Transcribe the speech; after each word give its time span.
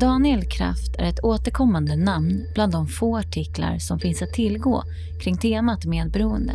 Daniel 0.00 0.44
Kraft 0.44 0.96
är 0.98 1.04
ett 1.04 1.24
återkommande 1.24 1.96
namn 1.96 2.46
bland 2.54 2.72
de 2.72 2.86
få 2.86 3.18
artiklar 3.18 3.78
som 3.78 3.98
finns 3.98 4.22
att 4.22 4.32
tillgå 4.32 4.82
kring 5.20 5.36
temat 5.36 5.84
medberoende. 5.84 6.52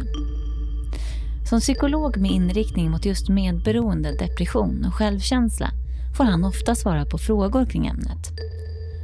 Som 1.50 1.60
psykolog 1.60 2.18
med 2.18 2.32
inriktning 2.32 2.92
mot 2.92 3.06
just 3.06 3.30
medberoende, 3.30 4.12
depression 4.12 4.86
och 4.88 4.94
självkänsla 4.94 5.70
får 6.18 6.24
han 6.24 6.46
ofta 6.46 6.76
svara 6.76 7.06
på 7.06 7.18
frågor 7.18 7.66
kring 7.66 7.88
ämnet. 7.88 8.32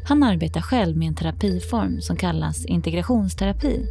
Han 0.08 0.24
arbetar 0.24 0.62
själv 0.62 0.98
med 0.98 1.08
en 1.08 1.16
terapiform 1.16 2.02
som 2.02 2.16
kallas 2.16 2.66
integrationsterapi 2.66 3.86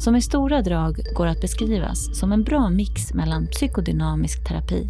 som 0.00 0.16
i 0.16 0.22
stora 0.22 0.62
drag 0.62 1.00
går 1.14 1.26
att 1.26 1.40
beskrivas 1.40 2.18
som 2.18 2.32
en 2.32 2.44
bra 2.44 2.70
mix 2.70 3.14
mellan 3.14 3.46
psykodynamisk 3.46 4.48
terapi 4.48 4.88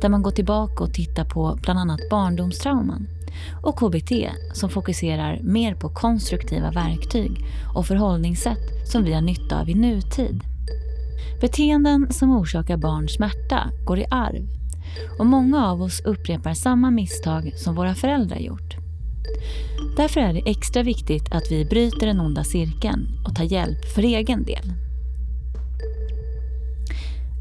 där 0.00 0.08
man 0.08 0.22
går 0.22 0.30
tillbaka 0.30 0.84
och 0.84 0.94
tittar 0.94 1.24
på 1.24 1.58
bland 1.62 1.78
annat 1.78 2.00
barndomstrauman 2.10 3.06
och 3.62 3.78
KBT 3.78 4.12
som 4.52 4.70
fokuserar 4.70 5.40
mer 5.42 5.74
på 5.74 5.88
konstruktiva 5.88 6.70
verktyg 6.70 7.44
och 7.74 7.86
förhållningssätt 7.86 8.88
som 8.92 9.04
vi 9.04 9.12
har 9.12 9.20
nytta 9.20 9.60
av 9.60 9.70
i 9.70 9.74
nutid. 9.74 10.40
Beteenden 11.40 12.12
som 12.12 12.30
orsakar 12.30 12.76
barn 12.76 13.08
smärta 13.08 13.70
går 13.86 13.98
i 13.98 14.06
arv 14.10 14.46
och 15.18 15.26
många 15.26 15.66
av 15.66 15.82
oss 15.82 16.00
upprepar 16.00 16.54
samma 16.54 16.90
misstag 16.90 17.52
som 17.56 17.74
våra 17.74 17.94
föräldrar 17.94 18.38
gjort. 18.38 18.76
Därför 19.96 20.20
är 20.20 20.32
det 20.32 20.50
extra 20.50 20.82
viktigt 20.82 21.32
att 21.32 21.50
vi 21.50 21.64
bryter 21.64 22.06
den 22.06 22.20
onda 22.20 22.44
cirkeln 22.44 23.06
och 23.26 23.36
tar 23.36 23.44
hjälp 23.44 23.84
för 23.94 24.02
egen 24.02 24.44
del. 24.44 24.85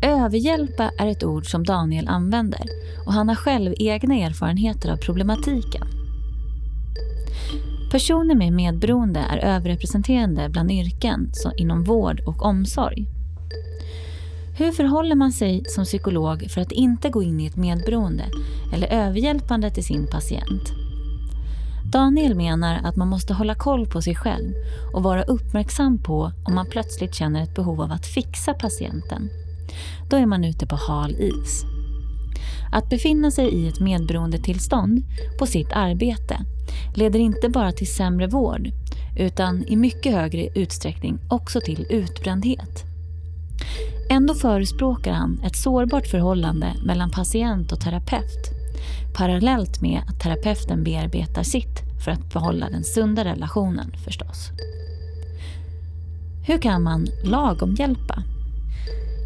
Överhjälpa 0.01 0.91
är 0.97 1.07
ett 1.07 1.23
ord 1.23 1.51
som 1.51 1.63
Daniel 1.63 2.07
använder 2.07 2.61
och 3.05 3.13
han 3.13 3.27
har 3.27 3.35
själv 3.35 3.73
egna 3.77 4.15
erfarenheter 4.15 4.91
av 4.91 4.97
problematiken. 4.97 5.87
Personer 7.91 8.35
med 8.35 8.53
medberoende 8.53 9.19
är 9.19 9.37
överrepresenterade 9.37 10.49
bland 10.49 10.71
yrken 10.71 11.31
inom 11.57 11.83
vård 11.83 12.21
och 12.25 12.45
omsorg. 12.45 13.07
Hur 14.57 14.71
förhåller 14.71 15.15
man 15.15 15.31
sig 15.31 15.63
som 15.67 15.83
psykolog 15.83 16.51
för 16.51 16.61
att 16.61 16.71
inte 16.71 17.09
gå 17.09 17.23
in 17.23 17.39
i 17.39 17.45
ett 17.45 17.55
medberoende 17.55 18.23
eller 18.73 18.87
överhjälpande 18.87 19.71
till 19.71 19.85
sin 19.85 20.07
patient? 20.07 20.71
Daniel 21.91 22.35
menar 22.35 22.79
att 22.83 22.95
man 22.95 23.07
måste 23.07 23.33
hålla 23.33 23.55
koll 23.55 23.87
på 23.87 24.01
sig 24.01 24.15
själv 24.15 24.53
och 24.93 25.03
vara 25.03 25.23
uppmärksam 25.23 26.03
på 26.03 26.31
om 26.45 26.55
man 26.55 26.65
plötsligt 26.65 27.15
känner 27.15 27.43
ett 27.43 27.55
behov 27.55 27.81
av 27.81 27.91
att 27.91 28.05
fixa 28.05 28.53
patienten. 28.53 29.29
Då 30.09 30.17
är 30.17 30.25
man 30.25 30.43
ute 30.43 30.67
på 30.67 30.75
hal 30.75 31.15
is. 31.19 31.65
Att 32.71 32.89
befinna 32.89 33.31
sig 33.31 33.49
i 33.49 33.67
ett 33.67 33.79
medberoendetillstånd 33.79 35.03
på 35.39 35.45
sitt 35.45 35.71
arbete 35.71 36.45
leder 36.95 37.19
inte 37.19 37.49
bara 37.49 37.71
till 37.71 37.93
sämre 37.93 38.27
vård 38.27 38.71
utan 39.17 39.63
i 39.67 39.75
mycket 39.75 40.13
högre 40.13 40.47
utsträckning 40.55 41.19
också 41.29 41.61
till 41.61 41.85
utbrändhet. 41.89 42.83
Ändå 44.09 44.33
förespråkar 44.33 45.13
han 45.13 45.39
ett 45.43 45.55
sårbart 45.55 46.07
förhållande 46.07 46.73
mellan 46.85 47.11
patient 47.11 47.71
och 47.71 47.79
terapeut 47.79 48.51
parallellt 49.15 49.81
med 49.81 50.01
att 50.07 50.19
terapeuten 50.19 50.83
bearbetar 50.83 51.43
sitt 51.43 51.81
för 52.03 52.11
att 52.11 52.33
behålla 52.33 52.69
den 52.69 52.83
sunda 52.83 53.25
relationen 53.25 53.91
förstås. 54.05 54.49
Hur 56.47 56.57
kan 56.57 56.83
man 56.83 57.07
lagom 57.23 57.75
hjälpa? 57.75 58.23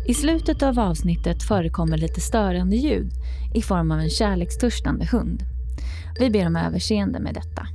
I 0.09 0.13
slutet 0.13 0.63
av 0.63 0.79
avsnittet 0.79 1.43
förekommer 1.43 1.97
lite 1.97 2.21
störande 2.21 2.75
ljud 2.75 3.11
i 3.53 3.61
form 3.61 3.91
av 3.91 3.99
en 3.99 4.09
kärlekstörstande 4.09 5.05
hund. 5.05 5.43
Vi 6.19 6.29
ber 6.29 6.47
om 6.47 6.55
överseende 6.55 7.19
med 7.19 7.33
detta. 7.33 7.67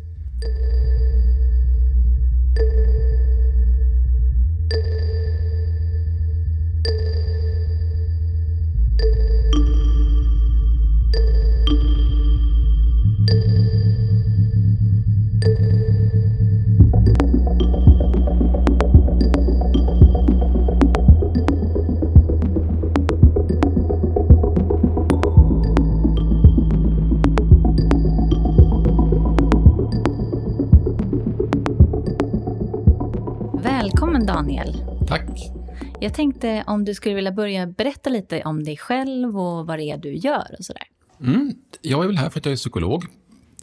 Tänkte 36.45 36.71
om 36.71 36.85
du 36.85 36.95
skulle 36.95 37.15
vilja 37.15 37.33
börja 37.33 37.67
berätta 37.67 38.11
lite 38.11 38.43
om 38.43 38.65
dig 38.65 38.77
själv 38.77 39.39
och 39.39 39.67
vad 39.67 39.79
det 39.79 39.85
är 39.85 39.97
du 39.97 40.15
gör 40.15 40.55
och 40.59 40.65
sådär. 40.65 40.83
Mm, 41.21 41.55
jag 41.83 42.03
är 42.03 42.07
väl 42.07 42.19
här 42.19 42.31
för 42.31 42.41
att 42.41 42.47
jag 42.47 42.53
är 42.53 42.57
psykolog. 42.57 43.05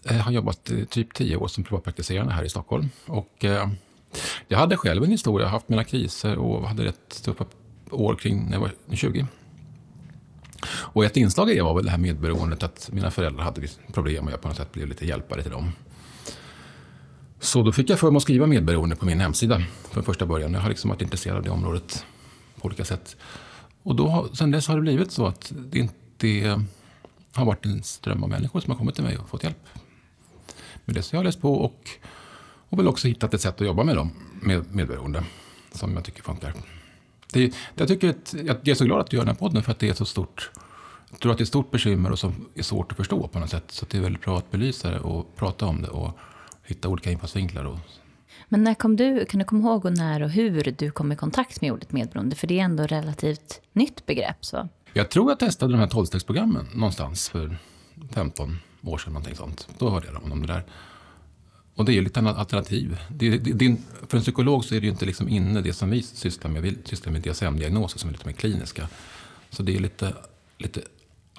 Jag 0.03 0.14
har 0.14 0.31
jobbat 0.31 0.72
eh, 0.72 0.84
typ 0.84 1.14
tio 1.14 1.36
år 1.36 1.47
som 1.47 1.64
privatpraktiserande 1.64 2.34
här 2.34 2.44
i 2.44 2.50
Stockholm. 2.50 2.90
Och, 3.06 3.46
eh, 3.46 3.69
jag 4.47 4.58
hade 4.58 4.78
själv 4.78 5.03
en 5.03 5.12
historia, 5.12 5.47
haft 5.47 5.69
mina 5.69 5.84
kriser 5.84 6.38
och 6.38 6.68
hade 6.68 6.84
rätt 6.84 7.24
tuffa 7.24 7.46
år 7.92 8.16
kring 8.16 8.46
när 8.46 8.53
jag 8.53 8.59
var 8.59 8.72
20. 8.92 9.25
Och 10.94 11.06
ett 11.06 11.18
inslag 11.18 11.52
i 11.52 11.56
det 11.56 11.62
var 11.62 11.74
väl 11.74 11.86
det 11.86 11.92
här 11.92 11.98
medberoendet, 11.98 12.63
att 12.63 12.90
mina 12.94 13.12
föräldrar 13.12 13.44
hade 13.44 13.62
liksom 13.62 13.84
problem 13.94 14.25
och 14.25 14.31
jag 14.31 14.42
på 14.42 14.48
något 14.48 14.58
sätt 14.58 14.72
blev 14.72 14.88
lite 14.88 15.06
hjälpare 15.06 15.42
till 15.42 15.52
dem. 15.52 15.72
Så 17.40 17.63
då 17.63 17.72
fick 17.72 17.90
jag 17.90 18.00
för 18.00 18.12
mig 18.12 18.18
att 18.18 18.24
skriva 18.24 18.48
medberoende 18.48 18.96
på 18.96 19.06
min 19.06 19.19
hemsida 19.19 19.62
från 19.92 20.03
första 20.03 20.25
början. 20.25 20.53
Jag 20.53 20.62
har 20.62 20.69
liksom 20.69 20.90
varit 20.90 21.02
intresserad 21.02 21.38
av 21.38 21.44
det 21.44 21.50
området 21.50 22.06
på 22.61 22.66
olika 22.66 22.85
sätt. 22.85 23.16
Och 23.83 23.95
då, 23.95 24.29
sen 24.33 24.51
dess 24.51 24.67
har 24.67 24.75
det 24.75 24.81
blivit 24.81 25.11
så 25.11 25.25
att 25.25 25.51
det 25.55 25.79
inte 25.79 26.61
har 27.33 27.45
varit 27.45 27.66
en 27.66 27.83
ström 27.83 28.23
av 28.23 28.29
människor 28.29 28.59
som 28.59 28.72
har 28.72 28.77
kommit 28.77 28.95
till 28.95 29.03
mig 29.03 29.17
och 29.17 29.29
fått 29.29 29.44
hjälp 29.44 29.67
med 30.85 30.95
det. 30.95 31.01
Så 31.01 31.16
jag 31.16 31.19
har 31.19 31.23
läst 31.23 31.41
på 31.41 31.53
och, 31.53 31.89
och 32.69 32.79
väl 32.79 32.88
också 32.88 33.07
hittat 33.07 33.33
ett 33.33 33.41
sätt 33.41 33.61
att 33.61 33.67
jobba 33.67 33.83
med 33.83 33.95
dem, 33.95 34.11
med 34.41 34.75
medberoende, 34.75 35.23
som 35.71 35.94
jag 35.94 36.03
tycker 36.03 36.23
funkar. 36.23 36.53
Det, 37.33 37.53
jag, 37.75 37.88
tycker 37.88 38.09
att, 38.09 38.35
jag 38.47 38.67
är 38.67 38.75
så 38.75 38.85
glad 38.85 39.00
att 39.00 39.09
du 39.09 39.17
gör 39.17 39.23
den 39.23 39.35
här 39.35 39.39
podden 39.39 39.63
för 39.63 39.71
att 39.71 39.79
det 39.79 39.89
är 39.89 39.94
så 39.94 40.05
stort. 40.05 40.51
Jag 41.09 41.19
tror 41.19 41.31
att 41.31 41.38
det 41.38 41.41
är 41.41 41.45
ett 41.45 41.50
stort 41.50 41.71
bekymmer 41.71 42.11
och 42.11 42.19
som 42.19 42.50
är 42.55 42.63
svårt 42.63 42.91
att 42.91 42.97
förstå 42.97 43.27
på 43.27 43.39
något 43.39 43.50
sätt. 43.50 43.63
Så 43.67 43.85
det 43.89 43.97
är 43.97 44.01
väldigt 44.01 44.21
bra 44.21 44.38
att 44.38 44.51
belysa 44.51 44.91
det 44.91 45.00
och 45.00 45.35
prata 45.35 45.66
om 45.66 45.81
det 45.81 45.88
och 45.88 46.17
hitta 46.63 46.89
olika 46.89 47.11
infallsvinklar. 47.11 47.66
Och... 47.66 47.79
Men 48.51 48.63
när 48.63 48.73
kom 48.73 48.95
du, 48.95 49.25
kan 49.25 49.39
du 49.39 49.45
komma 49.45 49.69
ihåg 49.69 49.85
och 49.85 49.97
när 49.97 50.23
och 50.23 50.29
hur 50.29 50.75
du 50.78 50.91
kom 50.91 51.12
i 51.12 51.16
kontakt 51.16 51.62
med 51.62 51.72
ordet 51.72 51.91
medberoende? 51.91 52.35
För 52.35 52.47
det 52.47 52.59
är 52.59 52.63
ändå 52.63 52.84
ett 52.84 52.91
relativt 52.91 53.62
nytt 53.73 54.06
begrepp. 54.06 54.45
Så. 54.45 54.69
Jag 54.94 55.09
tror 55.09 55.31
jag 55.31 55.39
testade 55.39 55.73
de 55.73 55.79
här 55.79 55.88
tolvstegsprogrammen 55.88 56.67
någonstans 56.73 57.29
för 57.29 57.57
15 58.12 58.59
år 58.84 58.97
sedan. 58.97 59.13
Någonting 59.13 59.35
sånt. 59.35 59.67
Då 59.78 59.89
hörde 59.89 60.07
jag 60.07 60.31
om 60.31 60.41
det 60.41 60.47
där. 60.47 60.63
Och 61.75 61.85
det 61.85 61.91
är 61.91 61.94
ju 61.94 62.01
lite 62.01 62.19
alternativ. 62.19 62.97
Det, 63.09 63.38
det, 63.38 63.53
det, 63.53 63.78
för 64.07 64.17
en 64.17 64.23
psykolog 64.23 64.66
så 64.66 64.75
är 64.75 64.79
det 64.79 64.85
ju 64.85 64.91
inte 64.91 65.06
liksom 65.06 65.29
inne 65.29 65.62
det 65.62 65.73
som 65.73 65.89
vi 65.89 66.01
sysslar 66.03 66.51
med. 66.51 66.62
Vi 66.62 66.78
sysslar 66.83 67.13
med 67.13 67.22
DSM-diagnoser 67.22 68.00
som 68.00 68.09
är 68.09 68.13
lite 68.13 68.28
mer 68.28 68.33
kliniska. 68.33 68.88
Så 69.50 69.63
det 69.63 69.75
är 69.75 69.79
lite, 69.79 70.13
lite 70.57 70.81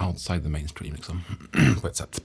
outside 0.08 0.42
the 0.42 0.48
mainstream 0.48 0.94
liksom, 0.94 1.20
på 1.80 1.86
ett 1.86 1.96
sätt 1.96 2.22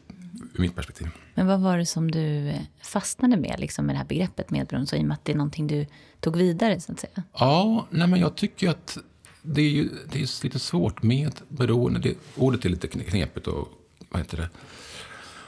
ur 0.53 0.61
mitt 0.61 0.75
perspektiv. 0.75 1.07
Men 1.33 1.47
vad 1.47 1.59
var 1.59 1.77
det 1.77 1.85
som 1.85 2.11
du 2.11 2.53
fastnade 2.81 3.37
med, 3.37 3.59
liksom, 3.59 3.85
med 3.85 3.95
det 3.95 3.97
här 3.97 4.05
begreppet 4.05 4.51
medberoende, 4.51 4.87
så 4.87 4.95
i 4.95 4.99
och 4.99 5.05
med 5.05 5.13
att 5.13 5.25
det 5.25 5.31
är 5.31 5.37
någonting 5.37 5.67
du 5.67 5.85
tog 6.19 6.37
vidare? 6.37 6.81
så 6.81 6.91
att 6.91 6.99
säga? 6.99 7.23
Ja, 7.33 7.87
nej, 7.89 8.07
men 8.07 8.19
jag 8.19 8.35
tycker 8.35 8.69
att 8.69 8.97
det 9.41 9.61
är, 9.61 9.69
ju, 9.69 9.89
det 10.09 10.19
är 10.19 10.43
lite 10.43 10.59
svårt 10.59 11.03
med 11.03 11.31
beroende. 11.47 11.99
Det, 11.99 12.15
ordet 12.35 12.65
är 12.65 12.69
lite 12.69 12.87
knepigt 12.87 13.47
och 13.47 13.67
vad 14.09 14.21
heter 14.21 14.37
det, 14.37 14.49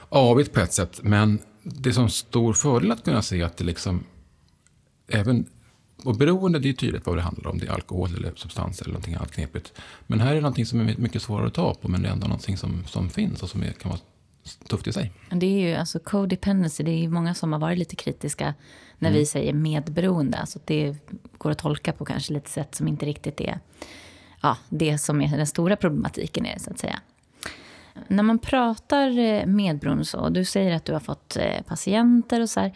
avigt 0.09 0.53
på 0.53 0.59
ett 0.59 0.74
sätt. 0.74 1.00
Men 1.03 1.39
det 1.63 1.89
är 1.89 1.94
som 1.94 2.09
stor 2.09 2.53
fördel 2.53 2.91
att 2.91 3.03
kunna 3.03 3.21
se 3.21 3.44
att 3.44 3.57
det 3.57 3.63
liksom 3.63 4.03
även 5.07 5.45
och 6.03 6.15
beroende, 6.15 6.59
det 6.59 6.69
är 6.69 6.74
tydligt 6.74 7.06
vad 7.06 7.18
det 7.18 7.21
handlar 7.21 7.51
om. 7.51 7.57
Det 7.57 7.68
är 7.68 7.71
alkohol 7.71 8.15
eller 8.15 8.33
substanser 8.36 8.86
eller 8.86 8.94
någonting 8.94 9.15
annat 9.15 9.31
knepigt. 9.31 9.74
Men 10.07 10.19
här 10.19 10.31
är 10.31 10.36
det 10.36 10.41
någonting 10.41 10.65
som 10.65 10.80
är 10.80 10.97
mycket 10.97 11.21
svårare 11.21 11.47
att 11.47 11.53
ta 11.53 11.74
på, 11.74 11.88
men 11.88 12.01
det 12.01 12.07
är 12.07 12.13
ändå 12.13 12.27
någonting 12.27 12.57
som, 12.57 12.83
som 12.86 13.09
finns 13.09 13.44
och 13.44 13.50
som 13.50 13.63
är, 13.63 13.71
kan 13.71 13.89
vara 13.89 14.00
tufft 14.68 14.88
i 14.88 14.94
sig. 14.94 15.12
Det 15.31 15.46
är 15.46 15.69
ju 15.69 15.75
alltså 15.75 16.00
codependency, 16.00 16.84
det 16.84 16.92
är 16.92 17.01
ju 17.01 17.10
många 17.10 17.34
som 17.34 17.54
har 17.54 17.60
varit 17.60 17.78
lite 17.78 17.96
kritiska 17.96 18.54
när 18.98 19.10
mm. 19.10 19.19
vi 19.19 19.25
säger 19.25 19.54
medberoende. 19.54 20.38
Alltså 20.38 20.60
det 20.66 20.96
går 21.38 21.51
att 21.51 21.57
tolka 21.57 21.94
på 21.94 22.06
kanske 22.06 22.34
lite 22.34 22.50
sätt 22.50 22.75
som 22.75 22.88
inte 22.88 23.06
riktigt 23.06 23.42
är 23.42 23.60
ja, 24.42 24.57
det 24.69 24.98
som 24.98 25.22
är 25.22 25.38
den 25.38 25.48
stora 25.48 25.75
problematiken 25.75 26.46
är 26.46 26.60
så 26.60 26.72
att 26.72 26.80
säga. 26.80 27.00
När 28.07 28.24
man 28.24 28.40
pratar 28.40 29.19
eh, 29.19 29.46
medberoende 29.46 30.06
så, 30.06 30.30
du 30.30 30.46
säger 30.46 30.75
att 30.75 30.86
du 30.86 30.94
har 30.94 31.00
fått 31.00 31.38
eh, 31.38 31.62
patienter 31.68 32.42
och 32.42 32.50
så 32.50 32.60
här. 32.60 32.74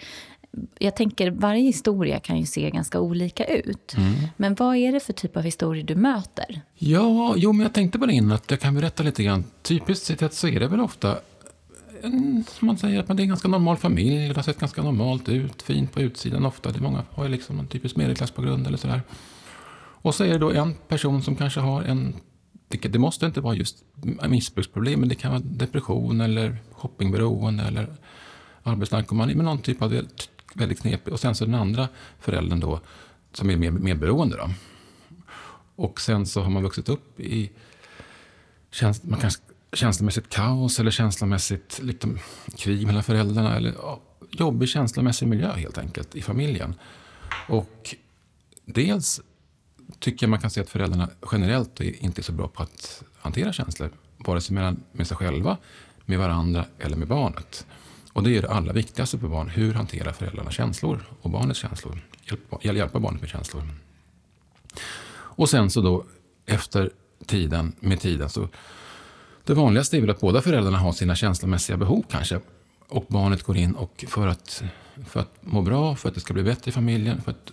Jag 0.80 0.96
tänker 0.96 1.32
varje 1.32 1.64
historia 1.64 2.20
kan 2.20 2.38
ju 2.38 2.46
se 2.46 2.70
ganska 2.70 3.00
olika 3.00 3.46
ut. 3.46 3.94
Mm. 3.98 4.14
Men 4.38 4.56
vad 4.56 4.76
är 4.76 4.92
det 4.92 5.00
för 5.00 5.14
typ 5.14 5.38
av 5.38 5.44
historier 5.44 5.84
du 5.84 5.96
möter? 5.96 6.62
Ja, 6.76 7.34
jo, 7.38 7.54
men 7.54 7.64
jag 7.64 7.74
tänkte 7.74 8.00
på 8.00 8.06
det 8.06 8.14
innan 8.14 8.32
att 8.32 8.52
jag 8.52 8.60
kan 8.60 8.76
berätta 8.76 9.04
lite 9.04 9.24
grann. 9.24 9.44
Typiskt 9.62 10.06
sett 10.06 10.34
så 10.34 10.48
är 10.48 10.60
det 10.60 10.68
väl 10.68 10.80
ofta 10.80 11.20
en, 12.04 12.46
man 12.60 12.78
säger 12.78 13.00
att 13.00 13.08
det 13.08 13.14
är 13.14 13.20
en 13.20 13.28
ganska 13.28 13.48
normal 13.48 13.78
familj. 13.78 14.28
Det 14.28 14.36
har 14.36 14.44
sett 14.44 14.60
ganska 14.60 14.82
normalt 14.82 15.30
ut. 15.30 15.62
Fint 15.62 15.94
på 15.94 16.02
utsidan 16.02 16.46
ofta. 16.46 16.72
Det 16.72 16.80
är 16.80 16.82
många 16.82 17.04
har 17.12 17.24
ju 17.24 17.30
liksom 17.30 17.60
en 17.60 17.68
typisk 17.68 17.96
medelklassbakgrund 17.96 18.68
eller 18.68 18.78
sådär. 18.78 19.02
Och 20.04 20.16
så 20.16 20.24
är 20.24 20.30
det 20.30 20.38
då 20.38 20.52
en 20.52 20.74
person 20.74 21.24
som 21.24 21.36
kanske 21.36 21.60
har 21.60 21.84
en 21.84 22.14
det, 22.82 23.00
måste 23.00 23.26
inte 23.26 23.42
vara 23.42 23.56
just 23.56 23.84
missbruksproblem, 24.28 25.00
men 25.00 25.10
det 25.10 25.16
kan 25.16 25.32
vara 25.32 25.42
depression 25.46 26.22
eller 26.22 26.58
shoppingberoende 26.72 27.64
eller 27.64 27.96
arbetsnarkomani, 28.64 29.36
men 29.36 29.46
någon 29.46 29.62
typ 29.62 29.82
av 29.82 30.02
väldigt 30.54 30.82
knepig. 30.82 31.14
Och 31.14 31.20
sen 31.20 31.36
så 31.36 31.46
den 31.46 31.56
andra 31.56 31.88
föräldern 32.20 32.60
då, 32.60 32.80
som 33.34 33.50
är 33.50 33.58
mer 33.58 33.72
medberoende. 33.72 34.38
Då. 34.38 34.50
Och 35.76 36.02
sen 36.02 36.26
så 36.26 36.42
har 36.42 36.50
man 36.50 36.64
vuxit 36.64 36.90
upp 36.90 37.20
i 37.20 37.52
Känns, 38.72 39.04
man 39.04 39.20
kanske, 39.20 39.42
känslomässigt 39.74 40.30
kaos 40.30 40.80
eller 40.80 40.92
känslomässigt 40.92 41.80
liksom, 41.84 42.20
krig 42.58 42.88
mellan 42.88 43.04
föräldrarna. 43.04 43.56
Eller 43.56 43.74
ja, 43.78 44.02
jobbig 44.32 44.70
känslomässig 44.70 45.28
miljö 45.28 45.52
helt 45.52 45.78
enkelt 45.78 46.16
i 46.16 46.22
familjen. 46.22 46.76
Och 47.48 47.96
dels 48.66 49.22
tycker 50.00 50.26
jag 50.26 50.30
man 50.30 50.40
kan 50.40 50.50
se 50.50 50.62
att 50.62 50.70
föräldrarna 50.70 51.10
generellt 51.32 51.82
inte 51.82 52.22
är 52.22 52.24
så 52.24 52.32
bra 52.32 52.48
på 52.48 52.64
att 52.64 53.04
hantera 53.18 53.54
känslor. 53.54 53.90
Vare 54.18 54.42
sig 54.42 54.76
med 54.92 55.08
sig 55.08 55.18
själva, 55.18 55.58
med 56.06 56.20
varandra 56.20 56.66
eller 56.80 56.98
med 56.98 57.08
barnet. 57.08 57.66
Och 58.14 58.24
det 58.24 58.38
är 58.38 58.42
det 58.42 58.50
allra 58.50 58.74
viktigaste 58.74 59.20
för 59.20 59.28
barn. 59.28 59.50
Hur 59.50 59.74
hanterar 59.74 60.12
föräldrarna 60.12 60.52
känslor 60.52 61.06
och 61.22 61.30
barnets 61.30 61.60
känslor? 61.60 62.02
Hjälpa, 62.30 62.60
hjälpa 62.62 63.00
barnet 63.00 63.22
med 63.22 63.30
känslor. 63.30 63.64
Och 65.16 65.50
sen 65.50 65.70
så 65.70 65.82
då 65.82 66.06
efter 66.46 66.92
tiden, 67.26 67.76
med 67.80 68.00
tiden 68.00 68.30
så 68.30 68.50
det 69.44 69.54
vanligaste 69.54 69.98
är 69.98 70.02
väl 70.02 70.10
att 70.10 70.20
båda 70.20 70.42
föräldrarna 70.42 70.78
har 70.78 70.92
sina 70.92 71.16
känslomässiga 71.16 71.78
behov 71.78 72.04
kanske. 72.10 72.40
Och 72.88 73.06
barnet 73.08 73.44
går 73.44 73.58
in 73.58 73.76
och 73.76 74.06
för 74.08 74.28
att, 74.28 74.64
för 75.08 75.20
att 75.20 75.36
må 75.42 75.62
bra, 75.62 75.96
för 75.96 76.10
att 76.10 76.16
det 76.16 76.22
ska 76.22 76.34
bli 76.34 76.44
bättre 76.44 76.70
i 76.70 76.72
familjen, 76.72 77.22
för 77.22 77.32
att 77.32 77.52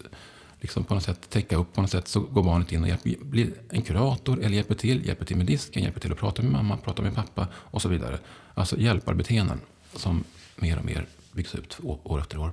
liksom 0.60 0.84
på 0.84 0.94
något 0.94 1.02
sätt 1.02 1.30
täcka 1.30 1.56
upp 1.56 1.74
på 1.74 1.80
något 1.80 1.90
sätt 1.90 2.08
så 2.08 2.20
går 2.20 2.42
barnet 2.42 2.72
in 2.72 2.82
och 2.82 2.88
hjälper, 2.88 3.16
blir 3.20 3.52
en 3.70 3.82
kurator 3.82 4.38
eller 4.42 4.56
hjälper 4.56 4.74
till, 4.74 5.06
hjälper 5.06 5.24
till 5.24 5.36
med 5.36 5.46
disken, 5.46 5.82
hjälper 5.82 6.00
till 6.00 6.12
att 6.12 6.18
prata 6.18 6.42
med 6.42 6.52
mamma, 6.52 6.76
prata 6.76 7.02
med 7.02 7.14
pappa 7.14 7.46
och 7.54 7.82
så 7.82 7.88
vidare. 7.88 8.18
Alltså 8.54 8.78
hjälparbeteenden 8.78 9.60
som 9.94 10.24
mer 10.56 10.78
och 10.78 10.84
mer 10.84 11.06
byggs 11.32 11.54
ut 11.54 11.78
år 11.82 12.20
efter 12.20 12.38
år. 12.38 12.52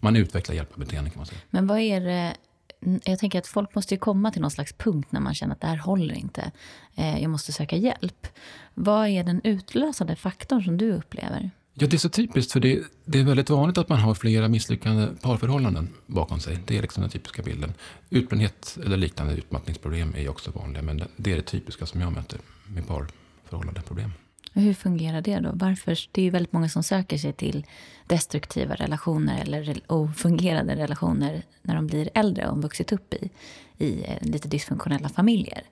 Man 0.00 0.16
utvecklar 0.16 0.54
hjälparbeteenden 0.54 1.10
kan 1.10 1.18
man 1.18 1.26
säga. 1.26 1.40
Men 1.50 1.66
vad 1.66 1.78
är 1.78 2.00
det 2.00 2.36
Mm, 2.84 3.00
jag 3.04 3.18
tänker 3.18 3.38
att 3.38 3.46
folk 3.46 3.74
måste 3.74 3.94
ju 3.94 3.98
komma 3.98 4.30
till 4.30 4.42
någon 4.42 4.50
slags 4.50 4.72
punkt 4.72 5.08
när 5.12 5.20
man 5.20 5.34
känner 5.34 5.54
att 5.54 5.60
det 5.60 5.66
här 5.66 5.76
håller 5.76 6.14
inte. 6.14 6.52
Eh, 6.94 7.22
jag 7.22 7.30
måste 7.30 7.52
söka 7.52 7.76
hjälp. 7.76 8.26
Vad 8.74 9.08
är 9.08 9.24
den 9.24 9.40
utlösande 9.44 10.16
faktorn 10.16 10.64
som 10.64 10.76
du 10.76 10.92
upplever? 10.92 11.50
Ja, 11.74 11.86
det 11.86 11.96
är 11.96 11.98
så 11.98 12.08
typiskt, 12.08 12.52
för 12.52 12.60
det, 12.60 12.82
det, 13.04 13.20
är 13.20 13.24
väldigt 13.24 13.50
vanligt 13.50 13.78
att 13.78 13.88
man 13.88 13.98
har 13.98 14.14
flera 14.14 14.48
misslyckade 14.48 15.08
parförhållanden 15.22 15.88
bakom 16.06 16.40
sig. 16.40 16.58
Det 16.66 16.78
är 16.78 16.82
liksom 16.82 17.00
den 17.00 17.10
typiska 17.10 17.42
bilden. 17.42 17.72
Utbrändhet 18.10 18.78
eller 18.84 18.96
liknande 18.96 19.34
utmattningsproblem 19.34 20.14
är 20.16 20.28
också 20.28 20.50
vanliga, 20.50 20.82
men 20.82 21.02
det 21.16 21.32
är 21.32 21.36
det 21.36 21.42
typiska 21.42 21.86
som 21.86 22.00
jag 22.00 22.12
möter 22.12 22.40
med 22.66 22.86
parförhållandeproblem. 22.86 24.10
Hur 24.56 24.74
fungerar 24.74 25.20
det 25.20 25.38
då? 25.38 25.50
Varför? 25.54 25.98
Det 26.12 26.20
är 26.20 26.24
ju 26.24 26.30
väldigt 26.30 26.52
många 26.52 26.68
som 26.68 26.82
söker 26.82 27.18
sig 27.18 27.32
till 27.32 27.66
destruktiva 28.06 28.74
relationer 28.74 29.42
eller 29.42 29.80
ofungerande 29.86 30.76
relationer 30.76 31.42
när 31.62 31.74
de 31.74 31.86
blir 31.86 32.10
äldre 32.14 32.48
och 32.48 32.62
vuxit 32.62 32.92
upp 32.92 33.14
i, 33.14 33.30
i 33.78 34.04
eh, 34.04 34.28
lite 34.28 34.48
dysfunktionella 34.48 35.08
familjer. 35.08 35.62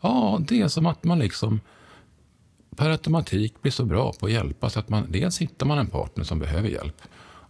Ja, 0.00 0.40
det 0.48 0.60
är 0.60 0.68
som 0.68 0.86
att 0.86 1.04
man 1.04 1.18
liksom 1.18 1.60
per 2.76 2.90
automatik 2.90 3.62
blir 3.62 3.72
så 3.72 3.84
bra 3.84 4.12
på 4.12 4.26
att 4.26 4.32
hjälpa 4.32 4.70
så 4.70 4.78
att 4.78 4.88
man 4.88 5.06
dels 5.08 5.38
hittar 5.38 5.66
man 5.66 5.78
en 5.78 5.86
partner 5.86 6.24
som 6.24 6.38
behöver 6.38 6.68
hjälp 6.68 7.02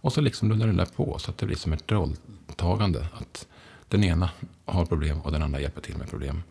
och 0.05 0.13
så 0.13 0.21
liksom 0.21 0.51
rullar 0.51 0.67
det 0.67 0.73
där 0.73 0.85
på 0.85 1.19
så 1.19 1.31
att 1.31 1.37
det 1.37 1.45
blir 1.45 1.57
som 1.57 1.73
ett 1.73 1.91
rolltagande. 1.91 3.07
Att 3.13 3.47
den 3.87 4.03
ena 4.03 4.29
har 4.65 4.85
problem 4.85 5.21
och 5.21 5.31
den 5.31 5.43
andra 5.43 5.59
hjälper 5.61 5.81
till 5.81 5.97
med 5.97 6.09
problem. 6.09 6.43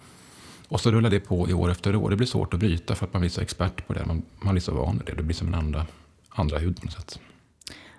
Och 0.68 0.80
så 0.80 0.90
rullar 0.90 1.10
det 1.10 1.20
på 1.20 1.48
i 1.48 1.52
år 1.52 1.70
efter 1.70 1.96
år. 1.96 2.10
Det 2.10 2.16
blir 2.16 2.26
svårt 2.26 2.54
att 2.54 2.60
bryta 2.60 2.94
för 2.94 3.06
att 3.06 3.12
man 3.12 3.20
blir 3.20 3.30
så 3.30 3.40
expert 3.40 3.86
på 3.86 3.92
det. 3.92 4.06
Man, 4.06 4.22
man 4.38 4.54
blir 4.54 4.62
så 4.62 4.74
van 4.74 4.98
vid 4.98 5.06
det. 5.06 5.14
Det 5.14 5.22
blir 5.22 5.36
som 5.36 5.48
en 5.48 5.54
andra, 5.54 5.86
andra 6.28 6.58
hud 6.58 6.80
på 6.80 6.84
något 6.84 6.94
sätt. 6.94 7.20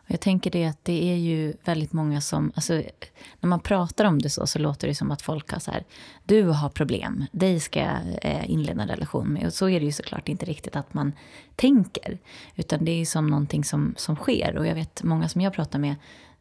Jag 0.07 0.19
tänker 0.19 0.51
det 0.51 0.65
att 0.65 0.85
det 0.85 1.11
är 1.11 1.15
ju 1.15 1.53
väldigt 1.63 1.93
många 1.93 2.21
som... 2.21 2.51
Alltså, 2.55 2.73
när 3.39 3.47
man 3.47 3.59
pratar 3.59 4.05
om 4.05 4.21
det 4.21 4.29
så, 4.29 4.47
så 4.47 4.59
låter 4.59 4.87
det 4.87 4.95
som 4.95 5.11
att 5.11 5.21
folk 5.21 5.51
har 5.51 5.59
så 5.59 5.71
här... 5.71 5.83
Du 6.23 6.43
har 6.43 6.69
problem, 6.69 7.25
dig 7.31 7.59
ska 7.59 7.79
jag 7.79 7.99
eh, 8.21 8.51
inleda 8.51 8.81
en 8.81 8.87
relation 8.87 9.27
med. 9.27 9.45
Och 9.45 9.53
så 9.53 9.69
är 9.69 9.79
det 9.79 9.85
ju 9.85 9.91
såklart 9.91 10.29
inte 10.29 10.45
riktigt 10.45 10.75
att 10.75 10.93
man 10.93 11.11
tänker. 11.55 12.17
Utan 12.55 12.85
det 12.85 12.91
är 12.91 12.97
ju 12.97 13.05
som 13.05 13.27
någonting 13.27 13.63
som, 13.63 13.93
som 13.97 14.15
sker. 14.15 14.57
Och 14.57 14.67
jag 14.67 14.75
vet 14.75 15.03
många 15.03 15.29
som 15.29 15.41
jag 15.41 15.53
pratar 15.53 15.79
med 15.79 15.95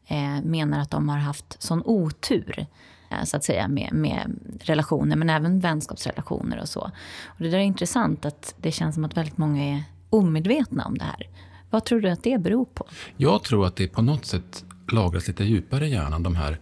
eh, 0.07 0.41
menar 0.43 0.79
att 0.79 0.91
de 0.91 1.09
har 1.09 1.17
haft 1.17 1.61
sån 1.61 1.81
otur 1.85 2.65
Eh, 3.09 3.23
så 3.23 3.37
att 3.37 3.43
säga, 3.43 3.67
med, 3.67 3.93
med 3.93 4.39
relationer, 4.61 5.15
men 5.15 5.29
även 5.29 5.59
vänskapsrelationer 5.59 6.61
och 6.61 6.69
så. 6.69 6.91
Och 7.25 7.43
det 7.43 7.49
där 7.49 7.57
är 7.57 7.63
intressant, 7.63 8.25
att 8.25 8.55
det 8.57 8.71
känns 8.71 8.95
som 8.95 9.05
att 9.05 9.17
väldigt 9.17 9.37
många 9.37 9.63
är 9.63 9.83
omedvetna 10.09 10.85
om 10.85 10.97
det 10.97 11.03
här. 11.03 11.29
Vad 11.69 11.85
tror 11.85 12.01
du 12.01 12.09
att 12.09 12.23
det 12.23 12.41
beror 12.41 12.65
på? 12.65 12.87
Jag 13.17 13.43
tror 13.43 13.65
att 13.65 13.75
det 13.75 13.87
på 13.87 14.01
något 14.01 14.25
sätt 14.25 14.65
lagras 14.91 15.27
lite 15.27 15.43
djupare 15.43 15.87
i 15.87 15.91
hjärnan, 15.91 16.23
de 16.23 16.35
här 16.35 16.59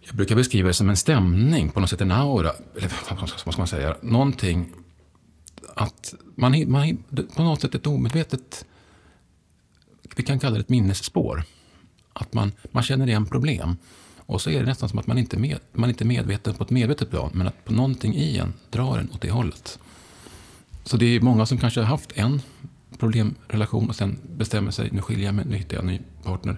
jag 0.00 0.16
brukar 0.16 0.36
beskriva 0.36 0.68
det 0.68 0.74
som 0.74 0.90
en 0.90 0.96
stämning, 0.96 1.70
på 1.70 1.80
något 1.80 1.90
sätt 1.90 2.00
en 2.00 2.10
aura, 2.10 2.52
eller 2.76 2.90
vad 3.20 3.28
ska 3.28 3.60
man 3.60 3.66
säga, 3.66 3.96
någonting 4.02 4.72
att 5.74 6.14
man, 6.34 6.70
man 6.70 7.04
på 7.36 7.42
något 7.42 7.60
sätt 7.60 7.74
ett 7.74 7.86
omedvetet, 7.86 8.64
vi 10.16 10.22
kan 10.22 10.38
kalla 10.38 10.54
det 10.54 10.60
ett 10.60 10.68
minnesspår. 10.68 11.44
Att 12.12 12.34
man, 12.34 12.52
man 12.70 12.82
känner 12.82 13.06
igen 13.06 13.26
problem. 13.26 13.76
Och 14.26 14.40
så 14.40 14.50
är 14.50 14.60
det 14.60 14.66
nästan 14.66 14.88
som 14.88 14.98
att 14.98 15.06
man 15.06 15.18
inte, 15.18 15.38
med, 15.38 15.58
man 15.72 15.88
inte 15.88 16.04
är 16.04 16.06
medveten 16.06 16.54
på 16.54 16.64
ett 16.64 16.70
medvetet 16.70 17.10
plan, 17.10 17.30
men 17.34 17.46
att 17.46 17.64
på 17.64 17.72
någonting 17.72 18.14
i 18.14 18.38
en 18.38 18.54
drar 18.70 18.98
en 18.98 19.10
åt 19.10 19.20
det 19.20 19.30
hållet. 19.30 19.78
Så 20.84 20.96
det 20.96 21.06
är 21.06 21.20
många 21.20 21.46
som 21.46 21.58
kanske 21.58 21.80
har 21.80 21.86
haft 21.86 22.12
en 22.14 22.42
problemrelation 22.98 23.88
och 23.88 23.96
sen 23.96 24.18
bestämmer 24.36 24.70
sig, 24.70 24.90
nu 24.92 25.02
skiljer 25.02 25.26
jag 25.26 25.34
mig, 25.34 25.44
nu 25.44 25.56
hittar 25.56 25.76
jag 25.76 25.82
en 25.82 25.90
ny 25.90 26.00
partner. 26.22 26.56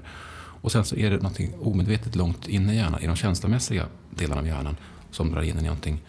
Och 0.61 0.73
sen 0.73 0.85
så 0.85 0.97
är 0.97 1.11
det 1.11 1.17
någonting 1.17 1.55
omedvetet 1.61 2.17
långt 2.17 2.49
inne 2.49 2.73
i 2.73 2.77
hjärnan, 2.77 3.01
i 3.03 3.07
de 3.07 3.17
känslomässiga 3.17 3.87
delarna 4.11 4.41
av 4.41 4.47
hjärnan, 4.47 4.77
som 5.11 5.31
drar 5.33 5.43
in 5.43 5.57
en 5.57 5.59
i 5.59 5.63
någonting, 5.63 6.01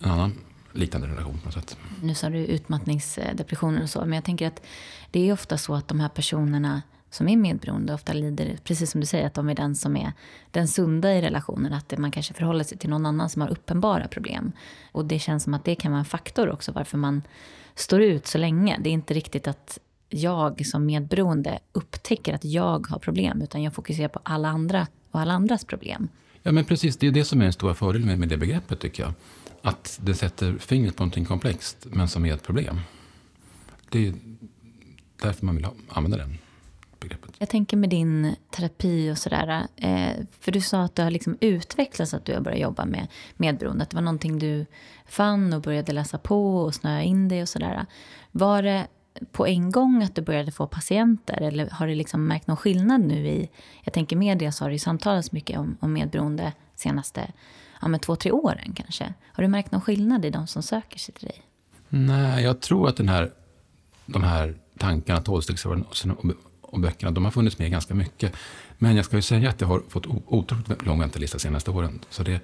en 0.00 0.10
annan 0.10 0.32
liknande 0.72 1.08
relation 1.08 1.38
på 1.38 1.44
något 1.44 1.54
sätt. 1.54 1.76
Nu 2.02 2.14
sa 2.14 2.30
du 2.30 2.38
utmattningsdepressioner 2.38 3.82
och 3.82 3.90
så, 3.90 4.00
men 4.00 4.12
jag 4.12 4.24
tänker 4.24 4.46
att 4.46 4.62
det 5.10 5.28
är 5.28 5.32
ofta 5.32 5.58
så 5.58 5.74
att 5.74 5.88
de 5.88 6.00
här 6.00 6.08
personerna 6.08 6.82
som 7.10 7.28
är 7.28 7.36
medberoende 7.36 7.94
ofta 7.94 8.12
lider, 8.12 8.58
precis 8.64 8.90
som 8.90 9.00
du 9.00 9.06
säger, 9.06 9.26
att 9.26 9.34
de 9.34 9.48
är 9.48 9.54
den 9.54 9.74
som 9.74 9.96
är 9.96 10.12
den 10.50 10.68
sunda 10.68 11.14
i 11.14 11.22
relationen. 11.22 11.72
Att 11.72 11.98
man 11.98 12.10
kanske 12.10 12.34
förhåller 12.34 12.64
sig 12.64 12.78
till 12.78 12.90
någon 12.90 13.06
annan 13.06 13.30
som 13.30 13.42
har 13.42 13.48
uppenbara 13.48 14.08
problem. 14.08 14.52
Och 14.92 15.04
det 15.04 15.18
känns 15.18 15.44
som 15.44 15.54
att 15.54 15.64
det 15.64 15.74
kan 15.74 15.92
vara 15.92 15.98
en 15.98 16.04
faktor 16.04 16.48
också 16.48 16.72
varför 16.72 16.98
man 16.98 17.22
står 17.74 18.02
ut 18.02 18.26
så 18.26 18.38
länge. 18.38 18.78
Det 18.80 18.90
är 18.90 18.92
inte 18.92 19.14
riktigt 19.14 19.46
att 19.48 19.78
jag 20.08 20.66
som 20.66 20.86
medberoende 20.86 21.58
upptäcker 21.72 22.34
att 22.34 22.44
jag 22.44 22.86
har 22.86 22.98
problem, 22.98 23.42
utan 23.42 23.62
jag 23.62 23.74
fokuserar 23.74 24.08
på 24.08 24.20
alla 24.22 24.48
andra 24.48 24.86
och 25.10 25.20
alla 25.20 25.34
andras 25.34 25.64
problem. 25.64 26.08
Ja, 26.42 26.52
men 26.52 26.64
precis. 26.64 26.96
Det 26.96 27.06
är 27.06 27.10
det 27.10 27.24
som 27.24 27.40
är 27.40 27.44
den 27.44 27.52
stora 27.52 27.74
fördelen 27.74 28.20
med, 28.20 28.28
det 28.28 28.36
begreppet, 28.36 28.80
tycker 28.80 29.02
jag. 29.02 29.12
Att 29.62 29.98
det 30.02 30.14
sätter 30.14 30.58
fingret 30.58 30.96
på 30.96 31.02
någonting 31.02 31.24
komplext, 31.24 31.86
men 31.90 32.08
som 32.08 32.26
är 32.26 32.34
ett 32.34 32.42
problem. 32.42 32.80
Det 33.88 34.08
är 34.08 34.14
därför 35.22 35.46
man 35.46 35.56
vill 35.56 35.66
använda 35.88 36.16
den 36.16 36.38
begreppet. 37.00 37.30
Jag 37.38 37.48
tänker 37.48 37.76
med 37.76 37.90
din 37.90 38.36
terapi 38.50 39.10
och 39.10 39.18
sådär. 39.18 39.66
Eh, 39.76 40.12
för 40.40 40.52
du 40.52 40.60
sa 40.60 40.82
att 40.82 40.94
du 40.94 41.02
har 41.02 41.10
liksom 41.10 41.36
utvecklats, 41.40 42.14
att 42.14 42.24
du 42.24 42.34
har 42.34 42.40
börjat 42.40 42.60
jobba 42.60 42.84
med 42.84 43.06
medberoende. 43.36 43.82
Att 43.82 43.90
det 43.90 43.96
var 43.96 44.02
någonting 44.02 44.38
du 44.38 44.66
fann 45.06 45.52
och 45.52 45.60
började 45.60 45.92
läsa 45.92 46.18
på 46.18 46.56
och 46.56 46.74
snöa 46.74 47.02
in 47.02 47.28
dig 47.28 47.42
och 47.42 47.48
sådär. 47.48 47.86
Var 48.32 48.62
det 48.62 48.86
på 49.32 49.46
en 49.46 49.70
gång 49.70 50.02
att 50.02 50.14
du 50.14 50.22
började 50.22 50.52
få 50.52 50.66
patienter? 50.66 51.40
Eller 51.42 51.70
har 51.70 51.86
du 51.86 51.94
liksom 51.94 52.26
märkt 52.26 52.46
någon 52.46 52.56
skillnad 52.56 53.00
nu 53.00 53.26
i... 53.26 53.50
Jag 53.84 53.94
tänker 53.94 54.16
media 54.16 54.52
så 54.52 54.64
har 54.64 54.68
det 54.68 54.74
ju 54.74 54.78
samtalats 54.78 55.32
mycket 55.32 55.58
om, 55.58 55.76
om 55.80 55.92
medberoende 55.92 56.52
senaste 56.74 57.32
ja, 57.80 57.88
men 57.88 58.00
två, 58.00 58.16
tre 58.16 58.30
åren 58.30 58.72
kanske. 58.74 59.14
Har 59.32 59.42
du 59.42 59.48
märkt 59.48 59.72
någon 59.72 59.80
skillnad 59.80 60.24
i 60.24 60.30
de 60.30 60.46
som 60.46 60.62
söker 60.62 60.98
sig 60.98 61.14
till 61.14 61.28
dig? 61.28 61.42
Nej, 61.88 62.44
jag 62.44 62.60
tror 62.60 62.88
att 62.88 62.96
den 62.96 63.08
här, 63.08 63.32
de 64.06 64.22
här 64.22 64.56
tankarna, 64.78 65.20
tolvstegsrörelsen 65.20 66.16
och 66.70 66.80
böckerna, 66.80 67.12
de 67.12 67.24
har 67.24 67.32
funnits 67.32 67.58
med 67.58 67.70
ganska 67.70 67.94
mycket. 67.94 68.32
Men 68.78 68.96
jag 68.96 69.04
ska 69.04 69.16
ju 69.16 69.22
säga 69.22 69.50
att 69.50 69.60
jag 69.60 69.68
har 69.68 69.82
fått 69.88 70.06
otroligt 70.06 70.86
lång 70.86 71.00
väntelista 71.00 71.38
de 71.38 71.42
senaste 71.42 71.70
åren. 71.70 72.00
Så 72.10 72.22
det, 72.22 72.40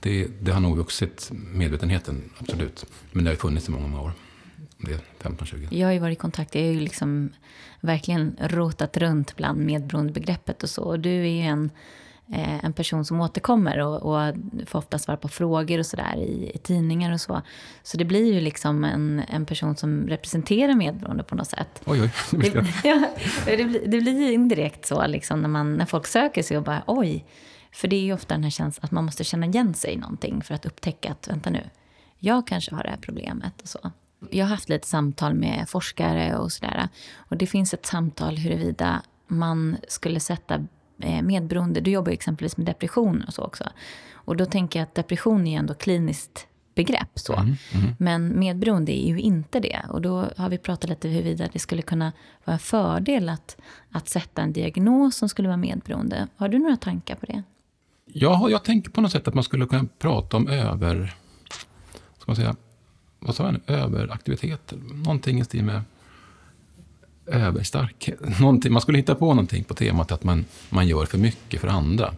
det, 0.00 0.26
det 0.40 0.52
har 0.52 0.60
nog 0.60 0.76
vuxit, 0.76 1.30
medvetenheten, 1.32 2.30
absolut. 2.38 2.86
Men 3.12 3.24
det 3.24 3.30
har 3.30 3.34
ju 3.34 3.38
funnits 3.38 3.68
i 3.68 3.70
många, 3.70 3.86
många 3.86 4.02
år. 4.02 4.12
Det 4.78 4.92
är 4.92 5.00
15-20. 5.22 5.68
Jag 5.70 5.86
har 5.86 5.92
ju 5.92 5.98
varit 5.98 6.18
i 6.18 6.20
kontakt, 6.20 6.54
jag 6.54 6.62
har 6.62 6.72
ju 6.72 6.80
liksom 6.80 7.30
verkligen 7.80 8.36
rotat 8.40 8.96
runt 8.96 9.36
bland 9.36 9.58
medberoendebegreppet 9.58 10.62
och 10.62 10.70
så. 10.70 10.82
Och 10.82 11.00
du 11.00 11.10
är 11.10 11.26
ju 11.26 11.42
en 11.42 11.70
eh, 12.32 12.64
en 12.64 12.72
person 12.72 13.04
som 13.04 13.20
återkommer 13.20 13.78
och, 13.78 14.02
och 14.02 14.34
får 14.66 14.78
ofta 14.78 14.98
svara 14.98 15.16
på 15.16 15.28
frågor 15.28 15.78
och 15.78 15.86
sådär 15.86 16.16
i, 16.16 16.50
i, 16.54 16.58
tidningar 16.58 17.12
och 17.12 17.20
så. 17.20 17.42
Så 17.82 17.96
det 17.96 18.04
blir 18.04 18.32
ju 18.34 18.40
liksom 18.40 18.84
en, 18.84 19.22
en 19.28 19.46
person 19.46 19.76
som 19.76 20.08
representerar 20.08 20.74
medberoende 20.74 21.24
på 21.24 21.34
något 21.34 21.48
sätt. 21.48 21.82
Oj, 21.84 22.00
oj, 22.02 22.10
det, 22.30 22.66
ja, 22.88 23.08
det, 23.46 23.64
blir, 23.64 23.86
det 23.86 24.00
blir 24.00 24.20
ju 24.20 24.32
indirekt 24.32 24.86
så 24.86 25.06
liksom 25.06 25.42
när, 25.42 25.48
man, 25.48 25.74
när 25.74 25.86
folk 25.86 26.06
söker 26.06 26.42
sig 26.42 26.56
och 26.56 26.62
bara 26.62 26.82
oj. 26.86 27.24
För 27.72 27.88
det 27.88 27.96
är 27.96 28.04
ju 28.04 28.12
ofta 28.12 28.34
den 28.34 28.42
här 28.42 28.50
känslan 28.50 28.84
att 28.84 28.90
man 28.90 29.04
måste 29.04 29.24
känna 29.24 29.46
igen 29.46 29.74
sig 29.74 29.92
i 29.92 29.96
någonting 29.96 30.42
för 30.42 30.54
att 30.54 30.66
upptäcka 30.66 31.12
att 31.12 31.28
vänta 31.28 31.50
nu, 31.50 31.70
jag 32.18 32.46
kanske 32.46 32.74
har 32.74 32.82
det 32.82 32.90
här 32.90 32.98
problemet 33.00 33.62
och 33.62 33.68
så. 33.68 33.90
Jag 34.30 34.44
har 34.44 34.50
haft 34.50 34.68
lite 34.68 34.86
samtal 34.86 35.34
med 35.34 35.68
forskare 35.68 36.36
och 36.36 36.52
sådär. 36.52 36.88
Och 37.16 37.36
det 37.36 37.46
finns 37.46 37.74
ett 37.74 37.86
samtal 37.86 38.36
huruvida 38.36 39.02
man 39.26 39.76
skulle 39.88 40.20
sätta 40.20 40.66
medberoende... 41.22 41.80
Du 41.80 41.90
jobbar 41.90 42.12
exempelvis 42.12 42.56
med 42.56 42.66
depression 42.66 43.24
och 43.26 43.34
så 43.34 43.42
också. 43.42 43.64
Och 44.12 44.36
då 44.36 44.46
tänker 44.46 44.78
jag 44.78 44.86
att 44.86 44.94
depression 44.94 45.46
är 45.46 45.58
ändå 45.58 45.74
kliniskt 45.74 46.46
begrepp. 46.74 47.10
Så. 47.14 47.32
Mm, 47.32 47.56
mm. 47.74 47.94
Men 47.98 48.38
medberoende 48.38 48.92
är 48.92 49.08
ju 49.08 49.20
inte 49.20 49.60
det. 49.60 49.80
Och 49.88 50.02
då 50.02 50.28
har 50.36 50.48
vi 50.48 50.58
pratat 50.58 50.90
lite 50.90 51.08
huruvida 51.08 51.48
det 51.52 51.58
skulle 51.58 51.82
kunna 51.82 52.12
vara 52.44 52.54
en 52.54 52.58
fördel 52.58 53.28
att, 53.28 53.56
att 53.90 54.08
sätta 54.08 54.42
en 54.42 54.52
diagnos 54.52 55.16
som 55.16 55.28
skulle 55.28 55.48
vara 55.48 55.56
medberoende. 55.56 56.28
Har 56.36 56.48
du 56.48 56.58
några 56.58 56.76
tankar 56.76 57.14
på 57.14 57.26
det? 57.26 57.42
Ja, 58.06 58.50
jag 58.50 58.64
tänker 58.64 58.90
på 58.90 59.00
något 59.00 59.12
sätt 59.12 59.28
att 59.28 59.34
man 59.34 59.44
skulle 59.44 59.66
kunna 59.66 59.86
prata 59.98 60.36
om 60.36 60.48
över... 60.48 61.14
Ska 62.18 62.24
man 62.26 62.36
säga, 62.36 62.56
vad 63.18 63.34
sa 63.34 63.44
jag 63.66 63.76
Överaktivitet? 63.76 64.72
Någonting 65.04 65.40
i 65.40 65.44
stil 65.44 65.64
med 65.64 65.82
överstark. 67.26 68.08
Någonting, 68.40 68.72
man 68.72 68.82
skulle 68.82 68.98
hitta 68.98 69.14
på 69.14 69.26
någonting 69.26 69.64
på 69.64 69.74
temat 69.74 70.12
att 70.12 70.24
man, 70.24 70.44
man 70.70 70.88
gör 70.88 71.06
för 71.06 71.18
mycket 71.18 71.60
för 71.60 71.68
andra. 71.68 72.14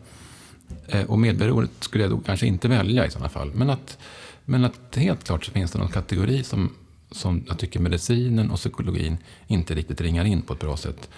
Eh, 0.88 1.02
och 1.02 1.18
medberoendet 1.18 1.70
skulle 1.80 2.04
jag 2.04 2.10
då 2.10 2.18
kanske 2.18 2.46
inte 2.46 2.68
välja 2.68 3.06
i 3.06 3.10
sådana 3.10 3.28
fall. 3.28 3.50
Men 3.54 3.70
att, 3.70 3.98
men 4.44 4.64
att 4.64 4.96
helt 4.96 5.24
klart 5.24 5.44
så 5.44 5.52
finns 5.52 5.70
det 5.72 5.78
någon 5.78 5.88
kategori 5.88 6.44
som, 6.44 6.74
som 7.10 7.44
jag 7.48 7.58
tycker 7.58 7.80
medicinen 7.80 8.50
och 8.50 8.56
psykologin 8.56 9.16
inte 9.46 9.74
riktigt 9.74 10.00
ringar 10.00 10.24
in 10.24 10.42
på 10.42 10.52
ett 10.52 10.60
bra 10.60 10.76
sätt. 10.76 11.08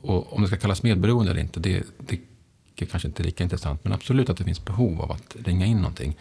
Och 0.00 0.32
om 0.32 0.42
det 0.42 0.48
ska 0.48 0.56
kallas 0.56 0.82
medberoende 0.82 1.30
eller 1.30 1.40
inte, 1.40 1.60
det, 1.60 1.82
det 1.98 2.20
är 2.76 2.86
kanske 2.86 3.08
inte 3.08 3.22
lika 3.22 3.44
intressant. 3.44 3.84
Men 3.84 3.92
absolut 3.92 4.30
att 4.30 4.36
det 4.36 4.44
finns 4.44 4.64
behov 4.64 5.00
av 5.00 5.12
att 5.12 5.36
ringa 5.44 5.66
in 5.66 5.76
någonting. 5.76 6.16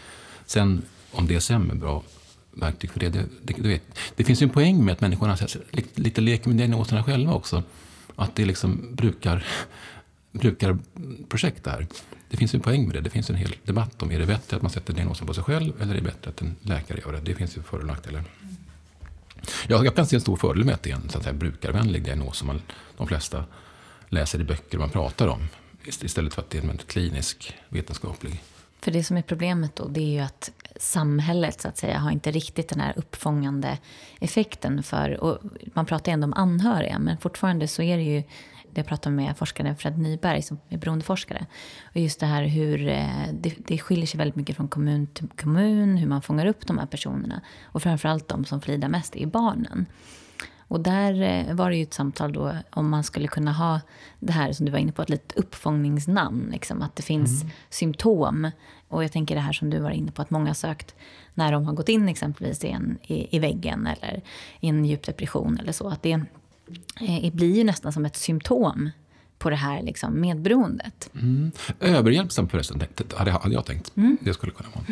Sen 0.45 0.81
om 1.11 1.27
DSM 1.27 1.71
är 1.71 1.75
bra 1.75 2.03
verktyg 2.59 2.91
för 2.91 2.99
det. 2.99 3.09
Det, 3.09 3.25
det, 3.43 3.53
du 3.53 3.69
vet, 3.69 3.83
det 4.15 4.23
finns 4.23 4.41
ju 4.41 4.43
en 4.43 4.49
poäng 4.49 4.85
med 4.85 4.91
att 4.91 5.01
människorna 5.01 5.37
lite, 5.71 6.01
lite 6.01 6.21
leker 6.21 6.49
med 6.49 6.57
diagnoserna 6.57 7.03
själva 7.03 7.33
också. 7.33 7.63
Att 8.15 8.35
det 8.35 8.45
liksom 8.45 8.95
brukar, 8.95 9.45
brukar 10.31 10.77
projekt 11.29 11.63
där. 11.63 11.87
Det 12.29 12.37
finns 12.37 12.53
ju 12.53 12.57
en 12.57 12.63
poäng 12.63 12.85
med 12.85 12.95
det. 12.95 13.01
Det 13.01 13.09
finns 13.09 13.29
en 13.29 13.35
hel 13.35 13.55
debatt 13.63 14.01
om 14.01 14.11
är 14.11 14.19
det 14.19 14.25
bättre 14.25 14.57
att 14.57 14.61
man 14.63 14.71
sätter 14.71 14.93
diagnosen 14.93 15.27
på 15.27 15.33
sig 15.33 15.43
själv 15.43 15.81
eller 15.81 15.91
är 15.91 15.97
det 15.97 16.03
bättre 16.03 16.29
att 16.29 16.41
en 16.41 16.55
läkare 16.61 17.01
gör 17.05 17.11
det. 17.11 17.19
Det 17.19 17.35
finns 17.35 17.57
ju 17.57 17.61
för 17.61 17.79
och 17.79 17.87
nackdelar. 17.87 18.23
Jag, 19.67 19.85
jag 19.85 19.95
kan 19.95 20.07
se 20.07 20.15
en 20.15 20.21
stor 20.21 20.35
fördel 20.35 20.65
med 20.65 20.73
att 20.73 20.83
det 20.83 20.91
är 20.91 20.95
en 20.95 21.09
så 21.09 21.17
att 21.17 21.23
säga, 21.23 21.33
brukarvänlig 21.33 22.03
diagnos 22.03 22.37
som 22.37 22.47
man, 22.47 22.61
de 22.97 23.07
flesta 23.07 23.45
läser 24.09 24.41
i 24.41 24.43
böcker 24.43 24.77
man 24.77 24.89
pratar 24.89 25.27
om. 25.27 25.47
Istället 25.83 26.33
för 26.33 26.41
att 26.41 26.49
det 26.49 26.57
är 26.57 26.61
en 26.61 26.77
klinisk 26.77 27.53
vetenskaplig 27.69 28.43
för 28.87 28.91
det 28.91 29.03
som 29.03 29.17
är 29.17 29.21
problemet 29.21 29.75
då, 29.75 29.87
det 29.87 29.99
är 29.99 30.11
ju 30.11 30.19
att 30.19 30.51
samhället 30.79 31.61
så 31.61 31.67
att 31.67 31.77
säga 31.77 31.97
har 31.97 32.11
inte 32.11 32.31
riktigt 32.31 32.69
den 32.69 32.79
här 32.79 32.93
uppfångande 32.97 33.77
effekten 34.19 34.83
för, 34.83 35.23
och 35.23 35.39
man 35.73 35.85
pratar 35.85 36.11
ju 36.11 36.13
ändå 36.13 36.25
om 36.25 36.33
anhöriga, 36.33 36.99
men 36.99 37.17
fortfarande 37.17 37.67
så 37.67 37.81
är 37.81 37.97
det 37.97 38.03
ju 38.03 38.23
jag 38.77 38.85
pratade 38.85 39.15
med 39.15 39.37
forskaren 39.37 39.75
Fred 39.75 39.97
Nyberg 39.97 40.41
som 40.41 40.59
är 40.69 40.77
beroendeforskare. 40.77 41.45
Och 41.83 41.97
just 41.97 42.19
det 42.19 42.25
här 42.25 42.43
hur 42.43 42.87
eh, 42.87 43.07
det, 43.33 43.53
det 43.57 43.77
skiljer 43.77 44.05
sig 44.05 44.17
väldigt 44.17 44.35
mycket 44.35 44.55
från 44.55 44.67
kommun 44.67 45.07
till 45.07 45.27
kommun, 45.27 45.97
hur 45.97 46.07
man 46.07 46.21
fångar 46.21 46.45
upp 46.45 46.67
de 46.67 46.77
här 46.77 46.85
personerna. 46.85 47.41
Och 47.63 47.83
framförallt 47.83 48.27
de 48.27 48.45
som 48.45 48.61
får 48.61 48.87
mest 48.87 49.15
är 49.15 49.25
barnen. 49.25 49.85
Och 50.67 50.79
där 50.79 51.21
eh, 51.21 51.55
var 51.55 51.69
det 51.69 51.77
ju 51.77 51.83
ett 51.83 51.93
samtal 51.93 52.33
då 52.33 52.55
om 52.69 52.89
man 52.89 53.03
skulle 53.03 53.27
kunna 53.27 53.53
ha 53.53 53.81
det 54.19 54.33
här 54.33 54.51
som 54.51 54.65
du 54.65 54.71
var 54.71 54.79
inne 54.79 54.91
på, 54.91 55.01
ett 55.01 55.09
litet 55.09 55.37
uppfångningsnamn. 55.37 56.49
Liksom, 56.51 56.81
att 56.81 56.95
det 56.95 57.03
finns 57.03 57.41
mm. 57.41 57.53
symptom. 57.69 58.51
Och 58.87 59.03
jag 59.03 59.11
tänker 59.11 59.35
det 59.35 59.41
här 59.41 59.53
som 59.53 59.69
du 59.69 59.79
var 59.79 59.91
inne 59.91 60.11
på, 60.11 60.21
att 60.21 60.29
många 60.29 60.53
sökt 60.53 60.95
när 61.33 61.51
de 61.51 61.65
har 61.65 61.73
gått 61.73 61.89
in 61.89 62.09
exempelvis 62.09 62.63
i, 62.63 62.67
en, 62.67 62.97
i, 63.03 63.35
i 63.35 63.39
väggen 63.39 63.87
eller 63.87 64.21
i 64.59 64.67
en 64.67 64.85
djup 64.85 65.05
depression 65.05 65.57
eller 65.61 65.71
så. 65.71 65.87
Att 65.87 66.03
det 66.03 66.11
eh, 67.01 67.33
blir 67.33 67.55
ju 67.55 67.63
nästan 67.63 67.93
som 67.93 68.05
ett 68.05 68.15
symptom 68.15 68.89
på 69.37 69.49
det 69.49 69.55
här 69.55 69.81
liksom, 69.81 70.21
medberoendet. 70.21 71.09
Mm. 71.13 71.51
Överhjälpsam 71.79 72.49
förresten, 72.49 72.83
hade 73.15 73.53
jag 73.53 73.65
tänkt. 73.65 73.97
Mm. 73.97 74.17
Det 74.21 74.33
skulle 74.33 74.51
kunna 74.51 74.69
vara. 74.75 74.85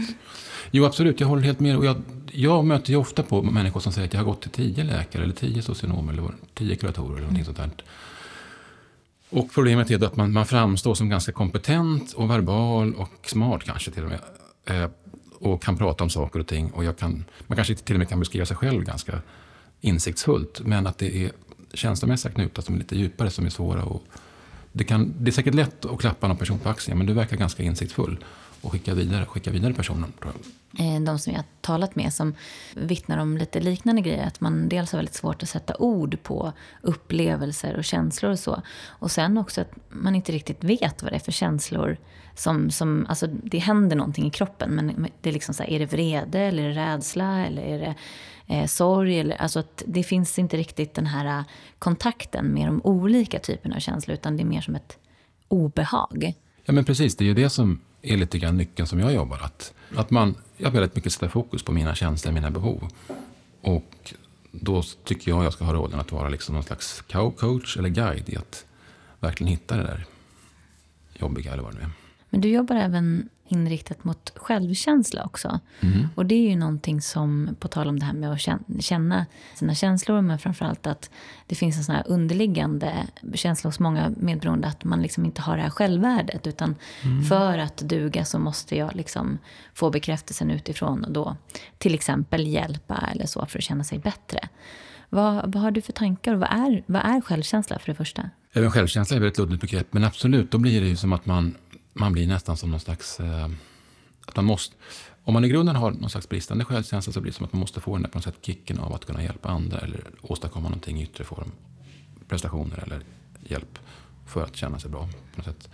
Jo, 0.71 0.85
absolut. 0.85 1.19
Jag 1.19 1.27
håller 1.27 1.43
helt 1.43 1.59
med. 1.59 1.77
Och 1.77 1.85
jag, 1.85 2.01
jag 2.31 2.65
möter 2.65 2.89
ju 2.89 2.95
ofta 2.95 3.23
på 3.23 3.41
människor 3.41 3.79
som 3.79 3.91
säger 3.91 4.07
att 4.07 4.13
jag 4.13 4.19
har 4.21 4.25
gått 4.25 4.41
till 4.41 4.51
tio 4.51 4.83
läkare, 4.83 5.23
eller 5.23 5.33
tio 5.33 5.61
socionomer, 5.61 6.13
eller 6.13 6.31
tio 6.53 6.75
kuratorer, 6.75 7.11
eller 7.11 7.21
någonting 7.21 7.45
sånt 7.45 7.57
där. 7.57 7.69
Och 9.29 9.53
problemet 9.53 9.91
är 9.91 10.05
att 10.05 10.15
man, 10.15 10.33
man 10.33 10.45
framstår 10.45 10.95
som 10.95 11.09
ganska 11.09 11.31
kompetent 11.31 12.13
och 12.13 12.29
verbal 12.29 12.93
och 12.95 13.29
smart 13.29 13.63
kanske 13.63 13.91
till 13.91 14.03
och 14.03 14.09
med. 14.09 14.19
Eh, 14.65 14.89
och 15.39 15.63
kan 15.63 15.77
prata 15.77 16.03
om 16.03 16.09
saker 16.09 16.39
och 16.39 16.47
ting. 16.47 16.71
Och 16.71 16.83
jag 16.83 16.97
kan, 16.97 17.25
man 17.47 17.55
kanske 17.55 17.75
till 17.75 17.95
och 17.95 17.99
med 17.99 18.09
kan 18.09 18.19
beskriva 18.19 18.45
sig 18.45 18.57
själv 18.57 18.83
ganska 18.83 19.21
insiktsfullt. 19.81 20.61
Men 20.65 20.87
att 20.87 20.97
det 20.97 21.25
är 21.25 21.31
känslomässiga 21.73 22.31
knutar 22.31 22.61
som 22.61 22.75
är 22.75 22.79
lite 22.79 22.95
djupare 22.95 23.29
som 23.29 23.45
är 23.45 23.49
svåra. 23.49 23.83
Och 23.83 24.03
det, 24.71 24.83
kan, 24.83 25.13
det 25.19 25.29
är 25.29 25.33
säkert 25.33 25.53
lätt 25.53 25.85
att 25.85 25.99
klappa 25.99 26.27
någon 26.27 26.37
person 26.37 26.59
på 26.59 26.69
axeln, 26.69 26.97
men 26.97 27.07
du 27.07 27.13
verkar 27.13 27.37
ganska 27.37 27.63
insiktsfull 27.63 28.17
och 28.61 28.71
skicka 28.71 28.93
vidare, 28.93 29.25
skicka 29.25 29.51
vidare 29.51 29.73
personen. 29.73 30.13
tror 30.21 30.33
jag. 30.33 30.51
Eh, 30.79 31.01
de 31.01 31.19
som 31.19 31.33
jag 31.33 31.39
har 31.39 31.45
talat 31.61 31.95
med 31.95 32.13
som 32.13 32.35
vittnar 32.75 33.17
om 33.17 33.37
lite 33.37 33.59
liknande 33.59 34.01
grejer. 34.01 34.27
Att 34.27 34.41
man 34.41 34.69
dels 34.69 34.91
har 34.91 34.99
väldigt 34.99 35.15
svårt 35.15 35.43
att 35.43 35.49
sätta 35.49 35.75
ord 35.77 36.23
på 36.23 36.53
upplevelser 36.81 37.75
och 37.77 37.83
känslor 37.83 38.31
och 38.31 38.39
så. 38.39 38.61
Och 38.87 39.11
sen 39.11 39.37
också 39.37 39.61
att 39.61 39.71
man 39.89 40.15
inte 40.15 40.31
riktigt 40.31 40.63
vet 40.63 41.03
vad 41.03 41.11
det 41.11 41.15
är 41.15 41.19
för 41.19 41.31
känslor 41.31 41.97
som, 42.35 42.71
som 42.71 43.05
alltså 43.09 43.27
det 43.27 43.59
händer 43.59 43.95
någonting 43.95 44.27
i 44.27 44.29
kroppen. 44.29 44.75
Men 44.75 45.07
det 45.21 45.29
är 45.29 45.33
liksom 45.33 45.53
så 45.53 45.63
här, 45.63 45.69
är 45.69 45.79
det 45.79 45.85
vrede 45.85 46.39
eller 46.39 46.63
är 46.63 46.69
det 46.69 46.93
rädsla 46.93 47.45
eller 47.45 47.61
är 47.61 47.79
det 47.79 47.95
eh, 48.55 48.65
sorg? 48.65 49.19
Eller, 49.19 49.35
alltså 49.35 49.59
att 49.59 49.83
det 49.87 50.03
finns 50.03 50.39
inte 50.39 50.57
riktigt 50.57 50.93
den 50.93 51.05
här 51.05 51.43
kontakten 51.79 52.45
med 52.45 52.67
de 52.67 52.81
olika 52.83 53.39
typerna 53.39 53.75
av 53.75 53.79
känslor. 53.79 54.13
Utan 54.13 54.37
det 54.37 54.43
är 54.43 54.45
mer 54.45 54.61
som 54.61 54.75
ett 54.75 54.97
obehag. 55.47 56.33
Ja 56.65 56.73
men 56.73 56.85
precis, 56.85 57.15
det 57.15 57.23
är 57.23 57.27
ju 57.27 57.33
det 57.33 57.49
som 57.49 57.81
är 58.01 58.17
lite 58.17 58.39
grann 58.39 58.57
nyckeln 58.57 58.87
som 58.87 58.99
jag 58.99 59.13
jobbar. 59.13 59.39
Att, 59.43 59.73
att 59.95 60.11
man, 60.11 60.35
jag 60.57 60.71
väldigt 60.71 60.95
mycket 60.95 61.13
sätter 61.13 61.27
fokus 61.27 61.63
på 61.63 61.71
mina 61.71 61.95
känslor, 61.95 62.33
mina 62.33 62.51
behov. 62.51 62.89
Och 63.61 64.13
då 64.51 64.83
tycker 65.03 65.31
jag 65.31 65.45
jag 65.45 65.53
ska 65.53 65.65
ha 65.65 65.73
rollen 65.73 65.99
att 65.99 66.11
vara 66.11 66.29
liksom 66.29 66.55
någon 66.55 66.63
slags 66.63 67.03
coach 67.39 67.77
eller 67.77 67.89
guide 67.89 68.29
i 68.29 68.37
att 68.37 68.65
verkligen 69.19 69.51
hitta 69.51 69.77
det 69.77 69.83
där 69.83 70.05
jobbiga 71.13 71.53
eller 71.53 71.63
vad 71.63 71.73
det 71.73 71.77
nu 71.77 71.83
är. 71.83 71.91
Men 72.29 72.41
du 72.41 72.49
jobbar 72.49 72.75
även 72.75 73.29
inriktat 73.47 74.03
mot 74.03 74.33
självkänsla 74.35 75.23
också. 75.23 75.59
Mm. 75.79 76.07
Och 76.15 76.25
det 76.25 76.35
är 76.35 76.49
ju 76.49 76.55
någonting 76.55 77.01
som, 77.01 77.55
på 77.59 77.67
tal 77.67 77.87
om 77.87 77.99
det 77.99 78.05
här 78.05 78.13
med 78.13 78.31
att 78.31 78.41
känna 78.83 79.25
sina 79.53 79.75
känslor, 79.75 80.21
men 80.21 80.39
framförallt 80.39 80.87
att 80.87 81.09
det 81.47 81.55
finns 81.55 81.77
en 81.77 81.83
sån 81.83 81.95
här 81.95 82.03
underliggande 82.07 83.07
känsla 83.33 83.67
hos 83.67 83.79
många 83.79 84.11
medberoende 84.17 84.67
att 84.67 84.83
man 84.83 85.01
liksom 85.01 85.25
inte 85.25 85.41
har 85.41 85.57
det 85.57 85.63
här 85.63 85.69
självvärdet. 85.69 86.47
Utan 86.47 86.75
mm. 87.03 87.23
för 87.23 87.57
att 87.57 87.77
duga 87.77 88.25
så 88.25 88.39
måste 88.39 88.77
jag 88.77 88.95
liksom 88.95 89.37
få 89.73 89.89
bekräftelsen 89.89 90.51
utifrån 90.51 91.05
och 91.05 91.11
då 91.11 91.37
till 91.77 91.93
exempel 91.93 92.47
hjälpa 92.47 93.09
eller 93.11 93.25
så 93.25 93.45
för 93.45 93.59
att 93.59 93.63
känna 93.63 93.83
sig 93.83 93.99
bättre. 93.99 94.39
Vad, 95.09 95.53
vad 95.53 95.63
har 95.63 95.71
du 95.71 95.81
för 95.81 95.93
tankar 95.93 96.33
och 96.33 96.39
vad 96.39 96.51
är, 96.51 96.83
vad 96.85 97.01
är 97.01 97.21
självkänsla 97.21 97.79
för 97.79 97.87
det 97.91 97.95
första? 97.95 98.29
Även 98.53 98.71
självkänsla 98.71 99.17
är 99.17 99.21
ett 99.21 99.37
luddigt 99.37 99.61
begrepp, 99.61 99.93
men 99.93 100.03
absolut, 100.03 100.51
då 100.51 100.57
blir 100.57 100.81
det 100.81 100.87
ju 100.87 100.95
som 100.95 101.13
att 101.13 101.25
man 101.25 101.55
man 101.95 102.13
blir 102.13 102.27
nästan 102.27 102.57
som 102.57 102.71
någon 102.71 102.79
slags... 102.79 103.19
Eh, 103.19 103.49
att 104.27 104.35
man 104.35 104.45
måste, 104.45 104.75
om 105.23 105.33
man 105.33 105.45
i 105.45 105.49
grunden 105.49 105.75
har 105.75 105.91
någon 105.91 106.09
slags 106.09 106.29
bristande 106.29 106.65
självkänsla 106.65 107.13
så 107.13 107.21
blir 107.21 107.31
det 107.31 107.35
som 107.35 107.45
att 107.45 107.53
man 107.53 107.59
måste 107.59 107.81
få 107.81 107.93
den 107.95 108.01
där 108.01 108.09
på 108.09 108.17
något 108.17 108.23
sätt 108.23 108.37
kicken 108.41 108.79
av 108.79 108.93
att 108.93 109.05
kunna 109.05 109.23
hjälpa 109.23 109.49
andra 109.49 109.79
eller 109.79 110.03
åstadkomma 110.21 110.69
någonting 110.69 110.99
i 110.99 111.03
yttre 111.03 111.23
form. 111.23 111.51
Prestationer 112.27 112.83
eller 112.83 113.01
hjälp 113.43 113.79
för 114.25 114.43
att 114.43 114.55
känna 114.55 114.79
sig 114.79 114.91
bra 114.91 115.09
på 115.35 115.37
något 115.37 115.45
sätt. 115.45 115.69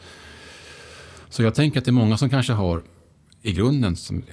Så 1.29 1.43
jag 1.43 1.55
tänker 1.55 1.79
att 1.79 1.85
det 1.85 1.91
är 1.91 1.93
många 1.93 2.17
som 2.17 2.29
kanske 2.29 2.53
har 2.53 2.83
i 3.41 3.53
grunden 3.53 3.95
som 3.95 4.23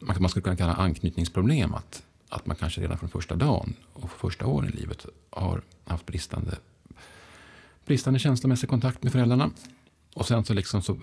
man 0.00 0.28
skulle 0.28 0.42
kunna 0.42 0.56
kalla 0.56 0.74
anknytningsproblem. 0.74 1.74
Att, 1.74 2.02
att 2.28 2.46
man 2.46 2.56
kanske 2.56 2.80
redan 2.80 2.98
från 2.98 3.08
första 3.08 3.36
dagen 3.36 3.74
och 3.92 4.10
första 4.10 4.46
åren 4.46 4.68
i 4.68 4.76
livet 4.76 5.06
har 5.30 5.62
haft 5.84 6.06
bristande, 6.06 6.58
bristande 7.86 8.18
känslomässig 8.18 8.68
kontakt 8.68 9.02
med 9.02 9.12
föräldrarna. 9.12 9.50
Och 10.14 10.26
sen 10.26 10.44
så, 10.44 10.54
liksom 10.54 10.82
så 10.82 10.96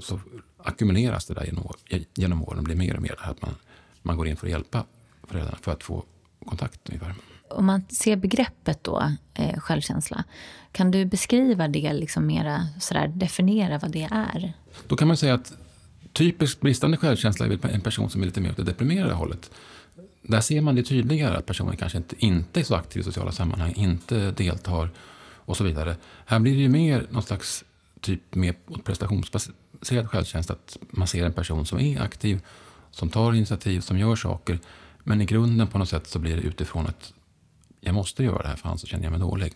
så 0.00 0.20
ackumuleras 0.56 1.26
det 1.26 1.34
där 1.34 1.44
genom, 1.44 1.72
genom 2.14 2.42
åren. 2.42 2.64
blir 2.64 2.76
mer 2.76 2.96
och 2.96 3.02
mer 3.02 3.16
att 3.18 3.42
man, 3.42 3.54
man 4.02 4.16
går 4.16 4.28
in 4.28 4.36
för 4.36 4.46
att 4.46 4.50
hjälpa 4.50 4.84
föräldrarna 5.22 5.58
för 5.62 5.72
att 5.72 5.82
få 5.82 6.04
kontakt 6.44 6.88
ungefär. 6.88 7.14
om 7.50 7.66
man 7.66 7.82
ser 7.88 8.16
begreppet 8.16 8.84
då, 8.84 9.12
eh, 9.34 9.60
självkänsla, 9.60 10.24
kan 10.72 10.90
du 10.90 11.04
beskriva 11.04 11.68
det 11.68 11.92
liksom 11.92 12.26
mera, 12.26 12.66
sådär, 12.80 13.08
definiera 13.08 13.78
vad 13.78 13.90
det 13.90 14.08
är? 14.10 14.52
Då 14.86 14.96
kan 14.96 15.08
man 15.08 15.16
säga 15.16 15.34
att 15.34 15.52
typiskt 16.12 16.60
bristande 16.60 16.96
självkänsla 16.96 17.46
är 17.46 17.66
en 17.66 17.80
person 17.80 18.10
som 18.10 18.22
är 18.22 18.26
lite 18.26 18.40
mer 18.40 18.50
åt 18.50 18.56
det 18.56 18.62
deprimerade 18.62 19.14
hållet. 19.14 19.50
Där 20.22 20.40
ser 20.40 20.60
man 20.60 20.74
det 20.74 20.82
tydligare, 20.82 21.36
att 21.36 21.46
personen 21.46 21.76
kanske 21.76 21.98
inte, 21.98 22.14
inte 22.18 22.60
är 22.60 22.64
så 22.64 22.74
aktiv 22.74 23.00
i 23.00 23.04
sociala 23.04 23.32
sammanhang, 23.32 23.72
inte 23.76 24.30
deltar 24.30 24.90
och 25.48 25.56
så 25.56 25.64
vidare. 25.64 25.96
Här 26.26 26.38
blir 26.38 26.52
det 26.52 26.60
ju 26.60 26.68
mer 26.68 27.06
någon 27.10 27.22
slags 27.22 27.64
typ 28.00 28.34
mer 28.34 28.54
prestationsbaserad 28.84 30.10
självkänsla, 30.10 30.54
att 30.54 30.76
man 30.90 31.08
ser 31.08 31.26
en 31.26 31.32
person 31.32 31.66
som 31.66 31.80
är 31.80 32.00
aktiv, 32.00 32.40
som 32.90 33.08
tar 33.08 33.32
initiativ, 33.32 33.80
som 33.80 33.98
gör 33.98 34.16
saker, 34.16 34.58
men 35.04 35.20
i 35.20 35.24
grunden 35.24 35.66
på 35.66 35.78
något 35.78 35.88
sätt 35.88 36.06
så 36.06 36.18
blir 36.18 36.36
det 36.36 36.42
utifrån 36.42 36.86
att 36.86 37.12
jag 37.80 37.94
måste 37.94 38.24
göra 38.24 38.42
det 38.42 38.48
här 38.48 38.56
för 38.56 38.68
annars 38.68 38.88
känner 38.88 39.04
jag 39.04 39.10
mig 39.10 39.20
dålig. 39.20 39.54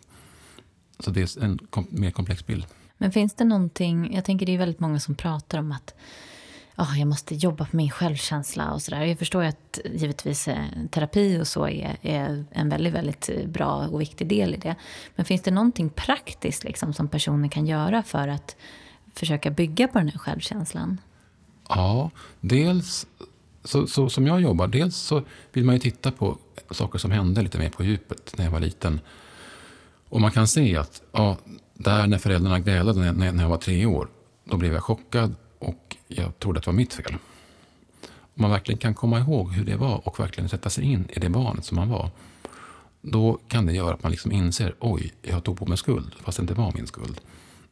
Så 0.98 1.10
det 1.10 1.36
är 1.36 1.44
en 1.44 1.58
kom 1.70 1.86
mer 1.90 2.10
komplex 2.10 2.46
bild. 2.46 2.66
Men 2.98 3.12
finns 3.12 3.34
det 3.34 3.44
någonting, 3.44 4.14
jag 4.14 4.24
tänker 4.24 4.46
det 4.46 4.54
är 4.54 4.58
väldigt 4.58 4.80
många 4.80 5.00
som 5.00 5.14
pratar 5.14 5.58
om 5.58 5.72
att 5.72 5.94
oh, 6.76 6.98
jag 6.98 7.08
måste 7.08 7.34
jobba 7.34 7.64
på 7.64 7.76
min 7.76 7.90
självkänsla 7.90 8.72
och 8.72 8.82
sådär. 8.82 9.02
Jag 9.02 9.18
förstår 9.18 9.42
ju 9.42 9.48
att 9.48 9.78
givetvis 9.84 10.48
eh, 10.48 10.64
terapi 10.90 11.38
och 11.40 11.48
så 11.48 11.68
är, 11.68 11.96
är, 12.02 12.44
en 12.50 12.68
väldigt, 12.68 12.94
väldigt 12.94 13.28
eh, 13.28 13.46
bra 13.46 13.88
och 13.88 14.00
viktig 14.00 14.26
del 14.26 14.54
i 14.54 14.56
det. 14.56 14.76
Men 15.16 15.24
finns 15.24 15.42
det 15.42 15.50
någonting 15.50 15.90
praktiskt 15.90 16.64
liksom, 16.64 16.92
som 16.92 17.08
personen 17.08 17.48
kan 17.48 17.66
göra 17.66 18.02
för 18.02 18.28
att 18.28 18.56
försöka 19.14 19.50
bygga 19.50 19.88
på 19.88 19.98
den 19.98 20.08
här 20.08 20.18
självkänslan? 20.18 21.00
Ja, 21.68 22.10
dels 22.40 23.06
så, 23.64 23.86
så, 23.86 24.08
som 24.08 24.26
jag 24.26 24.40
jobbar, 24.40 24.66
dels 24.68 24.96
så 24.96 25.22
vill 25.52 25.64
man 25.64 25.74
ju 25.74 25.78
titta 25.78 26.10
på 26.10 26.38
saker 26.70 26.98
som 26.98 27.10
hände 27.10 27.42
lite 27.42 27.58
mer 27.58 27.70
på 27.70 27.84
djupet 27.84 28.34
när 28.36 28.44
jag 28.44 28.52
var 28.52 28.60
liten. 28.60 29.00
Och 30.08 30.20
man 30.20 30.30
kan 30.30 30.48
se 30.48 30.76
att 30.76 31.02
ja, 31.12 31.36
där 31.74 32.06
när 32.06 32.18
föräldrarna 32.18 32.60
grälade 32.60 33.12
när, 33.12 33.32
när 33.32 33.42
jag 33.42 33.50
var 33.50 33.56
tre 33.56 33.86
år, 33.86 34.08
då 34.44 34.56
blev 34.56 34.72
jag 34.72 34.82
chockad 34.82 35.34
jag 36.16 36.38
trodde 36.38 36.58
att 36.58 36.64
det 36.64 36.70
var 36.70 36.76
mitt 36.76 36.94
fel. 36.94 37.16
Om 38.34 38.42
man 38.42 38.50
verkligen 38.50 38.78
kan 38.78 38.94
komma 38.94 39.18
ihåg 39.18 39.52
hur 39.52 39.64
det 39.64 39.76
var 39.76 40.08
och 40.08 40.20
verkligen 40.20 40.48
sätta 40.48 40.70
sig 40.70 40.84
in 40.84 41.08
i 41.08 41.20
det 41.20 41.28
barnet 41.28 41.64
som 41.64 41.76
man 41.76 41.88
var, 41.88 42.10
då 43.00 43.38
kan 43.48 43.66
det 43.66 43.72
göra 43.72 43.94
att 43.94 44.02
man 44.02 44.12
liksom 44.12 44.32
inser, 44.32 44.74
oj, 44.80 45.12
jag 45.22 45.44
tog 45.44 45.58
på 45.58 45.66
mig 45.66 45.78
skuld, 45.78 46.14
fast 46.20 46.38
det 46.38 46.42
inte 46.42 46.54
var 46.54 46.72
min 46.74 46.86
skuld. 46.86 47.20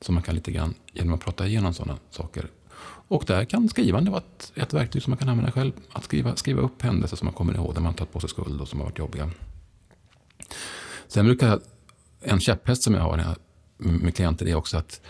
Så 0.00 0.12
man 0.12 0.23
kan 0.23 0.35
lite 0.35 0.52
grann, 0.52 0.75
genom 0.92 1.14
att 1.14 1.20
prata 1.20 1.47
igenom 1.47 1.75
sådana 1.75 1.99
saker, 2.11 2.49
och 3.09 3.25
där 3.26 3.44
kan 3.44 3.68
skrivande 3.68 4.11
vara 4.11 4.20
ett, 4.20 4.52
ett 4.54 4.75
verktyg 4.75 5.02
som 5.02 5.11
man 5.11 5.18
kan 5.18 5.28
använda 5.28 5.52
själv. 5.52 5.73
Att 5.92 6.04
skriva, 6.04 6.37
skriva 6.37 6.61
upp 6.61 6.82
händelser 6.82 7.16
som 7.16 7.26
man 7.26 7.35
kommer 7.35 7.54
ihåg 7.54 7.75
där 7.75 7.80
man 7.80 7.94
tagit 7.94 8.12
på 8.12 8.20
sig 8.20 8.28
skuld 8.28 8.61
och 8.61 8.68
som 8.68 8.80
har 8.80 8.87
varit 8.87 8.99
jobbiga. 8.99 9.30
Sen 11.09 11.25
brukar 11.25 11.49
jag, 11.49 11.61
en 12.20 12.40
käpphäst 12.40 12.82
som 12.82 12.94
jag 12.94 13.02
har 13.02 13.37
med 13.76 14.16
klienter 14.16 14.49
är 14.49 14.54
också 14.54 14.76
att 14.76 15.00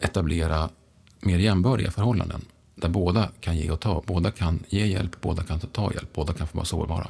etablera 0.00 0.70
mer 1.26 1.38
jämbördiga 1.38 1.90
förhållanden. 1.90 2.44
Där 2.74 2.88
båda 2.88 3.28
kan 3.40 3.56
ge 3.56 3.70
och 3.70 3.80
ta. 3.80 4.02
Båda 4.06 4.30
kan 4.30 4.64
ge 4.68 4.86
hjälp, 4.86 5.20
båda 5.20 5.42
kan 5.42 5.60
ta 5.60 5.92
hjälp, 5.92 6.12
båda 6.14 6.32
kan 6.32 6.46
få 6.46 6.56
vara 6.56 6.64
sårbara. 6.64 7.08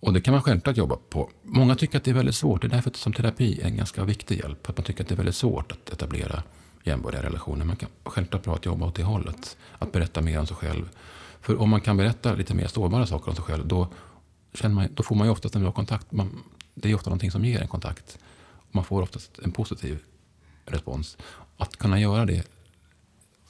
Och 0.00 0.12
det 0.12 0.20
kan 0.20 0.32
man 0.32 0.42
självklart 0.42 0.76
jobba 0.76 0.96
på. 1.10 1.30
Många 1.42 1.74
tycker 1.74 1.98
att 1.98 2.04
det 2.04 2.10
är 2.10 2.14
väldigt 2.14 2.34
svårt. 2.34 2.60
Det 2.60 2.66
är 2.66 2.68
därför 2.68 2.90
som 2.94 3.12
terapi 3.12 3.60
är 3.60 3.66
en 3.66 3.76
ganska 3.76 4.04
viktig 4.04 4.38
hjälp. 4.38 4.68
Att 4.70 4.76
man 4.76 4.84
tycker 4.84 5.02
att 5.02 5.08
det 5.08 5.14
är 5.14 5.16
väldigt 5.16 5.34
svårt 5.34 5.72
att 5.72 5.90
etablera 5.92 6.42
jämbördiga 6.84 7.22
relationer. 7.22 7.64
Man 7.64 7.76
kan 7.76 7.88
självklart 8.04 8.42
bra 8.42 8.54
att 8.54 8.64
jobba 8.64 8.86
åt 8.86 8.94
det 8.94 9.02
hållet. 9.02 9.56
Att 9.78 9.92
berätta 9.92 10.20
mer 10.20 10.38
om 10.38 10.46
sig 10.46 10.56
själv. 10.56 10.88
För 11.40 11.60
om 11.60 11.70
man 11.70 11.80
kan 11.80 11.96
berätta 11.96 12.34
lite 12.34 12.54
mer 12.54 12.66
sårbara 12.66 13.06
saker 13.06 13.28
om 13.28 13.36
sig 13.36 13.44
själv, 13.44 13.66
då, 13.66 13.88
känner 14.54 14.74
man, 14.74 14.88
då 14.94 15.02
får 15.02 15.14
man 15.14 15.26
ju 15.26 15.30
oftast 15.30 15.54
en 15.54 15.62
bra 15.62 15.72
kontakt. 15.72 16.12
Man, 16.12 16.42
det 16.74 16.90
är 16.90 16.94
ofta 16.94 17.10
någonting 17.10 17.30
som 17.30 17.44
ger 17.44 17.60
en 17.60 17.68
kontakt. 17.68 18.18
Man 18.70 18.84
får 18.84 19.02
oftast 19.02 19.38
en 19.38 19.52
positiv 19.52 19.98
respons. 20.66 21.16
Att 21.56 21.76
kunna 21.76 22.00
göra 22.00 22.26
det 22.26 22.46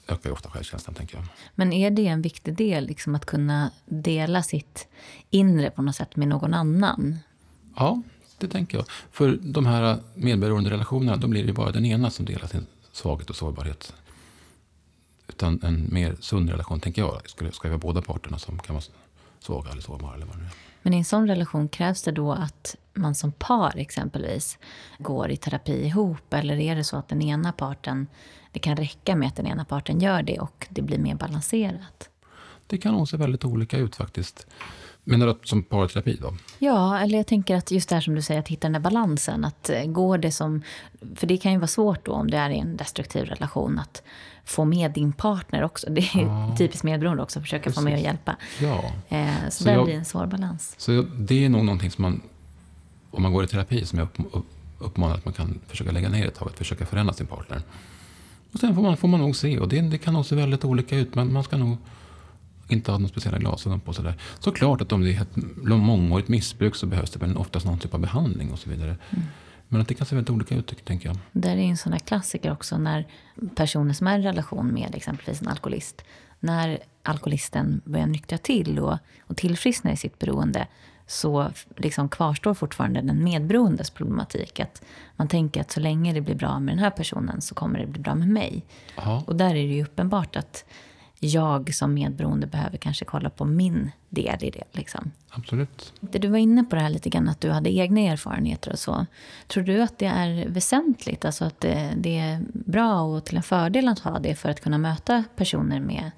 ökar 0.07 0.29
ju 0.29 0.33
ofta 0.33 0.49
självkänslan, 0.49 0.95
tänker 0.95 1.17
jag. 1.17 1.25
Men 1.55 1.73
är 1.73 1.91
det 1.91 2.07
en 2.07 2.21
viktig 2.21 2.55
del, 2.55 2.85
liksom 2.85 3.15
att 3.15 3.25
kunna 3.25 3.71
dela 3.85 4.43
sitt 4.43 4.87
inre 5.29 5.71
på 5.71 5.81
något 5.81 5.95
sätt 5.95 6.15
med 6.15 6.27
någon 6.27 6.53
annan? 6.53 7.19
Ja, 7.75 8.01
det 8.37 8.47
tänker 8.47 8.77
jag. 8.77 8.85
För 9.11 9.37
de 9.41 9.65
här 9.65 9.99
medberoende 10.15 10.69
relationerna, 10.69 11.17
då 11.17 11.27
blir 11.27 11.41
det 11.41 11.47
ju 11.47 11.53
bara 11.53 11.71
den 11.71 11.85
ena 11.85 12.09
som 12.09 12.25
delar 12.25 12.47
sin 12.47 12.65
svaghet 12.91 13.29
och 13.29 13.35
sårbarhet. 13.35 13.93
Utan 15.27 15.59
en 15.63 15.93
mer 15.93 16.15
sund 16.19 16.49
relation, 16.49 16.79
tänker 16.79 17.01
jag, 17.01 17.29
ska, 17.29 17.51
ska 17.51 17.67
vara 17.67 17.77
båda 17.77 18.01
parterna 18.01 18.39
som 18.39 18.59
kan 18.59 18.75
vara 18.75 18.85
svaga 19.39 19.71
eller 19.71 19.81
sårbara. 19.81 20.15
Eller 20.15 20.25
vad 20.25 20.37
det 20.37 20.43
är. 20.43 20.51
Men 20.81 20.93
i 20.93 20.97
en 20.97 21.05
sån 21.05 21.27
relation 21.27 21.69
krävs 21.69 22.03
det 22.03 22.11
då 22.11 22.31
att 22.31 22.75
man 22.93 23.15
som 23.15 23.31
par 23.31 23.77
exempelvis 23.77 24.57
går 24.97 25.31
i 25.31 25.37
terapi 25.37 25.85
ihop? 25.85 26.33
Eller 26.33 26.59
är 26.59 26.75
det 26.75 26.83
så 26.83 26.97
att 26.97 27.07
den 27.07 27.21
ena 27.21 27.51
parten, 27.51 28.07
det 28.51 28.59
kan 28.59 28.77
räcka 28.77 29.15
med 29.15 29.27
att 29.27 29.35
den 29.35 29.47
ena 29.47 29.65
parten 29.65 29.99
gör 29.99 30.23
det 30.23 30.39
och 30.39 30.67
det 30.69 30.81
blir 30.81 30.97
mer 30.97 31.15
balanserat? 31.15 32.09
Det 32.67 32.77
kan 32.77 32.93
nog 32.93 33.07
se 33.07 33.17
väldigt 33.17 33.45
olika 33.45 33.77
ut 33.77 33.95
faktiskt. 33.95 34.47
Menar 35.03 35.27
du 35.27 35.35
som 35.43 35.63
parterapi 35.63 36.17
då? 36.21 36.33
Ja, 36.59 36.99
eller 36.99 37.17
jag 37.17 37.27
tänker 37.27 37.55
att 37.55 37.71
just 37.71 37.89
det 37.89 37.95
här 37.95 38.01
som 38.01 38.15
du 38.15 38.21
säger, 38.21 38.39
att 38.39 38.47
hitta 38.47 38.67
den 38.67 38.73
där 38.73 38.79
balansen. 38.79 39.45
Att 39.45 39.69
eh, 39.69 39.85
går 39.85 40.17
det 40.17 40.31
som... 40.31 40.61
För 41.15 41.27
det 41.27 41.37
kan 41.37 41.51
ju 41.51 41.57
vara 41.57 41.67
svårt 41.67 42.05
då 42.05 42.11
om 42.11 42.31
det 42.31 42.37
är 42.37 42.49
i 42.49 42.59
en 42.59 42.77
destruktiv 42.77 43.25
relation 43.25 43.79
att 43.79 44.03
få 44.45 44.65
med 44.65 44.91
din 44.91 45.13
partner 45.13 45.63
också. 45.63 45.89
Det 45.89 46.01
är 46.01 46.21
ja. 46.21 46.55
typiskt 46.57 46.83
medberoende 46.83 47.23
också, 47.23 47.39
att 47.39 47.43
försöka 47.43 47.63
Precis. 47.63 47.75
få 47.75 47.81
med 47.81 47.93
och 47.93 47.99
hjälpa. 47.99 48.35
Ja. 48.59 48.91
Eh, 49.09 49.27
så, 49.45 49.51
så 49.51 49.63
där 49.63 49.73
jag, 49.73 49.85
blir 49.85 49.95
en 49.95 50.05
svår 50.05 50.25
balans. 50.25 50.75
Så 50.77 51.01
det 51.01 51.45
är 51.45 51.49
nog 51.49 51.65
någonting 51.65 51.91
som 51.91 52.01
man, 52.01 52.21
om 53.11 53.23
man 53.23 53.33
går 53.33 53.43
i 53.43 53.47
terapi, 53.47 53.85
som 53.85 53.99
jag 53.99 54.07
upp, 54.31 54.45
uppmanar 54.79 55.15
att 55.15 55.25
man 55.25 55.33
kan 55.33 55.59
försöka 55.67 55.91
lägga 55.91 56.09
ner 56.09 56.27
ett 56.27 56.35
tag, 56.35 56.47
att 56.47 56.57
försöka 56.57 56.85
förändra 56.85 57.13
sin 57.13 57.27
partner. 57.27 57.61
Och 58.53 58.59
sen 58.59 58.75
får 58.75 58.81
man, 58.81 58.97
får 58.97 59.07
man 59.07 59.19
nog 59.19 59.35
se, 59.35 59.59
och 59.59 59.69
det, 59.69 59.81
det 59.81 59.97
kan 59.97 60.13
nog 60.13 60.25
se 60.25 60.35
väldigt 60.35 60.65
olika 60.65 60.97
ut, 60.97 61.15
men 61.15 61.33
man 61.33 61.43
ska 61.43 61.57
nog 61.57 61.77
inte 62.67 62.91
ha 62.91 62.97
några 62.97 63.09
speciella 63.09 63.37
glasögon 63.37 63.79
på. 63.79 63.93
Sådär. 63.93 64.13
Såklart 64.39 64.81
att 64.81 64.91
om 64.91 65.01
det 65.01 65.15
är 65.15 65.21
ett 65.21 65.35
mångårigt 65.63 66.29
missbruk 66.29 66.75
så 66.75 66.85
behövs 66.85 67.11
det 67.11 67.19
väl 67.19 67.37
oftast 67.37 67.65
någon 67.65 67.79
typ 67.79 67.93
av 67.93 67.99
behandling 67.99 68.51
och 68.51 68.59
så 68.59 68.69
vidare. 68.69 68.97
Mm. 69.09 69.23
Men 69.67 69.81
att 69.81 69.87
det 69.87 69.93
kan 69.93 70.07
se 70.07 70.15
väldigt 70.15 70.29
olika 70.29 70.55
ut, 70.55 70.85
tänker 70.85 71.09
jag. 71.09 71.17
Det 71.31 71.49
är 71.49 71.57
en 71.57 71.77
sån 71.77 71.91
här 71.91 71.99
klassiker 71.99 72.51
också 72.51 72.77
när 72.77 73.07
personer 73.55 73.93
som 73.93 74.07
är 74.07 74.19
i 74.19 74.21
relation 74.21 74.73
med 74.73 74.95
exempelvis 74.95 75.41
en 75.41 75.47
alkoholist, 75.47 76.01
när 76.39 76.79
alkoholisten 77.03 77.81
börjar 77.85 78.07
nyktra 78.07 78.37
till 78.37 78.79
och, 78.79 78.97
och 79.21 79.37
tillfriskna 79.37 79.91
i 79.91 79.97
sitt 79.97 80.19
beroende, 80.19 80.67
så 81.11 81.51
liksom 81.75 82.09
kvarstår 82.09 82.53
fortfarande 82.53 83.01
den 83.01 83.23
medberoendes 83.23 83.89
problematik. 83.89 84.59
Att 84.59 84.81
man 85.15 85.27
tänker 85.27 85.61
att 85.61 85.71
så 85.71 85.79
länge 85.79 86.13
det 86.13 86.21
blir 86.21 86.35
bra 86.35 86.59
med 86.59 86.71
den 86.71 86.83
här 86.83 86.89
personen 86.89 87.41
så 87.41 87.55
kommer 87.55 87.79
det 87.79 87.87
bli 87.87 88.01
bra 88.01 88.15
med 88.15 88.27
mig. 88.27 88.65
Aha. 88.97 89.23
Och 89.27 89.35
där 89.35 89.49
är 89.49 89.67
det 89.67 89.73
ju 89.73 89.83
uppenbart 89.83 90.35
att 90.35 90.65
jag 91.19 91.73
som 91.73 91.93
medberoende 91.93 92.47
behöver 92.47 92.77
kanske 92.77 93.05
kolla 93.05 93.29
på 93.29 93.45
min 93.45 93.91
del 94.09 94.43
i 94.43 94.49
det. 94.49 94.63
Liksom. 94.71 95.11
Absolut. 95.29 95.93
Du 95.99 96.27
var 96.27 96.37
inne 96.37 96.63
på 96.63 96.75
det 96.75 96.81
här 96.81 96.89
lite 96.89 97.09
grann, 97.09 97.29
att 97.29 97.41
du 97.41 97.49
hade 97.49 97.73
egna 97.73 97.99
erfarenheter 97.99 98.71
och 98.71 98.79
så. 98.79 99.05
Tror 99.47 99.63
du 99.63 99.81
att 99.81 99.97
det 99.97 100.05
är 100.05 100.49
väsentligt, 100.49 101.25
alltså 101.25 101.45
att 101.45 101.59
det, 101.59 101.93
det 101.97 102.17
är 102.19 102.41
bra 102.53 103.01
och 103.01 103.25
till 103.25 103.37
en 103.37 103.43
fördel 103.43 103.87
att 103.87 103.99
ha 103.99 104.19
det 104.19 104.35
för 104.35 104.49
att 104.49 104.61
kunna 104.61 104.77
möta 104.77 105.23
personer 105.35 105.79
med, 105.79 106.11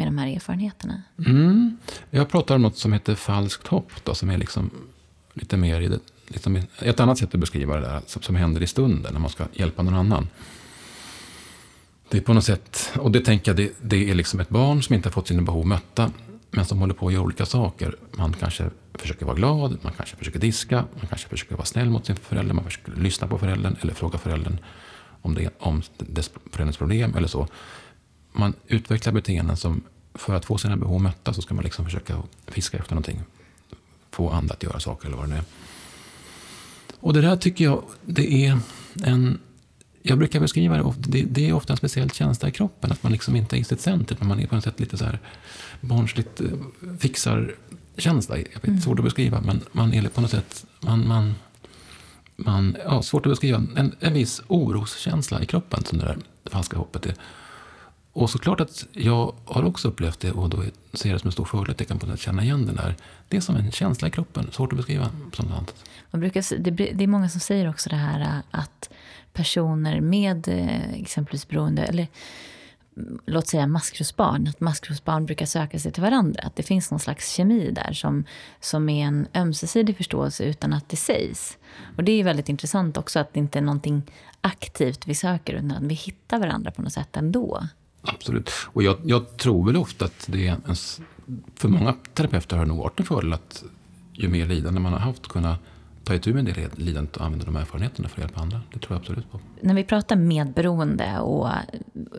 med 0.00 0.08
de 0.08 0.18
här 0.18 0.36
erfarenheterna? 0.36 1.02
Mm. 1.26 1.76
Jag 2.10 2.28
pratar 2.28 2.54
om 2.54 2.62
något 2.62 2.76
som 2.76 2.92
heter 2.92 3.14
falskt 3.14 3.66
hopp, 3.66 3.92
då, 4.04 4.14
som 4.14 4.30
är 4.30 4.38
liksom 4.38 4.70
lite 5.34 5.56
mer 5.56 5.80
i 5.80 5.88
det, 5.88 5.98
liksom 6.28 6.62
ett 6.78 7.00
annat 7.00 7.18
sätt 7.18 7.34
att 7.34 7.40
beskriva 7.40 7.74
det 7.74 7.80
där, 7.80 8.00
som, 8.06 8.22
som 8.22 8.36
händer 8.36 8.62
i 8.62 8.66
stunden 8.66 9.12
när 9.12 9.20
man 9.20 9.30
ska 9.30 9.44
hjälpa 9.52 9.82
någon 9.82 9.94
annan. 9.94 10.28
Det 12.08 12.18
är 12.18 12.22
på 12.22 12.32
något 12.32 12.44
sätt, 12.44 12.92
och 12.98 13.10
det 13.10 13.20
tänker 13.20 13.50
jag, 13.50 13.56
det, 13.56 13.72
det 13.82 14.10
är 14.10 14.14
liksom 14.14 14.40
ett 14.40 14.48
barn 14.48 14.82
som 14.82 14.94
inte 14.94 15.08
har 15.08 15.12
fått 15.12 15.28
sina 15.28 15.42
behov 15.42 15.66
mötta, 15.66 16.10
men 16.50 16.64
som 16.64 16.78
håller 16.78 16.94
på 16.94 17.06
att 17.06 17.12
göra 17.12 17.22
olika 17.22 17.46
saker. 17.46 17.96
Man 18.10 18.32
kanske 18.32 18.70
försöker 18.94 19.26
vara 19.26 19.36
glad, 19.36 19.78
man 19.82 19.92
kanske 19.96 20.16
försöker 20.16 20.38
diska, 20.38 20.76
man 20.76 21.06
kanske 21.08 21.28
försöker 21.28 21.54
vara 21.54 21.66
snäll 21.66 21.90
mot 21.90 22.06
sin 22.06 22.16
förälder, 22.16 22.54
man 22.54 22.64
försöker 22.64 22.92
lyssna 22.92 23.28
på 23.28 23.38
föräldern 23.38 23.76
eller 23.80 23.94
fråga 23.94 24.18
föräldern 24.18 24.58
om, 25.22 25.34
det, 25.34 25.50
om 25.58 25.82
dess, 25.98 26.30
förälderns 26.52 26.76
problem 26.76 27.14
eller 27.16 27.28
så. 27.28 27.48
Man 28.32 28.54
utvecklar 28.66 29.12
beteenden 29.12 29.56
som, 29.56 29.82
för 30.14 30.34
att 30.34 30.44
få 30.44 30.58
sina 30.58 30.76
behov 30.76 31.00
mötta 31.00 31.32
så 31.32 31.42
ska 31.42 31.54
man 31.54 31.64
liksom 31.64 31.84
försöka 31.84 32.22
fiska 32.46 32.78
efter 32.78 32.94
någonting. 32.94 33.22
Få 34.10 34.30
andra 34.30 34.54
att 34.54 34.62
göra 34.62 34.80
saker 34.80 35.06
eller 35.06 35.16
vad 35.16 35.26
det 35.26 35.30
nu 35.30 35.36
är. 35.36 35.44
Och 37.00 37.12
det 37.12 37.20
där 37.20 37.36
tycker 37.36 37.64
jag, 37.64 37.84
det 38.04 38.46
är 38.46 38.58
en 39.04 39.38
jag 40.02 40.18
brukar 40.18 40.40
beskriva 40.40 40.76
det, 40.76 40.94
det, 40.98 41.22
det 41.22 41.48
är 41.48 41.52
ofta 41.52 41.72
en 41.72 41.76
speciell 41.76 42.10
känsla 42.10 42.48
i 42.48 42.52
kroppen. 42.52 42.92
Att 42.92 43.02
man 43.02 43.12
liksom 43.12 43.36
inte 43.36 43.56
är 43.56 43.58
i 43.58 43.64
sitt 43.64 43.80
center, 43.80 44.16
men 44.18 44.28
man 44.28 44.40
är 44.40 44.46
på 44.46 44.54
något 44.54 44.64
sätt 44.64 44.80
lite 44.80 44.96
så 44.96 45.04
här 45.04 45.18
barnsligt 45.80 46.40
eh, 46.40 46.46
fixar-känsla. 46.98 48.36
Jag 48.36 48.44
vet, 48.44 48.64
mm. 48.64 48.80
Svårt 48.80 48.98
att 48.98 49.04
beskriva, 49.04 49.40
men 49.40 49.60
man 49.72 49.94
är 49.94 50.08
på 50.08 50.20
något 50.20 50.30
sätt... 50.30 50.66
Man, 50.80 51.08
man, 51.08 51.34
man, 52.36 52.76
ja, 52.84 53.02
svårt 53.02 53.26
att 53.26 53.32
beskriva. 53.32 53.62
En, 53.76 53.94
en 54.00 54.14
viss 54.14 54.42
oroskänsla 54.46 55.42
i 55.42 55.46
kroppen 55.46 55.84
som 55.84 55.98
det 55.98 56.04
där 56.04 56.18
falska 56.50 56.76
hoppet 56.76 57.06
är. 57.06 57.14
Och 58.12 58.30
såklart 58.30 58.60
att 58.60 58.86
jag 58.92 59.34
har 59.44 59.64
också 59.64 59.88
upplevt 59.88 60.20
det 60.20 60.32
och 60.32 60.50
då 60.50 60.62
ser 60.92 61.12
det 61.12 61.18
som 61.18 61.28
en 61.28 61.32
stor 61.32 61.44
fördel 61.44 61.70
att 61.70 61.80
jag 61.80 61.88
kan 61.88 61.98
på 61.98 62.06
något 62.06 62.20
känna 62.20 62.42
igen 62.42 62.66
den 62.66 62.76
där. 62.76 62.96
Det 63.28 63.36
är 63.36 63.40
som 63.40 63.56
en 63.56 63.70
känsla 63.70 64.08
i 64.08 64.10
kroppen, 64.10 64.48
svårt 64.52 64.72
att 64.72 64.76
beskriva 64.76 65.10
som 65.32 65.46
något 65.46 65.56
annat. 65.56 65.74
Man 66.10 66.20
brukar, 66.20 66.58
det 66.94 67.04
är 67.04 67.06
många 67.06 67.28
som 67.28 67.40
säger 67.40 67.68
också 67.68 67.90
det 67.90 67.96
här 67.96 68.42
att 68.50 68.90
personer 69.32 70.00
med 70.00 70.48
eh, 70.48 70.92
exempelvis 70.94 71.48
beroende, 71.48 71.82
eller 71.82 72.08
låt 73.26 73.48
säga 73.48 73.66
maskrosbarn, 73.66 74.48
att 74.48 74.60
maskrosbarn 74.60 75.26
brukar 75.26 75.46
söka 75.46 75.78
sig 75.78 75.92
till 75.92 76.02
varandra. 76.02 76.42
Att 76.42 76.56
det 76.56 76.62
finns 76.62 76.90
någon 76.90 77.00
slags 77.00 77.32
kemi 77.32 77.70
där 77.70 77.92
som, 77.92 78.24
som 78.60 78.88
är 78.88 79.06
en 79.06 79.26
ömsesidig 79.34 79.96
förståelse 79.96 80.44
utan 80.44 80.72
att 80.72 80.88
det 80.88 80.96
sägs. 80.96 81.58
Och 81.96 82.04
det 82.04 82.12
är 82.12 82.24
väldigt 82.24 82.48
intressant 82.48 82.96
också 82.96 83.18
att 83.18 83.32
det 83.32 83.40
inte 83.40 83.58
är 83.58 83.62
någonting 83.62 84.02
aktivt 84.40 85.06
vi 85.06 85.14
söker 85.14 85.54
utan 85.54 85.70
att 85.70 85.82
vi 85.82 85.94
hittar 85.94 86.38
varandra 86.38 86.70
på 86.70 86.82
något 86.82 86.92
sätt 86.92 87.16
ändå. 87.16 87.62
Absolut. 88.02 88.50
Och 88.66 88.82
jag, 88.82 88.96
jag 89.04 89.36
tror 89.36 89.66
väl 89.66 89.76
ofta 89.76 90.04
att 90.04 90.26
det 90.26 90.46
är 90.46 90.52
en, 90.52 90.74
för 91.54 91.68
många 91.68 91.94
terapeuter 92.14 92.56
har 92.56 92.64
det 92.64 92.68
nog 92.68 92.78
varit 92.78 93.00
en 93.00 93.06
fördel 93.06 93.32
att 93.32 93.64
ju 94.12 94.28
mer 94.28 94.46
lidande 94.46 94.80
man 94.80 94.92
har 94.92 95.00
haft 95.00 95.28
kunna 95.28 95.58
ta 96.04 96.14
itu 96.14 96.34
med 96.34 96.44
det 96.44 96.78
lidandet 96.78 97.16
och 97.16 97.24
använda 97.24 97.44
de 97.44 97.56
erfarenheterna 97.56 98.08
för 98.08 98.16
att 98.16 98.24
hjälpa 98.28 98.40
andra. 98.40 98.60
Det 98.72 98.78
tror 98.78 98.94
jag 98.94 99.00
absolut 99.00 99.30
på. 99.30 99.40
När 99.60 99.74
vi 99.74 99.84
pratar 99.84 100.16
medberoende 100.16 101.18
och 101.18 101.48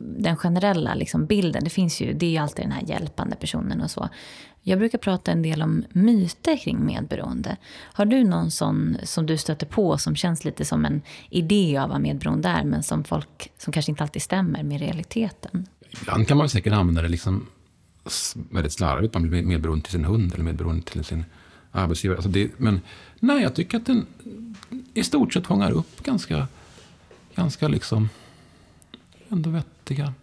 den 0.02 0.38
generella 0.38 0.94
liksom 0.94 1.26
bilden, 1.26 1.64
det 1.64 1.70
finns 1.70 2.02
ju, 2.02 2.14
det 2.14 2.26
är 2.26 2.30
ju 2.30 2.38
alltid 2.38 2.66
den 2.66 2.72
här 2.72 2.84
hjälpande 2.88 3.36
personen 3.36 3.82
och 3.82 3.92
så. 3.92 4.10
Jag 4.64 4.80
brukar 4.80 4.98
prata 4.98 5.32
en 5.32 5.42
del 5.42 5.62
om 5.62 5.84
myter 5.90 6.58
kring 6.58 6.86
medberoende. 6.86 7.58
Har 7.94 8.06
du 8.06 8.24
någon 8.24 8.52
sån 8.52 8.98
som 9.04 9.26
du 9.26 9.38
stöter 9.38 9.66
på 9.66 9.98
som 9.98 10.16
känns 10.16 10.46
lite 10.46 10.66
som 10.66 10.86
en 10.86 11.02
idé 11.30 11.78
av 11.78 11.90
vad 11.90 12.02
medberoende 12.02 12.50
är, 12.50 12.64
men 12.64 12.84
som 12.84 13.04
folk 13.04 13.52
som 13.58 13.74
kanske 13.74 13.92
inte 13.92 14.04
alltid 14.04 14.22
stämmer 14.22 14.64
med 14.64 14.80
realiteten? 14.80 15.68
Ibland 16.02 16.28
kan 16.28 16.38
man 16.38 16.50
säkert 16.50 16.74
använda 16.74 17.02
det 17.02 17.08
liksom 17.08 17.48
väldigt 18.34 18.74
slarvigt. 18.74 19.14
Man 19.14 19.30
blir 19.30 19.44
medberoende 19.44 19.84
till 19.84 19.92
sin 19.92 20.06
hund 20.06 20.34
eller 20.34 20.44
medberoende 20.44 20.86
till 20.86 21.04
sin 21.04 21.26
arbetsgivare. 21.72 22.18
Alltså 22.18 22.30
det, 22.30 22.52
men 22.58 22.82
nej, 23.20 23.42
jag 23.42 23.56
tycker 23.56 23.78
att 23.78 23.86
den 23.86 24.06
i 24.94 25.04
stort 25.04 25.34
sett 25.34 25.48
fångar 25.48 25.72
upp 25.72 26.04
ganska, 26.04 26.48
ganska 27.36 27.68
liksom 27.68 28.10
ändå 29.30 29.50
vettiga, 29.50 30.14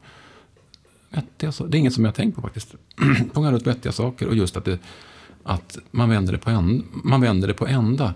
vettiga 1.11 1.53
saker. 1.53 1.71
Det 1.71 1.77
är 1.77 1.79
inget 1.79 1.95
som 1.95 2.05
jag 2.05 2.11
har 2.11 2.17
tänkt 2.17 2.37
på 2.37 2.43
faktiskt. 2.43 2.75
fångar 3.35 3.53
upp 3.53 3.67
vettiga 3.67 3.93
saker 3.93 4.29
och 4.29 4.35
just 4.35 4.57
att, 4.57 4.65
det, 4.65 4.79
att 5.43 5.79
man, 5.91 6.11
vänder 6.11 6.33
det 6.33 6.39
på 6.39 6.51
en, 6.51 6.85
man 7.05 7.21
vänder 7.21 7.49
det 7.49 7.55
på 7.55 7.67
ända. 7.67 8.15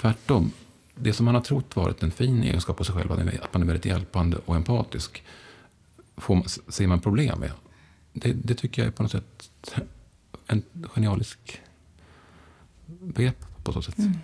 Tvärtom. 0.00 0.52
Det 0.94 1.12
som 1.12 1.24
man 1.24 1.34
har 1.34 1.42
trott 1.42 1.76
varit 1.76 2.02
en 2.02 2.10
fin 2.10 2.42
egenskap 2.42 2.76
på 2.76 2.84
sig 2.84 2.94
själv, 2.94 3.12
att 3.12 3.52
man 3.52 3.62
är 3.62 3.66
väldigt 3.66 3.84
hjälpande 3.84 4.36
och 4.44 4.56
empatisk, 4.56 5.24
får, 6.16 6.70
ser 6.70 6.86
man 6.86 7.00
problem 7.00 7.40
med. 7.40 7.52
Det, 8.12 8.32
det 8.32 8.54
tycker 8.54 8.82
jag 8.82 8.86
är 8.86 8.92
på 8.92 9.02
något 9.02 9.12
sätt 9.12 9.50
en 10.46 10.62
genialisk 10.82 11.60
begrepp 12.86 13.64
på 13.64 13.72
så 13.72 13.82
sätt. 13.82 13.98
Mm. 13.98 14.18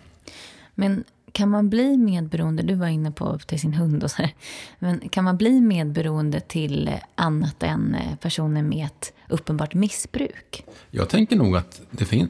Men 0.74 1.04
kan 1.36 1.50
man 1.50 1.70
bli 1.70 1.96
medberoende, 1.96 2.62
du 2.62 2.74
var 2.74 2.86
inne 2.86 3.10
på 3.12 3.38
till 3.38 3.60
sin 3.60 3.74
hund 3.74 4.04
och 4.04 4.10
så 4.10 4.16
här, 4.16 4.34
men 4.78 5.08
kan 5.08 5.24
man 5.24 5.36
bli 5.36 5.60
medberoende 5.60 6.40
till 6.40 6.90
annat 7.14 7.62
än 7.62 7.94
eh, 7.94 8.16
personer 8.16 8.62
med 8.62 8.86
ett 8.86 9.12
uppenbart 9.28 9.74
missbruk? 9.74 10.64
Jag 10.90 11.08
tänker 11.08 11.36
nog 11.36 11.56
att 11.56 11.80
det, 11.90 12.04
fin 12.04 12.28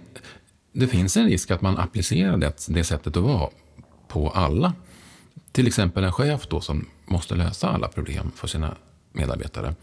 det 0.73 0.87
finns 0.87 1.17
en 1.17 1.25
risk 1.25 1.51
att 1.51 1.63
man 1.63 1.79
applicerar 1.79 2.37
det, 2.37 2.67
det 2.69 2.85
sättet 2.85 3.17
att 3.17 3.23
vara 3.23 3.51
på 4.09 4.31
alla. 4.31 4.73
Till 5.53 5.67
exempel 5.67 6.05
en 6.05 6.13
chef 6.13 6.49
då 6.49 6.61
som 6.61 6.89
måste 7.05 7.35
lösa 7.35 7.69
alla 7.69 7.89
problem 7.89 8.33
för 8.35 8.49
sina 8.49 8.77
medarbetare 9.13 9.75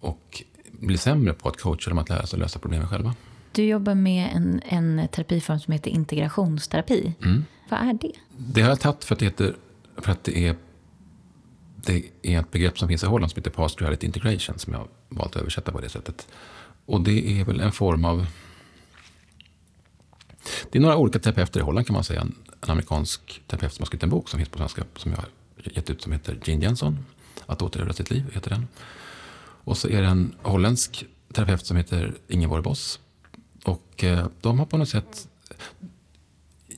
och 0.00 0.42
blir 0.70 0.98
sämre 0.98 1.32
på 1.32 1.48
att 1.48 1.60
coacha 1.60 1.90
dem 1.90 1.98
att 1.98 2.08
lära 2.08 2.26
sig 2.26 2.38
lösa 2.38 2.58
problemen 2.58 2.88
själva. 2.88 3.14
Du 3.52 3.64
jobbar 3.64 3.94
med 3.94 4.30
en, 4.36 4.60
en 4.64 5.08
terapiform 5.08 5.60
som 5.60 5.72
heter 5.72 5.90
integrationsterapi. 5.90 7.14
Mm. 7.24 7.44
Vad 7.68 7.80
är 7.80 7.92
det? 7.92 8.12
Det 8.36 8.62
har 8.62 8.68
jag 8.68 8.80
tagit 8.80 9.04
för 9.04 9.14
att 9.14 9.18
det, 9.18 9.24
heter, 9.24 9.56
för 9.96 10.12
att 10.12 10.24
det 10.24 10.46
är 10.46 10.56
det 11.76 12.04
är 12.22 12.40
ett 12.40 12.50
begrepp 12.50 12.78
som 12.78 12.88
finns 12.88 13.02
i 13.02 13.06
Holland 13.06 13.30
som 13.30 13.38
heter 13.38 13.50
Past 13.50 13.80
Reality 13.80 14.06
Integration 14.06 14.58
som 14.58 14.72
jag 14.72 14.80
har 14.80 14.88
valt 15.08 15.36
att 15.36 15.42
översätta 15.42 15.72
på 15.72 15.80
det 15.80 15.88
sättet. 15.88 16.28
Och 16.86 17.00
det 17.00 17.40
är 17.40 17.44
väl 17.44 17.60
en 17.60 17.72
form 17.72 18.04
av... 18.04 18.26
Det 20.70 20.78
är 20.78 20.82
några 20.82 20.96
olika 20.96 21.18
terapeuter 21.18 21.60
i 21.60 21.62
Holland 21.62 21.86
kan 21.86 21.94
man 21.94 22.04
säga. 22.04 22.20
En, 22.20 22.34
en 22.60 22.70
amerikansk 22.70 23.42
terapeut 23.46 23.72
som 23.72 23.82
har 23.82 23.86
skrivit 23.86 24.02
en 24.02 24.10
bok 24.10 24.28
som 24.28 24.38
finns 24.38 24.48
på 24.48 24.58
svenska 24.58 24.84
som 24.96 25.10
jag 25.10 25.18
har 25.18 25.28
gett 25.64 25.90
ut 25.90 26.02
som 26.02 26.12
heter 26.12 26.38
Gene 26.44 26.64
Jensen. 26.64 26.98
Att 27.46 27.62
återerövra 27.62 27.92
sitt 27.92 28.10
liv 28.10 28.24
heter 28.32 28.50
den. 28.50 28.68
Och 29.64 29.78
så 29.78 29.88
är 29.88 30.02
det 30.02 30.08
en 30.08 30.34
holländsk 30.42 31.04
terapeut 31.32 31.66
som 31.66 31.76
heter 31.76 32.14
Ingeborg 32.28 32.62
Boss 32.62 33.00
och 33.64 34.04
eh, 34.04 34.26
de 34.40 34.58
har 34.58 34.66
på 34.66 34.76
något 34.76 34.88
sätt... 34.88 35.28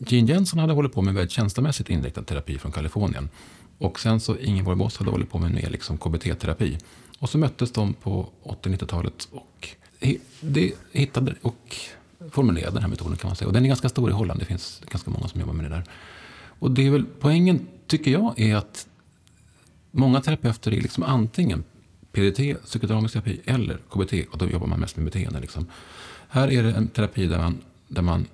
Gene 0.07 0.29
Jensen 0.29 0.59
hade 0.59 0.73
hållit 0.73 0.93
på 0.93 1.03
med 1.03 1.15
väldigt 1.15 1.31
känslomässigt 1.31 1.91
inriktad 1.91 2.23
terapi 2.23 2.59
från 2.59 2.73
Kalifornien. 2.73 3.29
Och 3.79 4.01
sen 4.01 4.21
så 4.21 4.39
Ingeborg 4.39 4.77
Boss 4.77 4.97
hade 4.97 5.11
hållit 5.11 5.31
på 5.31 5.39
med 5.39 5.51
mer 5.55 5.71
liksom 5.71 5.99
KBT-terapi. 5.99 6.79
Och 7.19 7.29
så 7.29 7.39
möttes 7.39 7.73
de 7.73 7.95
på 7.95 8.29
80-90-talet 8.45 9.29
och 9.31 9.69
de 10.41 10.73
hittade 10.93 11.35
och 11.43 11.77
formulerade 12.31 12.73
den 12.73 12.83
här 12.83 12.89
metoden 12.89 13.17
kan 13.17 13.29
man 13.29 13.37
säga. 13.37 13.49
Och 13.49 13.55
den 13.55 13.65
är 13.65 13.69
ganska 13.69 13.89
stor 13.89 14.11
i 14.11 14.13
Holland. 14.13 14.41
Det 14.41 14.47
finns 14.47 14.83
ganska 14.91 15.11
många 15.11 15.29
som 15.29 15.41
jobbar 15.41 15.55
med 15.55 15.65
det 15.65 15.69
där. 15.69 15.85
Och 16.59 16.71
det 16.71 16.87
är 16.87 16.91
väl 16.91 17.05
poängen, 17.21 17.67
tycker 17.87 18.11
jag, 18.11 18.41
är 18.41 18.57
att 18.57 18.87
många 19.91 20.21
terapeuter 20.21 20.75
är 20.75 20.81
liksom 20.81 21.03
antingen 21.03 21.65
PDT, 22.13 22.65
psykodynamisk 22.65 23.13
terapi 23.13 23.41
eller 23.45 23.77
KBT. 23.77 24.33
Och 24.33 24.39
då 24.39 24.47
jobbar 24.47 24.67
man 24.67 24.81
mest 24.81 24.97
med 24.97 25.05
beteende. 25.05 25.41
Liksom. 25.41 25.67
Här 26.35 26.53
är 26.53 26.63
det 26.63 26.73
en 26.73 26.89
terapi 26.89 27.27
där 27.27 27.39
man, 27.39 27.59
där 27.89 28.03
man 28.03 28.27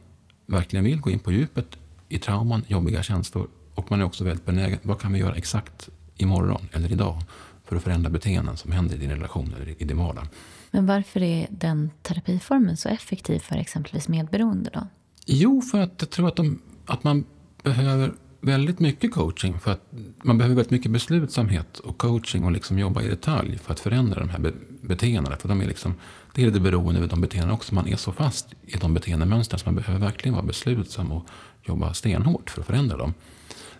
verkligen 0.46 0.84
vill 0.84 1.00
gå 1.00 1.10
in 1.10 1.18
på 1.18 1.32
djupet 1.32 1.78
i 2.08 2.18
trauman, 2.18 2.64
jobbiga 2.68 3.02
känslor. 3.02 3.48
Och 3.74 3.90
man 3.90 4.00
är 4.00 4.04
också 4.04 4.24
väldigt 4.24 4.46
benägen. 4.46 4.78
Vad 4.82 5.00
kan 5.00 5.12
vi 5.12 5.18
göra 5.18 5.34
exakt 5.34 5.88
imorgon 6.16 6.68
eller 6.72 6.92
idag 6.92 7.22
för 7.64 7.76
att 7.76 7.82
förändra 7.82 8.10
beteenden 8.10 8.56
som 8.56 8.72
händer 8.72 8.94
i 8.94 8.98
din 8.98 9.10
relation 9.10 9.54
eller 9.56 9.82
i 9.82 9.84
din 9.84 9.96
vardag? 9.96 10.26
Men 10.70 10.86
varför 10.86 11.22
är 11.22 11.46
den 11.50 11.90
terapiformen 12.02 12.76
så 12.76 12.88
effektiv 12.88 13.38
för 13.38 13.56
exempelvis 13.56 14.08
medberoende 14.08 14.70
då? 14.72 14.86
Jo, 15.26 15.62
för 15.62 15.80
att 15.80 15.92
jag 15.98 16.10
tror 16.10 16.28
att, 16.28 16.36
de, 16.36 16.62
att 16.86 17.04
man 17.04 17.24
behöver 17.62 18.12
väldigt 18.40 18.78
mycket 18.78 19.12
coaching. 19.12 19.58
För 19.60 19.70
att 19.70 19.82
man 20.22 20.38
behöver 20.38 20.56
väldigt 20.56 20.70
mycket 20.70 20.90
beslutsamhet 20.90 21.78
och 21.78 21.98
coaching 21.98 22.44
och 22.44 22.52
liksom 22.52 22.78
jobba 22.78 23.02
i 23.02 23.08
detalj 23.08 23.58
för 23.58 23.72
att 23.72 23.80
förändra 23.80 24.20
de 24.20 24.28
här 24.28 24.38
be 24.38 24.52
beteendena. 24.80 25.36
För 25.36 25.48
de 25.48 25.60
är 25.60 25.66
liksom, 25.66 25.94
det 26.34 26.44
är 26.44 26.50
det 26.50 26.60
beroende 26.60 27.02
av 27.02 27.08
de 27.08 27.20
beteendena 27.20 27.54
också. 27.54 27.74
Man 27.74 27.88
är 27.88 27.96
så 27.96 28.12
fast 28.12 28.46
i 28.66 28.76
de 28.76 28.94
beteendemönstren 28.94 29.58
så 29.58 29.66
man 29.66 29.74
behöver 29.74 30.00
verkligen 30.00 30.34
vara 30.34 30.46
beslutsam 30.46 31.12
och 31.12 31.26
jobba 31.64 31.94
stenhårt 31.94 32.50
för 32.50 32.60
att 32.60 32.66
förändra 32.66 32.96
dem. 32.96 33.14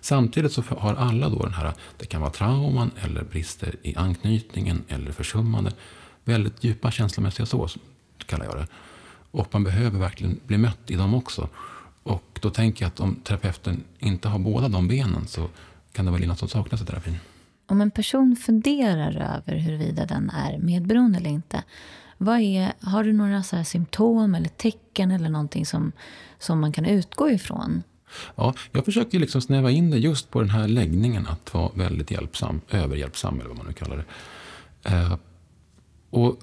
Samtidigt 0.01 0.53
så 0.53 0.63
har 0.79 0.95
alla 0.95 1.29
då 1.29 1.43
den 1.43 1.55
här, 1.55 1.73
det 1.97 2.07
kan 2.07 2.21
vara 2.21 2.31
trauman 2.31 2.91
eller 3.01 3.25
brister 3.25 3.75
i 3.83 3.97
anknytningen 3.97 4.83
eller 4.89 5.13
försummande. 5.13 5.73
Väldigt 6.25 6.65
djupa 6.65 6.91
känslomässiga 6.91 7.47
så 7.47 7.69
kallar 8.27 8.45
jag 8.45 8.57
det. 8.57 8.67
Och 9.31 9.49
man 9.53 9.65
behöver 9.65 9.99
verkligen 9.99 10.41
bli 10.47 10.59
mött 10.59 10.91
i 10.91 10.95
dem 10.95 11.15
också. 11.15 11.49
Och 12.09 12.39
då 12.41 12.51
tänker 12.51 12.85
jag 12.85 12.89
att 12.89 13.01
om 13.01 13.15
terapeuten 13.15 13.85
inte 13.99 14.29
har 14.29 14.39
båda 14.39 14.69
de 14.69 14.89
benen 14.89 15.27
så 15.27 15.49
kan 15.93 16.05
det 16.05 16.11
vara 16.11 16.27
något 16.27 16.39
som 16.39 16.49
saknas 16.49 16.83
i 16.83 16.85
terapin. 16.85 17.17
Om 17.67 17.81
en 17.81 17.91
person 17.91 18.37
funderar 18.37 19.37
över 19.37 19.59
huruvida 19.59 20.07
den 20.07 20.31
är 20.31 20.59
medberoende 20.59 21.19
eller 21.19 21.31
inte, 21.31 21.63
vad 22.19 22.41
är, 22.41 22.73
har 22.81 23.05
du 23.05 23.13
några 23.13 23.43
så 23.43 23.65
symptom 23.65 24.35
eller 24.35 24.49
tecken 24.49 25.11
eller 25.11 25.29
någonting 25.29 25.67
som, 25.67 25.93
som 26.39 26.61
man 26.61 26.73
kan 26.73 26.85
utgå 26.85 27.31
ifrån? 27.31 27.83
Ja, 28.35 28.55
jag 28.73 28.85
försöker 28.85 29.19
liksom 29.19 29.41
snäva 29.41 29.71
in 29.71 29.91
det 29.91 29.99
just 29.99 30.31
på 30.31 30.41
den 30.41 30.51
här 30.51 30.69
läggningen 30.69 31.27
att 31.27 31.55
vara 31.55 31.71
väldigt 31.75 32.11
hjälpsam, 32.11 32.61
överhjälpsam 32.71 33.41
eller 33.41 33.49
vad 33.49 33.57
man 33.57 33.67
nu 33.67 33.73
kallar 33.73 33.97
det. 33.97 34.05
Eh, 34.91 35.17
och 36.11 36.39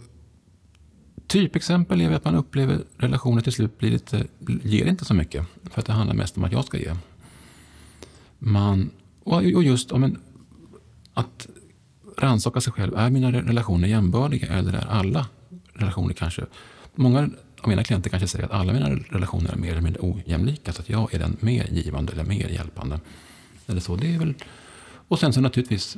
typexempel 1.28 2.02
är 2.02 2.12
att 2.12 2.26
man 2.26 2.36
upplever 2.36 2.80
relationer 2.98 3.42
till 3.42 3.54
slut 3.54 3.78
blir 3.78 3.92
lite, 3.92 4.28
ger 4.64 4.86
inte 4.86 5.06
så 5.06 5.14
mycket. 5.14 5.46
För 5.64 5.80
att 5.80 5.86
det 5.86 5.94
handlar 5.94 6.16
mest 6.16 6.38
om 6.38 6.44
att 6.44 6.52
jag 6.52 6.66
ska 6.66 6.78
ge. 6.78 6.96
Man, 8.40 8.90
och 9.24 9.64
just 9.64 9.92
om 9.92 10.04
en, 10.04 10.20
att 11.14 11.48
rannsaka 12.18 12.62
sig 12.62 12.74
själv. 12.74 12.96
Är 12.96 13.10
mina 13.10 13.32
relationer 13.32 13.88
jämbördiga 13.88 14.48
eller 14.48 14.74
är 14.74 14.88
alla 14.88 15.28
relationer 15.74 16.14
kanske... 16.14 16.46
Många 16.98 17.30
av 17.62 17.70
mina 17.70 17.84
klienter 17.84 18.10
kanske 18.10 18.28
säger 18.28 18.46
att 18.46 18.52
alla 18.52 18.74
mina 18.74 18.90
relationer 18.90 19.52
är 19.52 19.56
mer 19.56 19.72
eller 19.72 19.82
mindre 19.82 20.02
ojämlika. 20.02 20.74
Så 20.74 20.82
att 20.82 20.90
jag 20.90 21.14
är 21.14 21.20
den 21.20 21.38
mer 21.40 21.68
givande 21.72 22.14
eller 22.14 22.24
mer 22.24 22.50
hjälpande. 22.50 23.00
Eller 23.68 23.82
så. 23.82 23.96
Det 23.96 24.16
är 24.16 24.20
väl, 24.20 24.34
och 25.08 25.20
sen 25.20 25.34
så 25.34 25.42
naturligtvis 25.42 25.98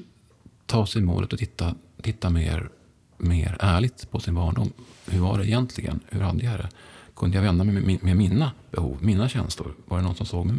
ta 0.65 0.85
sig 0.85 1.01
målet 1.01 1.33
och 1.33 1.39
titta, 1.39 1.75
titta 2.01 2.29
mer 2.29 2.69
mer 3.17 3.57
ärligt 3.59 4.11
på 4.11 4.19
sin 4.19 4.35
barndom. 4.35 4.71
Hur 5.05 5.19
var 5.19 5.37
det 5.37 5.47
egentligen? 5.47 5.99
Hur 6.09 6.21
hade 6.21 6.45
jag 6.45 6.59
det? 6.59 6.69
Kunde 7.15 7.37
jag 7.37 7.43
vända 7.43 7.63
mig 7.63 7.81
med, 7.81 8.03
med 8.03 8.17
mina 8.17 8.51
behov, 8.71 8.97
mina 9.01 9.29
känslor? 9.29 9.73
Var 9.85 9.97
det 9.97 10.03
någon 10.03 10.15
som 10.15 10.25
såg 10.25 10.45
mig, 10.45 10.55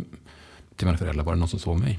till 0.76 0.86
mina 0.86 0.98
föräldrar? 0.98 1.24
Var 1.24 1.32
det 1.32 1.38
någon 1.38 1.48
som 1.48 1.58
såg 1.58 1.78
mig? 1.78 1.98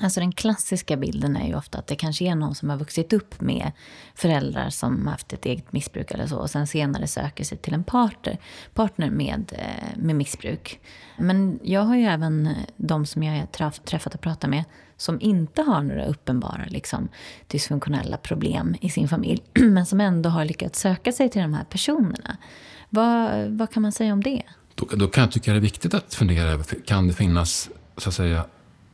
Alltså 0.00 0.20
den 0.20 0.32
klassiska 0.32 0.96
bilden 0.96 1.36
är 1.36 1.46
ju 1.46 1.54
ofta 1.54 1.78
att 1.78 1.86
det 1.86 1.96
kanske 1.96 2.24
är 2.24 2.34
någon 2.34 2.54
som 2.54 2.70
har 2.70 2.76
vuxit 2.76 3.12
upp 3.12 3.40
med 3.40 3.72
föräldrar 4.14 4.70
som 4.70 5.06
haft 5.06 5.32
ett 5.32 5.46
eget 5.46 5.72
missbruk 5.72 6.10
eller 6.10 6.26
så 6.26 6.36
och 6.36 6.50
sen 6.50 6.66
senare 6.66 7.06
söker 7.06 7.44
sig 7.44 7.58
till 7.58 7.74
en 7.74 7.84
partner, 7.84 8.38
partner 8.74 9.10
med, 9.10 9.52
eh, 9.58 9.98
med 9.98 10.16
missbruk. 10.16 10.80
Men 11.18 11.60
jag 11.62 11.80
har 11.80 11.96
ju 11.96 12.04
även 12.04 12.46
eh, 12.46 12.52
de 12.76 13.06
som 13.06 13.22
jag 13.22 13.38
har 13.38 13.70
träffat 13.70 14.14
och 14.14 14.20
pratat 14.20 14.50
med 14.50 14.64
som 14.96 15.20
inte 15.20 15.62
har 15.62 15.82
några 15.82 16.06
uppenbara 16.06 16.64
liksom, 16.68 17.08
dysfunktionella 17.46 18.16
problem 18.16 18.74
i 18.80 18.90
sin 18.90 19.08
familj 19.08 19.42
men 19.54 19.86
som 19.86 20.00
ändå 20.00 20.30
har 20.30 20.44
lyckats 20.44 20.80
söka 20.80 21.12
sig 21.12 21.28
till 21.28 21.42
de 21.42 21.54
här 21.54 21.64
personerna. 21.64 22.36
Vad, 22.88 23.48
vad 23.50 23.70
kan 23.70 23.82
man 23.82 23.92
säga 23.92 24.12
om 24.12 24.22
det? 24.22 24.42
Då, 24.74 24.86
då 24.96 25.06
kan 25.06 25.22
jag 25.22 25.32
tycka 25.32 25.50
det 25.50 25.58
är 25.58 25.60
viktigt 25.60 25.94
att 25.94 26.14
fundera 26.14 26.48
över, 26.48 26.64
kan 26.86 27.08
det 27.08 27.14
finnas 27.14 27.70
så 27.96 28.08
att 28.08 28.14
säga 28.14 28.44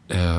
eh, 0.09 0.39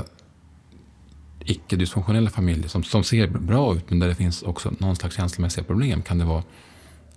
icke-dysfunktionella 1.50 2.30
familjer 2.30 2.68
som, 2.68 2.84
som 2.84 3.04
ser 3.04 3.28
bra 3.28 3.76
ut 3.76 3.90
men 3.90 4.00
där 4.00 4.08
det 4.08 4.16
finns 4.16 4.44
också 4.44 4.74
någon 4.78 4.96
slags 4.96 5.16
känslomässiga 5.16 5.64
problem. 5.64 6.02
Kan 6.02 6.18
det 6.18 6.26
vara 6.26 6.44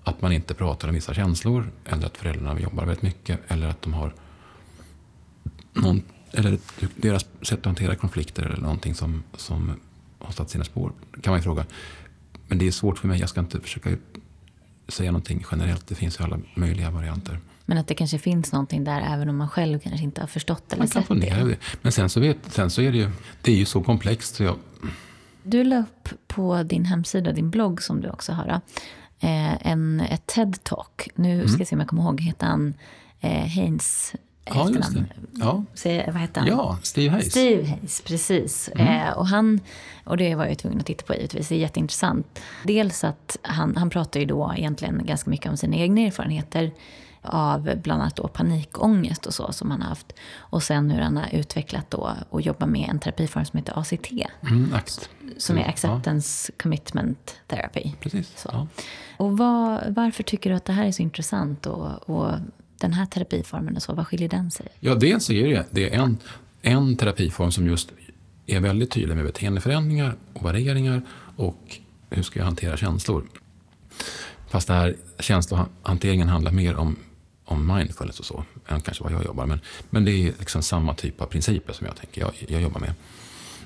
att 0.04 0.22
man 0.22 0.32
inte 0.32 0.54
pratar 0.54 0.88
om 0.88 0.94
vissa 0.94 1.14
känslor 1.14 1.70
eller 1.84 2.06
att 2.06 2.16
föräldrarna 2.16 2.60
jobbar 2.60 2.84
väldigt 2.84 3.02
mycket 3.02 3.40
eller 3.48 3.66
att 3.66 3.82
de 3.82 3.94
har 3.94 4.14
någon, 5.72 6.02
eller 6.32 6.58
deras 6.96 7.26
sätt 7.42 7.58
att 7.58 7.66
hantera 7.66 7.94
konflikter 7.94 8.42
eller 8.42 8.62
någonting 8.62 8.94
som, 8.94 9.22
som 9.36 9.72
har 10.18 10.32
satt 10.32 10.50
sina 10.50 10.64
spår. 10.64 10.92
kan 11.22 11.30
man 11.30 11.38
ju 11.38 11.42
fråga. 11.42 11.66
Men 12.48 12.58
det 12.58 12.66
är 12.66 12.70
svårt 12.70 12.98
för 12.98 13.08
mig. 13.08 13.20
Jag 13.20 13.28
ska 13.28 13.40
inte 13.40 13.60
försöka 13.60 13.90
säga 14.88 15.10
någonting 15.10 15.44
generellt. 15.50 15.86
Det 15.86 15.94
finns 15.94 16.20
ju 16.20 16.24
alla 16.24 16.38
möjliga 16.54 16.90
varianter. 16.90 17.38
Men 17.72 17.78
att 17.78 17.86
det 17.86 17.94
kanske 17.94 18.18
finns 18.18 18.52
någonting 18.52 18.84
där 18.84 19.00
även 19.00 19.28
om 19.28 19.36
man 19.36 19.48
själv 19.48 19.78
kanske 19.78 20.04
inte 20.04 20.20
har 20.20 20.28
förstått 20.28 20.72
eller 20.72 20.82
man 20.82 20.88
kan 20.88 21.02
sett 21.02 21.20
det. 21.20 21.44
det. 21.44 21.56
Men 21.82 21.92
sen 21.92 22.08
så, 22.08 22.20
vet, 22.20 22.36
sen 22.48 22.70
så 22.70 22.82
är 22.82 22.92
det 22.92 22.98
ju, 22.98 23.10
det 23.42 23.52
är 23.52 23.56
ju 23.56 23.64
så 23.64 23.82
komplext 23.82 24.34
så 24.34 24.42
jag... 24.42 24.56
Du 25.42 25.64
la 25.64 25.78
upp 25.78 26.08
på 26.26 26.62
din 26.62 26.84
hemsida, 26.84 27.32
din 27.32 27.50
blogg 27.50 27.82
som 27.82 28.00
du 28.00 28.10
också 28.10 28.32
har, 28.32 28.60
eh, 29.20 29.66
en, 29.66 30.00
ett 30.00 30.26
TED-talk. 30.26 31.08
Nu 31.14 31.40
ska 31.40 31.48
mm. 31.48 31.58
jag 31.58 31.68
se 31.68 31.76
om 31.76 31.80
jag 31.80 31.88
kommer 31.88 32.02
ihåg, 32.02 32.20
heter 32.20 32.46
han 32.46 32.74
eh, 33.20 33.48
Haynes 33.48 34.14
Ja, 34.44 34.70
just 34.70 34.94
det. 34.94 35.04
Ja. 35.32 35.64
Så, 35.74 35.88
vad 35.88 36.20
heter 36.20 36.40
han? 36.40 36.50
Ja, 36.50 36.78
Steve 36.82 37.10
Hayes. 37.10 37.30
Steve 37.30 37.66
Hayes, 37.66 38.00
precis. 38.00 38.70
Mm. 38.74 38.86
Eh, 38.86 39.12
och, 39.12 39.26
han, 39.26 39.60
och 40.04 40.16
det 40.16 40.34
var 40.34 40.46
jag 40.46 40.58
tvungen 40.58 40.80
att 40.80 40.86
titta 40.86 41.04
på 41.04 41.14
givetvis, 41.14 41.48
det 41.48 41.54
är 41.54 41.58
jätteintressant. 41.58 42.40
Dels 42.64 43.04
att 43.04 43.38
han, 43.42 43.76
han 43.76 43.90
pratar 43.90 44.20
ju 44.20 44.26
då 44.26 44.54
egentligen 44.56 45.06
ganska 45.06 45.30
mycket 45.30 45.50
om 45.50 45.56
sina 45.56 45.76
egna 45.76 46.00
erfarenheter 46.00 46.70
av 47.22 47.62
bland 47.82 48.02
annat 48.02 48.16
då 48.16 48.28
panikångest 48.28 49.26
och 49.26 49.34
så 49.34 49.52
som 49.52 49.70
han 49.70 49.82
har 49.82 49.88
haft. 49.88 50.12
Och 50.36 50.62
sen 50.62 50.90
hur 50.90 51.00
han 51.00 51.16
har 51.16 51.28
utvecklat 51.32 51.90
då 51.90 52.12
och 52.30 52.40
jobbar 52.40 52.66
med 52.66 52.88
en 52.90 52.98
terapiform 52.98 53.44
som 53.44 53.58
heter 53.58 53.78
ACT. 53.78 54.12
Mm. 54.50 54.74
Som 55.36 55.58
är 55.58 55.68
Acceptance 55.68 56.52
ja. 56.52 56.62
Commitment 56.62 57.36
Therapy. 57.46 57.92
Precis. 58.00 58.46
Ja. 58.52 58.66
Och 59.16 59.38
var, 59.38 59.84
varför 59.88 60.22
tycker 60.22 60.50
du 60.50 60.56
att 60.56 60.64
det 60.64 60.72
här 60.72 60.86
är 60.86 60.92
så 60.92 61.02
intressant 61.02 61.66
och, 61.66 62.10
och 62.10 62.32
den 62.78 62.92
här 62.92 63.06
terapiformen 63.06 63.76
och 63.76 63.82
så, 63.82 63.92
vad 63.92 64.06
skiljer 64.06 64.28
den 64.28 64.50
sig? 64.50 64.68
Ja, 64.80 64.94
dels 64.94 65.30
är 65.30 65.48
det, 65.48 65.66
det 65.70 65.94
är 65.94 65.98
en, 65.98 66.18
en 66.62 66.96
terapiform 66.96 67.52
som 67.52 67.66
just 67.66 67.92
är 68.46 68.60
väldigt 68.60 68.90
tydlig 68.90 69.16
med 69.16 69.24
beteendeförändringar 69.24 70.16
och 70.32 70.46
värderingar 70.46 71.02
och 71.36 71.78
hur 72.10 72.22
ska 72.22 72.38
jag 72.38 72.44
hantera 72.44 72.76
känslor. 72.76 73.24
Fast 74.48 74.68
det 74.68 74.74
här 74.74 74.96
känslohanteringen 75.18 76.28
handlar 76.28 76.52
mer 76.52 76.76
om, 76.76 76.96
om 77.52 77.76
mindfulness 77.76 78.20
och 78.20 78.26
så, 78.26 78.44
än 78.66 78.80
kanske 78.80 79.04
vad 79.04 79.12
jag 79.12 79.24
jobbar 79.24 79.46
med. 79.46 79.58
Men, 79.58 79.60
men 79.90 80.04
det 80.04 80.12
är 80.12 80.32
liksom 80.38 80.62
samma 80.62 80.94
typ 80.94 81.20
av 81.20 81.26
principer 81.26 81.72
som 81.72 81.86
jag 81.86 81.96
tänker 81.96 82.20
jag, 82.20 82.32
jag 82.48 82.62
jobbar 82.62 82.80
med. 82.80 82.94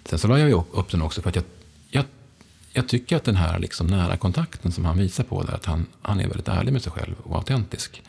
Sen 0.04 0.18
så 0.18 0.28
la 0.28 0.38
jag 0.38 0.64
upp 0.72 0.90
den 0.90 1.02
också 1.02 1.22
för 1.22 1.28
att 1.28 1.36
jag, 1.36 1.44
jag, 1.90 2.04
jag 2.72 2.88
tycker 2.88 3.16
att 3.16 3.24
den 3.24 3.36
här 3.36 3.58
liksom 3.58 3.86
nära 3.86 4.16
kontakten 4.16 4.72
som 4.72 4.84
han 4.84 4.98
visar 4.98 5.24
på, 5.24 5.42
där, 5.42 5.54
att 5.54 5.64
han, 5.64 5.86
han 6.02 6.20
är 6.20 6.28
väldigt 6.28 6.48
ärlig 6.48 6.72
med 6.72 6.82
sig 6.82 6.92
själv 6.92 7.14
och 7.22 7.36
autentisk 7.36 8.02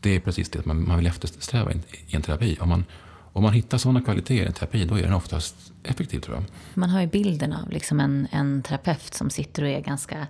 det 0.00 0.16
är 0.16 0.20
precis 0.20 0.48
det 0.48 0.66
man, 0.66 0.88
man 0.88 0.96
vill 0.96 1.06
eftersträva 1.06 1.72
i 1.72 2.16
en 2.16 2.22
terapi. 2.22 2.56
Om 2.60 2.68
man, 2.68 2.84
om 3.32 3.42
man 3.42 3.52
hittar 3.52 3.78
sådana 3.78 4.00
kvaliteter 4.00 4.42
i 4.42 4.46
en 4.46 4.52
terapi, 4.52 4.84
då 4.84 4.98
är 4.98 5.02
den 5.02 5.12
oftast 5.12 5.72
effektiv 5.82 6.20
tror 6.20 6.36
jag. 6.36 6.44
Man 6.74 6.90
har 6.90 7.00
ju 7.00 7.06
bilden 7.06 7.52
av 7.52 7.70
liksom 7.70 8.00
en, 8.00 8.28
en 8.30 8.62
terapeut 8.62 9.14
som 9.14 9.30
sitter 9.30 9.62
och 9.62 9.68
är 9.68 9.80
ganska 9.80 10.26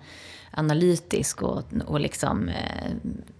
analytisk 0.50 1.42
och, 1.42 1.62
och 1.86 2.00
liksom, 2.00 2.48
eh, 2.48 2.90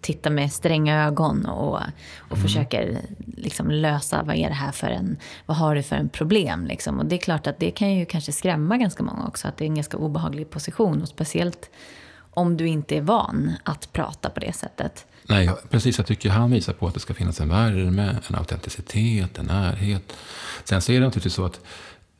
tittar 0.00 0.30
med 0.30 0.52
stränga 0.52 1.06
ögon 1.06 1.46
och, 1.46 1.80
och 2.18 2.36
mm. 2.36 2.42
försöker 2.42 3.00
liksom 3.36 3.70
lösa 3.70 4.22
vad 4.22 4.36
är 4.36 4.48
det 4.48 4.54
här 4.54 4.72
för 4.72 4.86
en, 4.86 5.16
vad 5.46 5.56
har 5.56 5.74
du 5.74 5.82
för 5.82 5.96
en 5.96 6.08
problem 6.08 6.66
liksom. 6.66 6.98
Och 6.98 7.06
det 7.06 7.16
är 7.16 7.20
klart 7.20 7.46
att 7.46 7.58
det 7.58 7.70
kan 7.70 7.94
ju 7.94 8.06
kanske 8.06 8.32
skrämma 8.32 8.76
ganska 8.76 9.02
många 9.02 9.26
också, 9.26 9.48
att 9.48 9.56
det 9.56 9.64
är 9.64 9.66
en 9.66 9.74
ganska 9.74 9.96
obehaglig 9.96 10.50
position 10.50 11.02
och 11.02 11.08
speciellt 11.08 11.70
om 12.36 12.56
du 12.56 12.68
inte 12.68 12.96
är 12.96 13.00
van 13.00 13.52
att 13.64 13.92
prata 13.92 14.30
på 14.30 14.40
det 14.40 14.52
sättet. 14.52 15.06
Nej, 15.28 15.50
precis. 15.70 15.98
Jag 15.98 16.06
tycker 16.06 16.30
han 16.30 16.50
visar 16.50 16.72
på 16.72 16.86
att 16.86 16.94
det 16.94 17.00
ska 17.00 17.14
finnas 17.14 17.40
en 17.40 17.48
värme, 17.48 18.16
en 18.28 18.34
autenticitet, 18.34 19.38
en 19.38 19.46
närhet. 19.46 20.12
Sen 20.64 20.82
så 20.82 20.92
är 20.92 21.00
det 21.00 21.06
naturligtvis 21.06 21.34
så 21.34 21.44
att 21.44 21.60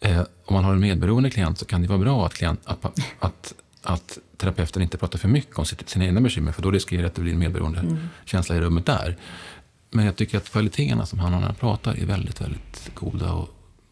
eh, 0.01 0.20
om 0.20 0.55
man 0.55 0.64
har 0.64 0.72
en 0.72 0.81
medberoende 0.81 1.31
klient 1.31 1.59
så 1.59 1.64
kan 1.64 1.83
det 1.83 1.88
vara 1.88 1.99
bra 1.99 2.27
att, 2.27 2.35
klient, 2.35 2.61
att, 2.64 2.85
att, 3.20 3.55
att 3.87 4.18
terapeuten 4.37 4.83
inte 4.83 4.99
pratar 4.99 5.18
för 5.18 5.29
mycket 5.29 5.59
om 5.59 5.64
sina 5.64 6.05
egna 6.05 6.20
bekymmer, 6.20 6.53
för 6.53 6.62
då 6.62 6.70
riskerar 6.70 7.03
det 7.03 7.09
att 7.09 7.14
det 7.14 7.22
blir 7.22 7.33
en 7.33 7.38
medberoende 7.38 7.81
mm. 7.81 8.09
känsla 8.25 8.57
i 8.57 8.61
rummet 8.61 8.87
där. 8.87 9.16
Men 9.90 10.05
jag 10.07 10.16
tycker 10.16 10.38
att 10.38 10.51
kvaliteterna 10.51 11.07
som 11.07 11.18
han 11.18 11.33
när 11.33 11.40
han 11.40 11.55
pratar 11.55 11.94
är 11.94 12.07
väldigt, 12.07 12.40
väldigt 12.40 12.90
goda 12.94 13.33
och 13.33 13.49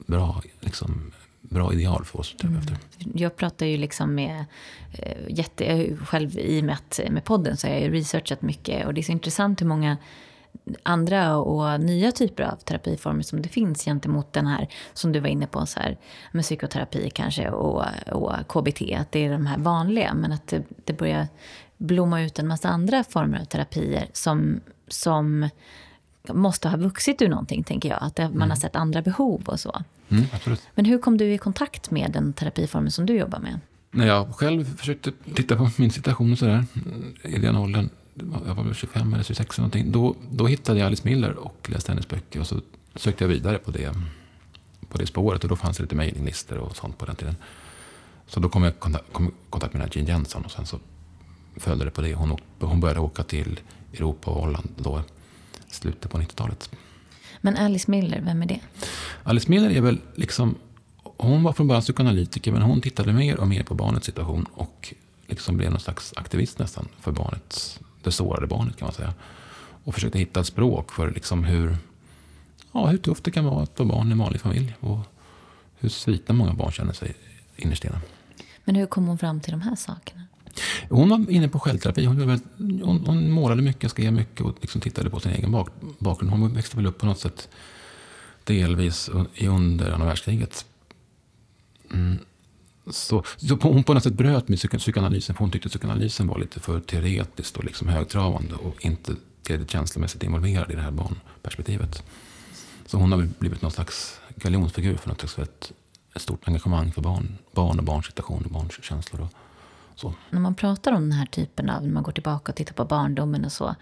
bra 0.06 0.42
liksom, 0.60 1.12
bra 1.40 1.72
ideal 1.72 2.04
för 2.04 2.20
oss 2.20 2.34
terapeuter. 2.36 2.76
Mm. 2.98 3.12
Jag 3.14 3.36
pratar 3.36 3.66
ju 3.66 3.76
liksom 3.76 4.14
med 4.14 4.44
eh, 4.92 5.16
jätte, 5.28 5.96
själv 5.96 6.38
i 6.38 6.60
och 6.60 6.64
med, 6.64 6.74
att, 6.74 7.00
med 7.10 7.24
podden 7.24 7.56
så 7.56 7.66
har 7.66 7.74
jag 7.74 7.92
researchat 7.92 8.42
mycket 8.42 8.86
och 8.86 8.94
det 8.94 9.00
är 9.00 9.02
så 9.02 9.12
intressant 9.12 9.60
hur 9.60 9.66
många 9.66 9.96
andra 10.82 11.36
och 11.36 11.80
nya 11.80 12.12
typer 12.12 12.42
av 12.42 12.56
terapiformer 12.56 13.22
som 13.22 13.42
det 13.42 13.48
finns 13.48 13.84
gentemot 13.84 14.32
den 14.32 14.46
här 14.46 14.68
som 14.92 15.12
du 15.12 15.20
var 15.20 15.28
inne 15.28 15.46
på, 15.46 15.66
så 15.66 15.80
här, 15.80 15.96
med 16.32 16.42
psykoterapi 16.42 17.10
kanske 17.10 17.50
och, 17.50 17.84
och 18.12 18.32
KBT, 18.48 18.82
att 18.98 19.12
det 19.12 19.24
är 19.24 19.32
de 19.32 19.46
här 19.46 19.58
vanliga, 19.58 20.14
men 20.14 20.32
att 20.32 20.46
det, 20.46 20.62
det 20.84 20.92
börjar 20.92 21.28
blomma 21.76 22.22
ut 22.22 22.38
en 22.38 22.48
massa 22.48 22.68
andra 22.68 23.04
former 23.04 23.40
av 23.40 23.44
terapier 23.44 24.06
som, 24.12 24.60
som 24.88 25.48
måste 26.28 26.68
ha 26.68 26.76
vuxit 26.76 27.22
ur 27.22 27.28
någonting, 27.28 27.64
tänker 27.64 27.88
jag. 27.88 27.98
Att 28.00 28.18
man 28.18 28.32
mm. 28.32 28.50
har 28.50 28.56
sett 28.56 28.76
andra 28.76 29.02
behov 29.02 29.42
och 29.46 29.60
så. 29.60 29.82
Mm. 30.08 30.24
Men 30.74 30.84
hur 30.84 30.98
kom 30.98 31.18
du 31.18 31.32
i 31.32 31.38
kontakt 31.38 31.90
med 31.90 32.12
den 32.12 32.32
terapiformen 32.32 32.90
som 32.90 33.06
du 33.06 33.14
jobbar 33.14 33.38
med? 33.38 33.60
När 33.90 34.06
jag 34.06 34.34
själv 34.34 34.76
försökte 34.76 35.12
titta 35.34 35.56
på 35.56 35.70
min 35.76 35.90
situation 35.90 36.32
och 36.32 36.38
sådär, 36.38 36.64
i 37.22 37.38
den 37.38 37.56
åldern, 37.56 37.88
jag 38.46 38.54
var 38.54 38.64
väl 38.64 38.74
25 38.74 39.14
eller 39.14 39.24
26 39.24 39.58
eller 39.58 39.62
någonting, 39.62 39.92
då, 39.92 40.16
då 40.30 40.46
hittade 40.46 40.78
jag 40.78 40.86
Alice 40.86 41.02
Miller 41.04 41.36
och 41.36 41.70
läste 41.70 41.92
hennes 41.92 42.08
böcker 42.08 42.40
och 42.40 42.46
så 42.46 42.60
sökte 42.94 43.24
jag 43.24 43.28
vidare 43.28 43.58
på 43.58 43.70
det, 43.70 43.94
på 44.88 44.98
det 44.98 45.06
spåret 45.06 45.42
och 45.42 45.48
då 45.48 45.56
fanns 45.56 45.76
det 45.76 45.82
lite 45.82 45.94
mejlinglistor 45.94 46.58
och 46.58 46.76
sånt 46.76 46.98
på 46.98 47.06
den 47.06 47.16
tiden. 47.16 47.36
Så 48.26 48.40
då 48.40 48.48
kom 48.48 48.62
jag 48.62 48.72
i 48.72 48.76
kontakt, 48.78 49.12
kom 49.12 49.32
kontakt 49.50 49.74
med 49.74 49.96
Jean 49.96 50.06
Jensen 50.06 50.44
och 50.44 50.50
sen 50.50 50.66
så 50.66 50.78
följde 51.56 51.84
det 51.84 51.90
på 51.90 52.02
det. 52.02 52.14
Hon, 52.14 52.38
hon 52.60 52.80
började 52.80 53.00
åka 53.00 53.22
till 53.22 53.60
Europa 53.92 54.30
och 54.30 54.42
Holland 54.42 54.68
då 54.76 55.02
slutet 55.68 56.10
på 56.10 56.18
90-talet. 56.18 56.70
Men 57.40 57.56
Alice 57.56 57.90
Miller, 57.90 58.20
vem 58.20 58.42
är 58.42 58.46
det? 58.46 58.60
Alice 59.22 59.50
Miller 59.50 59.70
är 59.70 59.80
väl 59.80 60.00
liksom... 60.14 60.54
Hon 61.16 61.42
var 61.42 61.52
från 61.52 61.68
början 61.68 61.82
psykoanalytiker 61.82 62.52
men 62.52 62.62
hon 62.62 62.80
tittade 62.80 63.12
mer 63.12 63.40
och 63.40 63.48
mer 63.48 63.62
på 63.62 63.74
barnets 63.74 64.06
situation 64.06 64.46
och 64.54 64.94
liksom 65.26 65.56
blev 65.56 65.70
någon 65.70 65.80
slags 65.80 66.12
aktivist 66.16 66.58
nästan 66.58 66.88
för 67.00 67.12
barnets, 67.12 67.80
det 68.04 68.12
sårade 68.12 68.46
barnet 68.46 68.76
kan 68.76 68.86
man 68.86 68.94
säga. 68.94 69.14
Och 69.84 69.94
försökte 69.94 70.18
hitta 70.18 70.40
ett 70.40 70.46
språk 70.46 70.92
för 70.92 71.10
liksom 71.10 71.44
hur, 71.44 71.76
ja, 72.72 72.86
hur 72.86 72.98
tufft 72.98 73.24
det 73.24 73.30
kan 73.30 73.44
vara 73.44 73.62
att 73.62 73.78
vara 73.78 73.88
barn 73.88 74.08
i 74.08 74.12
en 74.12 74.18
vanlig 74.18 74.40
familj. 74.40 74.74
Och 74.80 74.98
hur 75.78 75.88
svikna 75.88 76.34
många 76.34 76.54
barn 76.54 76.72
känner 76.72 76.92
sig 76.92 77.14
innerst 77.56 77.84
inne. 77.84 78.00
Men 78.64 78.74
hur 78.74 78.86
kom 78.86 79.06
hon 79.06 79.18
fram 79.18 79.40
till 79.40 79.50
de 79.50 79.60
här 79.60 79.76
sakerna? 79.76 80.22
Hon 80.90 81.08
var 81.08 81.30
inne 81.30 81.48
på 81.48 81.58
självterapi. 81.58 82.04
Hon, 82.04 82.26
väldigt, 82.26 82.48
hon, 82.58 83.06
hon 83.06 83.30
målade 83.30 83.62
mycket, 83.62 83.90
skrev 83.90 84.12
mycket 84.12 84.40
och 84.40 84.56
liksom 84.60 84.80
tittade 84.80 85.10
på 85.10 85.20
sin 85.20 85.32
egen 85.32 85.52
bak, 85.52 85.68
bakgrund. 85.98 86.30
Hon 86.30 86.54
växte 86.54 86.76
väl 86.76 86.86
upp 86.86 86.98
på 86.98 87.06
något 87.06 87.18
sätt 87.18 87.48
delvis 88.44 89.10
under 89.40 89.90
andra 89.90 90.06
världskriget. 90.06 90.66
Mm. 91.92 92.18
Så, 92.90 93.22
så 93.36 93.58
hon 93.62 93.84
på 93.84 93.94
något 93.94 94.02
sätt 94.02 94.14
bröt 94.14 94.48
med 94.48 94.58
psykoanalysen, 94.58 95.34
för 95.34 95.40
hon 95.40 95.50
tyckte 95.50 95.68
psykoanalysen 95.68 96.26
var 96.26 96.38
lite 96.38 96.60
för 96.60 96.80
teoretiskt 96.80 97.56
och 97.56 97.64
liksom 97.64 97.88
högtravande 97.88 98.54
och 98.54 98.84
inte 98.84 99.14
tillräckligt 99.42 99.70
känslomässigt 99.70 100.22
involverad 100.22 100.70
i 100.70 100.74
det 100.74 100.82
här 100.82 100.90
barnperspektivet. 100.90 102.02
Så 102.86 102.96
hon 102.96 103.12
har 103.12 103.28
blivit 103.38 103.62
någon 103.62 103.70
slags 103.70 104.20
galjonsfigur 104.36 104.96
för 104.96 105.08
något 105.08 105.20
slags 105.20 105.38
ett, 105.38 105.72
ett 106.14 106.22
stort 106.22 106.48
engagemang 106.48 106.92
för 106.92 107.02
barn, 107.02 107.38
barn 107.52 107.78
och 107.78 107.84
barns 107.84 108.06
situation 108.06 108.44
och 108.44 108.50
barns 108.50 108.84
känslor. 108.84 109.20
Och, 109.20 109.28
så. 109.96 110.14
När 110.30 110.40
man 110.40 110.54
pratar 110.54 110.92
om 110.92 111.02
den 111.02 111.18
här 111.18 111.26
typen 111.26 111.70
av, 111.70 111.82
när 111.82 111.92
man 111.92 112.02
går 112.02 112.12
tillbaka 112.12 112.52
och 112.52 112.56
tittar 112.56 112.74
på 112.74 112.84
barndomen 112.84 113.44
och 113.44 113.52
så, 113.52 113.74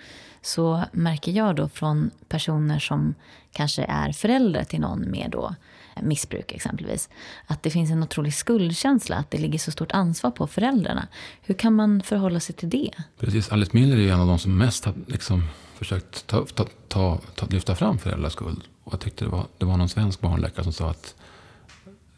så 0.43 0.85
märker 0.93 1.33
jag 1.33 1.57
då 1.57 1.69
från 1.69 2.11
personer 2.29 2.79
som 2.79 3.15
kanske 3.53 3.85
är 3.85 4.13
föräldrar 4.13 4.65
till 4.65 4.81
någon 4.81 5.01
med 5.01 5.31
då 5.31 5.55
missbruk 6.01 6.53
exempelvis, 6.53 7.09
att 7.47 7.63
det 7.63 7.71
finns 7.71 7.91
en 7.91 8.03
otrolig 8.03 8.35
skuldkänsla, 8.35 9.17
att 9.17 9.31
det 9.31 9.39
ligger 9.39 9.59
så 9.59 9.71
stort 9.71 9.93
ansvar 9.93 10.31
på 10.31 10.47
föräldrarna. 10.47 11.09
Hur 11.43 11.55
kan 11.55 11.75
man 11.75 12.03
förhålla 12.03 12.41
sig 12.41 12.55
till 12.55 12.71
det? 12.71 12.91
Precis, 13.19 13.53
Alice 13.53 13.71
Miller 13.75 13.97
är 13.97 14.13
en 14.13 14.21
av 14.21 14.27
de 14.27 14.39
som 14.39 14.59
mest 14.59 14.85
har 14.85 14.95
liksom 15.07 15.49
försökt 15.75 16.27
ta, 16.27 16.47
ta, 16.47 16.67
ta, 16.89 17.21
ta, 17.35 17.47
lyfta 17.47 17.75
fram 17.75 17.99
föräldraskuld. 17.99 18.63
Och 18.85 18.93
jag 18.93 19.01
tyckte 19.01 19.25
det 19.25 19.31
var, 19.31 19.47
det 19.59 19.65
var 19.65 19.77
någon 19.77 19.89
svensk 19.89 20.21
barnläkare 20.21 20.65
som 20.65 20.73
sa 20.73 20.91
att 20.91 21.15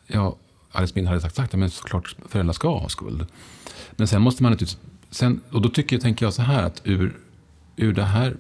ja, 0.07 0.37
Alice 0.73 0.93
Miller 0.95 1.09
hade 1.09 1.21
sagt, 1.21 1.37
sagt 1.37 1.53
men 1.53 1.71
såklart 1.71 2.17
föräldrar 2.29 2.53
ska 2.53 2.79
ha 2.79 2.89
skuld. 2.89 3.27
Men 3.97 4.09
sen 4.09 4.23
måste 4.23 4.43
man 4.43 4.53
naturligtvis, 4.53 4.81
sen, 5.11 5.41
och 5.51 5.63
då 5.63 5.69
tycker, 5.69 5.99
tänker 5.99 6.27
jag 6.27 6.33
så 6.35 6.43
här 6.43 6.63
att 6.63 6.81
ur, 6.85 7.17
ur 7.77 7.93
det 7.93 8.05
här, 8.05 8.37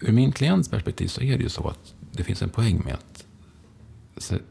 ur 0.00 0.12
min 0.12 0.32
klients 0.32 0.68
perspektiv 0.68 1.08
så 1.08 1.20
är 1.22 1.36
det 1.36 1.42
ju 1.42 1.48
så 1.48 1.68
att 1.68 1.94
det 2.12 2.24
finns 2.24 2.42
en 2.42 2.48
poäng 2.48 2.82
med 2.84 2.94
att 2.94 3.24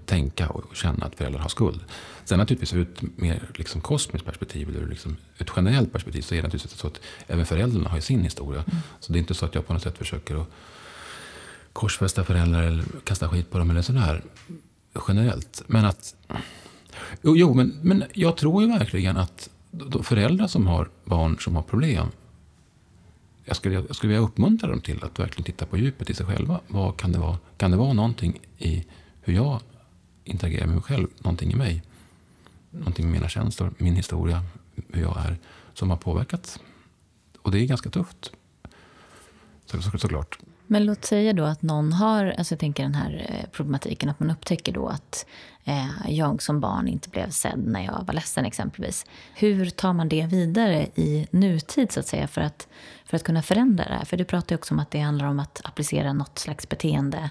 tänka 0.06 0.49
och 0.49 0.75
känna 0.75 1.06
att 1.06 1.15
föräldrar 1.15 1.39
har 1.39 1.49
skuld. 1.49 1.80
Sen 2.25 2.39
naturligtvis 2.39 2.73
ur 2.73 2.82
ett 2.82 3.01
mer 3.17 3.49
liksom 3.56 3.82
kosmiskt 3.82 4.25
perspektiv, 4.25 4.69
eller 4.69 4.88
liksom 4.88 5.17
ett 5.38 5.51
generellt 5.56 5.93
perspektiv, 5.93 6.21
så 6.21 6.36
är 6.36 6.38
det 6.38 6.43
naturligtvis 6.43 6.80
så 6.80 6.88
att 6.88 7.01
även 7.27 7.45
föräldrarna 7.45 7.89
har 7.89 7.99
sin 7.99 8.23
historia. 8.23 8.63
Mm. 8.67 8.77
Så 8.99 9.13
det 9.13 9.17
är 9.17 9.19
inte 9.19 9.34
så 9.34 9.45
att 9.45 9.56
jag 9.56 9.67
på 9.67 9.73
något 9.73 9.82
sätt 9.82 9.97
försöker 9.97 10.41
att 10.41 10.47
korsfästa 11.73 12.23
föräldrar 12.23 12.63
eller 12.63 12.86
kasta 13.04 13.30
skit 13.30 13.49
på 13.51 13.58
dem 13.58 13.69
eller 13.69 13.82
sådär 13.82 14.23
generellt. 15.08 15.63
Men 15.67 15.86
att... 15.86 16.15
Jo, 17.21 17.38
jo 17.38 17.54
men, 17.54 17.80
men 17.82 18.04
jag 18.13 18.38
tror 18.38 18.63
ju 18.63 18.69
verkligen 18.69 19.17
att 19.17 19.49
föräldrar 20.03 20.47
som 20.47 20.67
har 20.67 20.89
barn 21.05 21.38
som 21.39 21.55
har 21.55 21.63
problem 21.63 22.07
jag 23.45 23.55
skulle, 23.55 23.75
jag 23.75 23.95
skulle 23.95 24.13
vilja 24.13 24.27
uppmuntra 24.27 24.69
dem 24.69 24.81
till 24.81 25.03
att 25.03 25.19
verkligen 25.19 25.45
titta 25.45 25.65
på 25.65 25.77
djupet 25.77 26.10
i 26.10 26.13
sig 26.13 26.25
själva. 26.25 26.60
Vad 26.67 26.97
kan 26.97 27.12
det 27.12 27.19
vara? 27.19 27.38
Kan 27.57 27.71
det 27.71 27.77
vara 27.77 27.93
någonting 27.93 28.39
i 28.57 28.86
hur 29.21 29.34
jag 29.34 29.62
interagerar 30.23 30.65
med 30.65 30.75
mig 30.75 30.84
själv, 30.84 31.07
någonting 31.17 31.51
i 31.51 31.55
mig? 31.55 31.84
Någonting 32.69 33.05
med 33.05 33.13
mina 33.13 33.29
känslor, 33.29 33.73
min 33.77 33.95
historia, 33.95 34.43
hur 34.89 35.01
jag 35.01 35.17
är, 35.17 35.38
som 35.73 35.89
har 35.89 35.97
påverkat. 35.97 36.60
Och 37.41 37.51
det 37.51 37.60
är 37.60 37.65
ganska 37.65 37.89
tufft. 37.89 38.31
Så, 39.65 39.81
så, 39.81 39.97
såklart. 39.97 40.39
Men 40.71 40.86
låt 40.86 41.05
säga 41.05 41.34
då 41.34 41.43
att 41.43 41.62
någon 41.62 41.93
har, 41.93 42.25
alltså 42.25 42.53
jag 42.53 42.60
tänker 42.60 42.84
den 42.84 42.95
här 42.95 43.25
eh, 43.29 43.49
problematiken, 43.51 44.10
att 44.10 44.19
man 44.19 44.31
upptäcker 44.31 44.71
då 44.71 44.88
att 44.88 45.25
eh, 45.63 45.88
jag 46.07 46.41
som 46.41 46.60
barn 46.60 46.88
inte 46.88 47.10
blev 47.10 47.29
sedd 47.29 47.63
när 47.65 47.86
jag 47.86 48.03
var 48.07 48.13
ledsen 48.13 48.45
exempelvis. 48.45 49.05
Hur 49.36 49.69
tar 49.69 49.93
man 49.93 50.10
det 50.10 50.25
vidare 50.25 50.88
i 50.95 51.27
nutid 51.31 51.91
så 51.91 51.99
att 51.99 52.07
säga 52.07 52.27
för 52.27 52.41
att, 52.41 52.67
för 53.05 53.15
att 53.15 53.23
kunna 53.23 53.41
förändra 53.41 53.84
det 53.84 53.93
här? 53.93 54.05
För 54.05 54.17
du 54.17 54.25
pratar 54.25 54.55
ju 54.55 54.57
också 54.57 54.73
om 54.73 54.79
att 54.79 54.91
det 54.91 54.99
handlar 54.99 55.25
om 55.25 55.39
att 55.39 55.62
applicera 55.63 56.13
något 56.13 56.39
slags 56.39 56.69
beteende, 56.69 57.29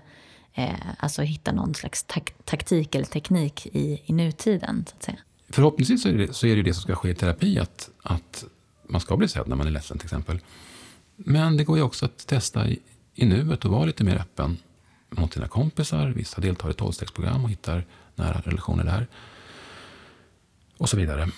eh, 0.55 0.71
alltså 0.99 1.23
hitta 1.23 1.53
någon 1.53 1.75
slags 1.75 2.05
tak 2.05 2.35
taktik 2.45 2.95
eller 2.95 3.07
teknik 3.07 3.67
i, 3.67 4.03
i 4.07 4.13
nutiden 4.13 4.85
så 4.89 4.97
att 4.97 5.03
säga. 5.03 5.19
Förhoppningsvis 5.49 6.03
så 6.03 6.09
är, 6.09 6.19
det, 6.19 6.35
så 6.35 6.47
är 6.47 6.57
det 6.57 6.63
det 6.63 6.75
som 6.75 6.83
ska 6.83 6.95
ske 6.95 7.11
i 7.11 7.15
terapi, 7.15 7.59
att, 7.59 7.91
att 8.03 8.45
man 8.89 9.01
ska 9.01 9.17
bli 9.17 9.29
sedd 9.29 9.49
när 9.49 9.57
man 9.57 9.67
är 9.67 9.71
ledsen 9.71 9.99
till 9.99 10.07
exempel. 10.07 10.41
Men 11.17 11.57
det 11.57 11.65
går 11.65 11.77
ju 11.77 11.83
också 11.83 12.05
att 12.05 12.27
testa 12.27 12.67
i, 13.23 13.27
nuet 13.27 13.65
och 13.65 13.71
vara 13.71 13.85
lite 13.85 14.05
mer 14.05 14.17
öppen 14.17 14.57
mot 15.11 15.35
sina 15.35 15.49
kompisar. 15.49 16.09
Vissa 16.09 16.41
deltar 16.41 16.71
i 16.71 16.75
tolvstegsprogram 16.75 17.45
och 17.45 17.51
hittar 17.51 17.85
nära 18.15 18.43
relationer 18.45 18.85
där. 18.85 19.07
Och 20.79 20.89
så 20.89 20.97
vidare. 20.97 21.29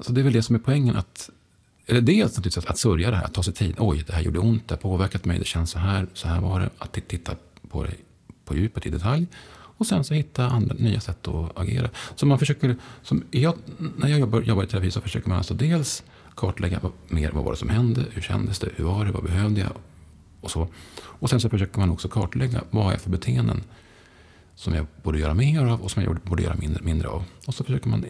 Så 0.00 0.12
det 0.12 0.20
är 0.20 0.24
väl 0.24 0.32
det 0.32 0.42
som 0.42 0.54
är 0.54 0.60
poängen. 0.60 0.96
att 0.96 1.30
eller 1.86 2.00
dels 2.00 2.36
naturligtvis 2.36 2.66
att 2.66 2.78
sörja 2.78 3.10
det 3.10 3.16
här, 3.16 3.24
att 3.24 3.34
ta 3.34 3.42
sig 3.42 3.54
tid. 3.54 3.74
Oj, 3.78 4.04
det 4.06 4.12
här 4.12 4.22
gjorde 4.22 4.38
ont, 4.38 4.68
det 4.68 4.74
har 4.74 4.80
påverkat 4.80 5.24
mig, 5.24 5.38
det 5.38 5.44
känns 5.44 5.70
så 5.70 5.78
här, 5.78 6.06
så 6.14 6.28
här 6.28 6.40
var 6.40 6.60
det. 6.60 6.70
Att 6.78 6.92
titta 6.92 7.32
på 7.68 7.84
det 7.84 7.94
på 8.44 8.56
djupet 8.56 8.86
i 8.86 8.90
detalj. 8.90 9.26
Och 9.52 9.86
sen 9.86 10.04
så 10.04 10.14
hitta 10.14 10.46
andra, 10.46 10.74
nya 10.74 11.00
sätt 11.00 11.28
att 11.28 11.58
agera. 11.58 11.90
Så 12.16 12.26
man 12.26 12.38
försöker, 12.38 12.76
som 13.02 13.24
jag, 13.30 13.54
när 13.96 14.08
jag 14.08 14.20
jobbar, 14.20 14.40
jobbar 14.42 14.64
i 14.64 14.66
terapi 14.66 14.90
så 14.90 15.00
försöker 15.00 15.28
man 15.28 15.38
alltså 15.38 15.54
dels 15.54 16.02
kartlägga 16.34 16.80
mer 17.08 17.30
vad 17.30 17.44
var 17.44 17.52
det 17.52 17.58
som 17.58 17.68
hände, 17.68 18.04
hur 18.10 18.22
kändes 18.22 18.58
det, 18.58 18.68
hur 18.76 18.84
var 18.84 19.04
det, 19.04 19.12
vad 19.12 19.24
behövde 19.24 19.60
jag 19.60 19.72
och 20.42 20.50
så. 20.50 20.68
Och 21.02 21.30
sen 21.30 21.40
så 21.40 21.48
försöker 21.48 21.78
man 21.78 21.90
också 21.90 22.08
kartlägga 22.08 22.64
vad 22.70 22.92
är 22.92 22.98
för 22.98 23.10
beteenden 23.10 23.64
som 24.54 24.74
jag 24.74 24.86
borde 25.02 25.18
göra 25.18 25.34
mer 25.34 25.64
av 25.64 25.82
och 25.82 25.90
som 25.90 26.02
jag 26.02 26.16
borde 26.16 26.42
göra 26.42 26.54
mindre, 26.54 26.82
mindre 26.82 27.08
av. 27.08 27.24
Och 27.46 27.54
så 27.54 27.64
försöker 27.64 27.88
man 27.88 28.04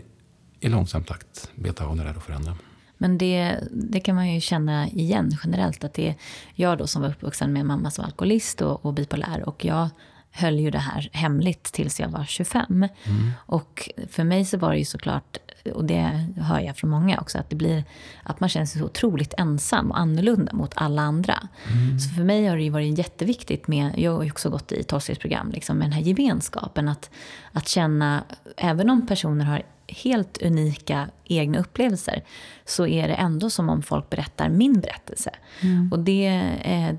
i 0.60 0.68
långsam 0.68 1.04
takt 1.04 1.50
beta 1.54 1.84
av 1.84 1.96
det 1.96 2.04
där 2.04 2.16
och 2.16 2.22
förändra. 2.22 2.56
Men 2.98 3.18
det, 3.18 3.58
det 3.70 4.00
kan 4.00 4.14
man 4.14 4.34
ju 4.34 4.40
känna 4.40 4.88
igen 4.88 5.38
generellt. 5.44 5.84
Att 5.84 5.94
det 5.94 6.08
är 6.08 6.14
jag 6.54 6.78
då 6.78 6.86
som 6.86 7.02
var 7.02 7.08
uppvuxen 7.08 7.52
med 7.52 7.66
mamma 7.66 7.90
som 7.90 8.04
alkoholist 8.04 8.60
och, 8.62 8.86
och 8.86 8.94
bipolär. 8.94 9.48
Och 9.48 9.64
jag 9.64 9.88
höll 10.30 10.58
ju 10.58 10.70
det 10.70 10.78
här 10.78 11.08
hemligt 11.12 11.64
tills 11.64 12.00
jag 12.00 12.08
var 12.08 12.24
25. 12.24 12.64
Mm. 12.72 13.30
Och 13.36 13.90
för 14.08 14.24
mig 14.24 14.44
så 14.44 14.58
var 14.58 14.70
det 14.70 14.78
ju 14.78 14.84
såklart, 14.84 15.36
och 15.74 15.84
det 15.84 16.26
hör 16.36 16.60
jag 16.60 16.76
från 16.76 16.90
många 16.90 17.20
också, 17.20 17.38
att 17.38 17.50
det 17.50 17.56
blir 17.56 17.84
att 18.22 18.40
man 18.40 18.48
känner 18.48 18.66
sig 18.66 18.80
så 18.80 18.86
otroligt 18.86 19.34
ensam 19.38 19.90
och 19.90 19.98
annorlunda 19.98 20.52
mot 20.52 20.72
alla 20.74 21.02
andra. 21.02 21.48
Mm. 21.72 21.98
Så 21.98 22.14
för 22.14 22.24
mig 22.24 22.46
har 22.46 22.56
det 22.56 22.70
varit 22.70 22.98
jätteviktigt 22.98 23.68
med, 23.68 23.98
jag 23.98 24.12
har 24.16 24.22
ju 24.22 24.30
också 24.30 24.50
gått 24.50 24.72
i 24.72 24.82
tolvstegsprogram, 24.82 25.50
liksom, 25.50 25.78
med 25.78 25.86
den 25.86 25.92
här 25.92 26.02
gemenskapen. 26.02 26.88
Att, 26.88 27.10
att 27.52 27.68
känna, 27.68 28.24
även 28.56 28.90
om 28.90 29.06
personer 29.06 29.44
har 29.44 29.62
helt 29.88 30.42
unika 30.42 31.08
egna 31.24 31.58
upplevelser 31.58 32.24
så 32.64 32.86
är 32.86 33.08
det 33.08 33.14
ändå 33.14 33.50
som 33.50 33.68
om 33.68 33.82
folk 33.82 34.10
berättar 34.10 34.48
min 34.48 34.80
berättelse. 34.80 35.30
Mm. 35.60 35.92
Och 35.92 35.98
det, 35.98 36.30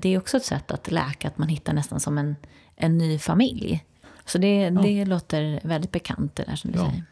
det 0.02 0.14
är 0.14 0.18
också 0.18 0.36
ett 0.36 0.44
sätt 0.44 0.70
att 0.70 0.90
läka, 0.90 1.28
att 1.28 1.38
man 1.38 1.48
hittar 1.48 1.72
nästan 1.72 2.00
som 2.00 2.18
en 2.18 2.36
en 2.76 2.98
ny 2.98 3.18
familj. 3.18 3.84
Så 4.24 4.38
det, 4.38 4.60
ja. 4.60 4.70
det 4.70 5.04
låter 5.04 5.60
väldigt 5.62 5.92
bekant 5.92 6.36
det 6.36 6.42
där 6.42 6.56
som 6.56 6.72
du 6.72 6.78
ja. 6.78 6.90
säger. 6.90 7.04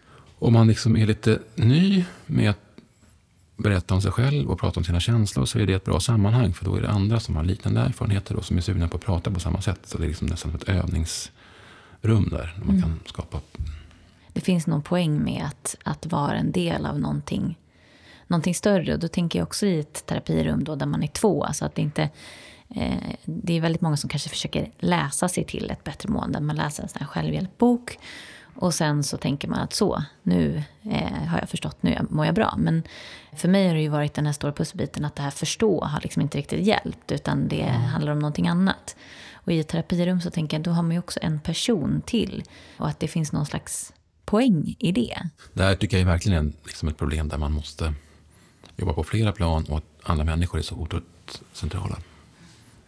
Om 0.42 0.52
man 0.52 0.68
liksom 0.68 0.96
är 0.96 1.06
lite 1.06 1.38
ny 1.54 2.04
med 2.26 2.50
att 2.50 2.58
berätta 3.56 3.94
om 3.94 4.02
sig 4.02 4.12
själv 4.12 4.50
och 4.50 4.60
prata 4.60 4.80
om 4.80 4.84
sina 4.84 5.00
känslor 5.00 5.46
så 5.46 5.58
är 5.58 5.66
det 5.66 5.74
ett 5.74 5.84
bra 5.84 6.00
sammanhang 6.00 6.52
för 6.52 6.64
då 6.64 6.76
är 6.76 6.82
det 6.82 6.90
andra 6.90 7.20
som 7.20 7.36
har 7.36 7.44
liknande 7.44 7.80
erfarenheter 7.80 8.36
och 8.36 8.44
som 8.44 8.56
är 8.56 8.60
sugna 8.60 8.88
på 8.88 8.96
att 8.96 9.04
prata 9.04 9.30
på 9.30 9.40
samma 9.40 9.60
sätt. 9.60 9.80
Så 9.84 9.98
det 9.98 10.04
är 10.04 10.08
liksom 10.08 10.26
nästan 10.26 10.50
som 10.50 10.60
ett 10.60 10.68
övningsrum 10.68 12.28
där 12.30 12.54
man 12.58 12.68
mm. 12.68 12.82
kan 12.82 13.00
skapa. 13.06 13.40
Det 14.32 14.40
finns 14.40 14.66
någon 14.66 14.82
poäng 14.82 15.24
med 15.24 15.44
att, 15.46 15.76
att 15.82 16.06
vara 16.06 16.36
en 16.36 16.52
del 16.52 16.86
av 16.86 17.00
någonting, 17.00 17.58
någonting 18.26 18.54
större. 18.54 18.94
Och 18.94 19.00
då 19.00 19.08
tänker 19.08 19.38
jag 19.38 19.46
också 19.46 19.66
i 19.66 19.80
ett 19.80 20.06
terapirum 20.06 20.64
då, 20.64 20.74
där 20.74 20.86
man 20.86 21.02
är 21.02 21.06
två. 21.08 21.44
Alltså 21.44 21.64
att 21.64 21.74
det 21.74 21.82
inte 21.82 22.10
Eh, 22.74 23.14
det 23.24 23.56
är 23.56 23.60
väldigt 23.60 23.82
många 23.82 23.96
som 23.96 24.10
kanske 24.10 24.28
försöker 24.28 24.70
läsa 24.78 25.28
sig 25.28 25.44
till 25.44 25.70
ett 25.70 25.84
bättre 25.84 26.08
mående. 26.08 26.40
Man 26.40 26.56
läser 26.56 26.82
en 26.82 26.88
sån 26.88 27.00
här 27.00 27.06
självhjälpbok 27.06 27.98
och 28.54 28.74
sen 28.74 29.04
så 29.04 29.16
tänker 29.16 29.48
man 29.48 29.58
att 29.58 29.72
så, 29.72 30.04
nu 30.22 30.62
eh, 30.82 31.28
har 31.28 31.38
jag 31.38 31.48
förstått, 31.48 31.82
nu 31.82 31.98
mår 32.10 32.26
jag 32.26 32.34
bra. 32.34 32.54
Men 32.58 32.82
för 33.36 33.48
mig 33.48 33.68
har 33.68 33.74
det 33.74 33.82
ju 33.82 33.88
varit 33.88 34.14
den 34.14 34.26
här 34.26 34.32
stora 34.32 34.52
pusselbiten 34.52 35.04
att 35.04 35.16
det 35.16 35.22
här 35.22 35.30
förstå 35.30 35.84
har 35.84 36.00
liksom 36.00 36.22
inte 36.22 36.38
riktigt 36.38 36.66
hjälpt. 36.66 37.12
Utan 37.12 37.48
det 37.48 37.62
mm. 37.62 37.82
handlar 37.82 38.12
om 38.12 38.18
någonting 38.18 38.48
annat. 38.48 38.96
Och 39.34 39.52
i 39.52 39.60
ett 39.60 39.68
terapirum 39.68 40.20
så 40.20 40.30
tänker 40.30 40.56
jag, 40.56 40.64
då 40.64 40.70
har 40.70 40.82
man 40.82 40.92
ju 40.92 40.98
också 40.98 41.20
en 41.22 41.40
person 41.40 42.02
till. 42.06 42.44
Och 42.76 42.88
att 42.88 43.00
det 43.00 43.08
finns 43.08 43.32
någon 43.32 43.46
slags 43.46 43.92
poäng 44.24 44.76
i 44.78 44.92
det. 44.92 45.18
Det 45.52 45.62
här 45.62 45.74
tycker 45.74 45.96
jag 45.96 46.02
är 46.02 46.12
verkligen 46.12 46.52
liksom 46.64 46.88
ett 46.88 46.98
problem 46.98 47.28
där 47.28 47.38
man 47.38 47.52
måste 47.52 47.94
jobba 48.76 48.92
på 48.92 49.04
flera 49.04 49.32
plan 49.32 49.64
och 49.68 49.78
att 49.78 49.84
andra 50.02 50.24
människor 50.24 50.58
är 50.58 50.62
så 50.62 50.74
otroligt 50.74 51.42
centrala 51.52 51.98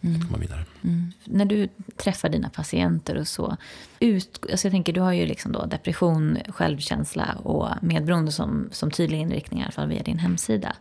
mm. 0.01 0.15
att 0.15 0.27
komma 0.27 0.37
vidare. 0.37 0.65
Mm. 0.83 1.11
När 1.23 1.45
du 1.45 1.69
träffar 1.95 2.29
dina 2.29 2.49
patienter 2.49 3.15
och 3.15 3.27
så. 3.27 3.57
Ut, 3.99 4.45
alltså 4.51 4.67
jag 4.67 4.71
tänker, 4.71 4.93
du 4.93 5.01
har 5.01 5.13
ju 5.13 5.25
liksom 5.25 5.51
då 5.51 5.65
depression, 5.65 6.37
självkänsla 6.47 7.33
och 7.43 7.69
medberoende 7.81 8.31
som, 8.31 8.69
som 8.71 8.91
tydliga 8.91 9.21
inriktningar, 9.21 9.63
i 9.63 9.65
alla 9.65 9.71
fall 9.71 9.89
via 9.89 10.03
din 10.03 10.19
hemsida. 10.19 10.75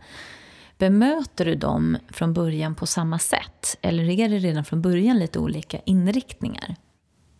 Bemöter 0.78 1.44
du 1.44 1.54
dem 1.54 1.98
från 2.08 2.34
början 2.34 2.74
på 2.74 2.86
samma 2.86 3.18
sätt? 3.18 3.78
Eller 3.80 4.10
är 4.10 4.28
det 4.28 4.38
redan 4.38 4.64
från 4.64 4.82
början 4.82 5.18
lite 5.18 5.38
olika 5.38 5.78
inriktningar? 5.84 6.76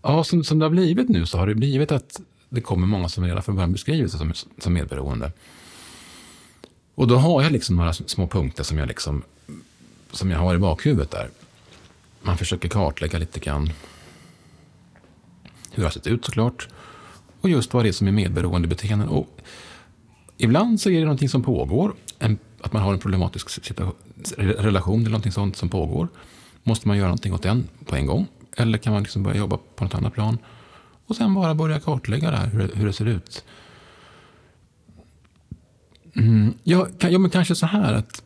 Ja, 0.03 0.25
som, 0.25 0.45
som 0.45 0.59
det 0.59 0.65
har 0.65 0.71
blivit 0.71 1.09
nu 1.09 1.27
så 1.27 1.39
har 1.39 1.47
det 1.47 1.55
blivit 1.55 1.93
att 1.93 2.21
det 2.49 2.61
kommer 2.61 2.87
många 2.87 3.09
som 3.09 3.25
redan 3.25 3.43
från 3.43 3.55
början 3.55 3.73
beskriver 3.73 4.09
sig 4.09 4.19
som, 4.19 4.33
som 4.59 4.73
medberoende. 4.73 5.33
Och 6.95 7.09
då 7.09 7.17
har 7.17 7.43
jag 7.43 7.53
liksom 7.53 7.77
några 7.77 7.93
små 7.93 8.27
punkter 8.27 8.65
som 8.65 8.79
jag, 8.79 8.89
liksom, 8.89 9.23
som 10.11 10.31
jag 10.31 10.39
har 10.39 10.55
i 10.55 10.59
bakhuvudet 10.59 11.11
där 11.11 11.31
man 12.25 12.39
försöker 12.39 12.69
kartlägga 12.69 13.19
lite 13.19 13.41
grann 13.41 13.71
hur 15.71 15.83
det 15.83 15.87
har 15.87 15.91
sett 15.91 16.07
ut 16.07 16.25
såklart. 16.25 16.69
Och 17.41 17.51
just 17.51 17.75
vad 17.75 17.85
det 17.85 17.89
är 17.89 17.93
som 17.93 18.09
är 18.09 18.13
medberoende 18.13 18.69
beteenden. 18.69 19.09
Och 19.09 19.41
ibland 20.37 20.81
så 20.81 20.91
är 20.91 20.99
det 20.99 21.05
någonting 21.05 21.29
som 21.29 21.43
pågår. 21.43 21.95
En, 22.19 22.39
att 22.61 22.73
man 22.73 22.83
har 22.83 22.93
en 22.93 22.99
problematisk 22.99 23.71
relation 24.39 25.01
eller 25.01 25.11
någonting 25.11 25.33
sånt 25.33 25.57
som 25.57 25.69
pågår. 25.69 26.09
Måste 26.63 26.89
man 26.89 26.97
göra 26.97 27.09
någonting 27.09 27.35
åt 27.35 27.43
den 27.43 27.69
på 27.85 27.97
en 27.97 28.07
gång? 28.07 28.27
Eller 28.57 28.79
kan 28.79 28.93
man 28.93 29.03
liksom 29.03 29.23
börja 29.23 29.39
jobba 29.39 29.59
på 29.77 29.85
något 29.85 29.95
annat 29.95 30.15
plan? 30.15 30.39
Och 31.07 31.17
sen 31.17 31.35
bara 31.35 31.55
börja 31.55 31.81
kartlägga 31.81 32.31
det 32.31 32.37
här, 32.37 32.47
hur, 32.47 32.71
hur 32.75 32.87
det 32.87 32.93
ser 32.93 33.07
ut. 33.07 33.45
Mm, 36.17 36.55
ja, 36.63 36.87
kan, 36.99 37.13
ja, 37.13 37.19
men 37.19 37.31
kanske 37.31 37.55
så 37.55 37.67
här 37.67 37.93
att 37.93 38.23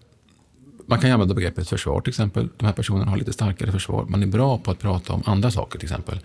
man 0.88 0.98
kan 0.98 1.10
använda 1.10 1.34
begreppet 1.34 1.68
försvar 1.68 2.00
till 2.00 2.10
exempel. 2.10 2.48
De 2.56 2.66
här 2.66 2.72
personerna 2.72 3.10
har 3.10 3.16
lite 3.16 3.32
starkare 3.32 3.72
försvar. 3.72 4.06
Man 4.08 4.22
är 4.22 4.26
bra 4.26 4.58
på 4.58 4.70
att 4.70 4.78
prata 4.78 5.12
om 5.12 5.22
andra 5.26 5.50
saker 5.50 5.78
till 5.78 5.86
exempel. 5.86 6.20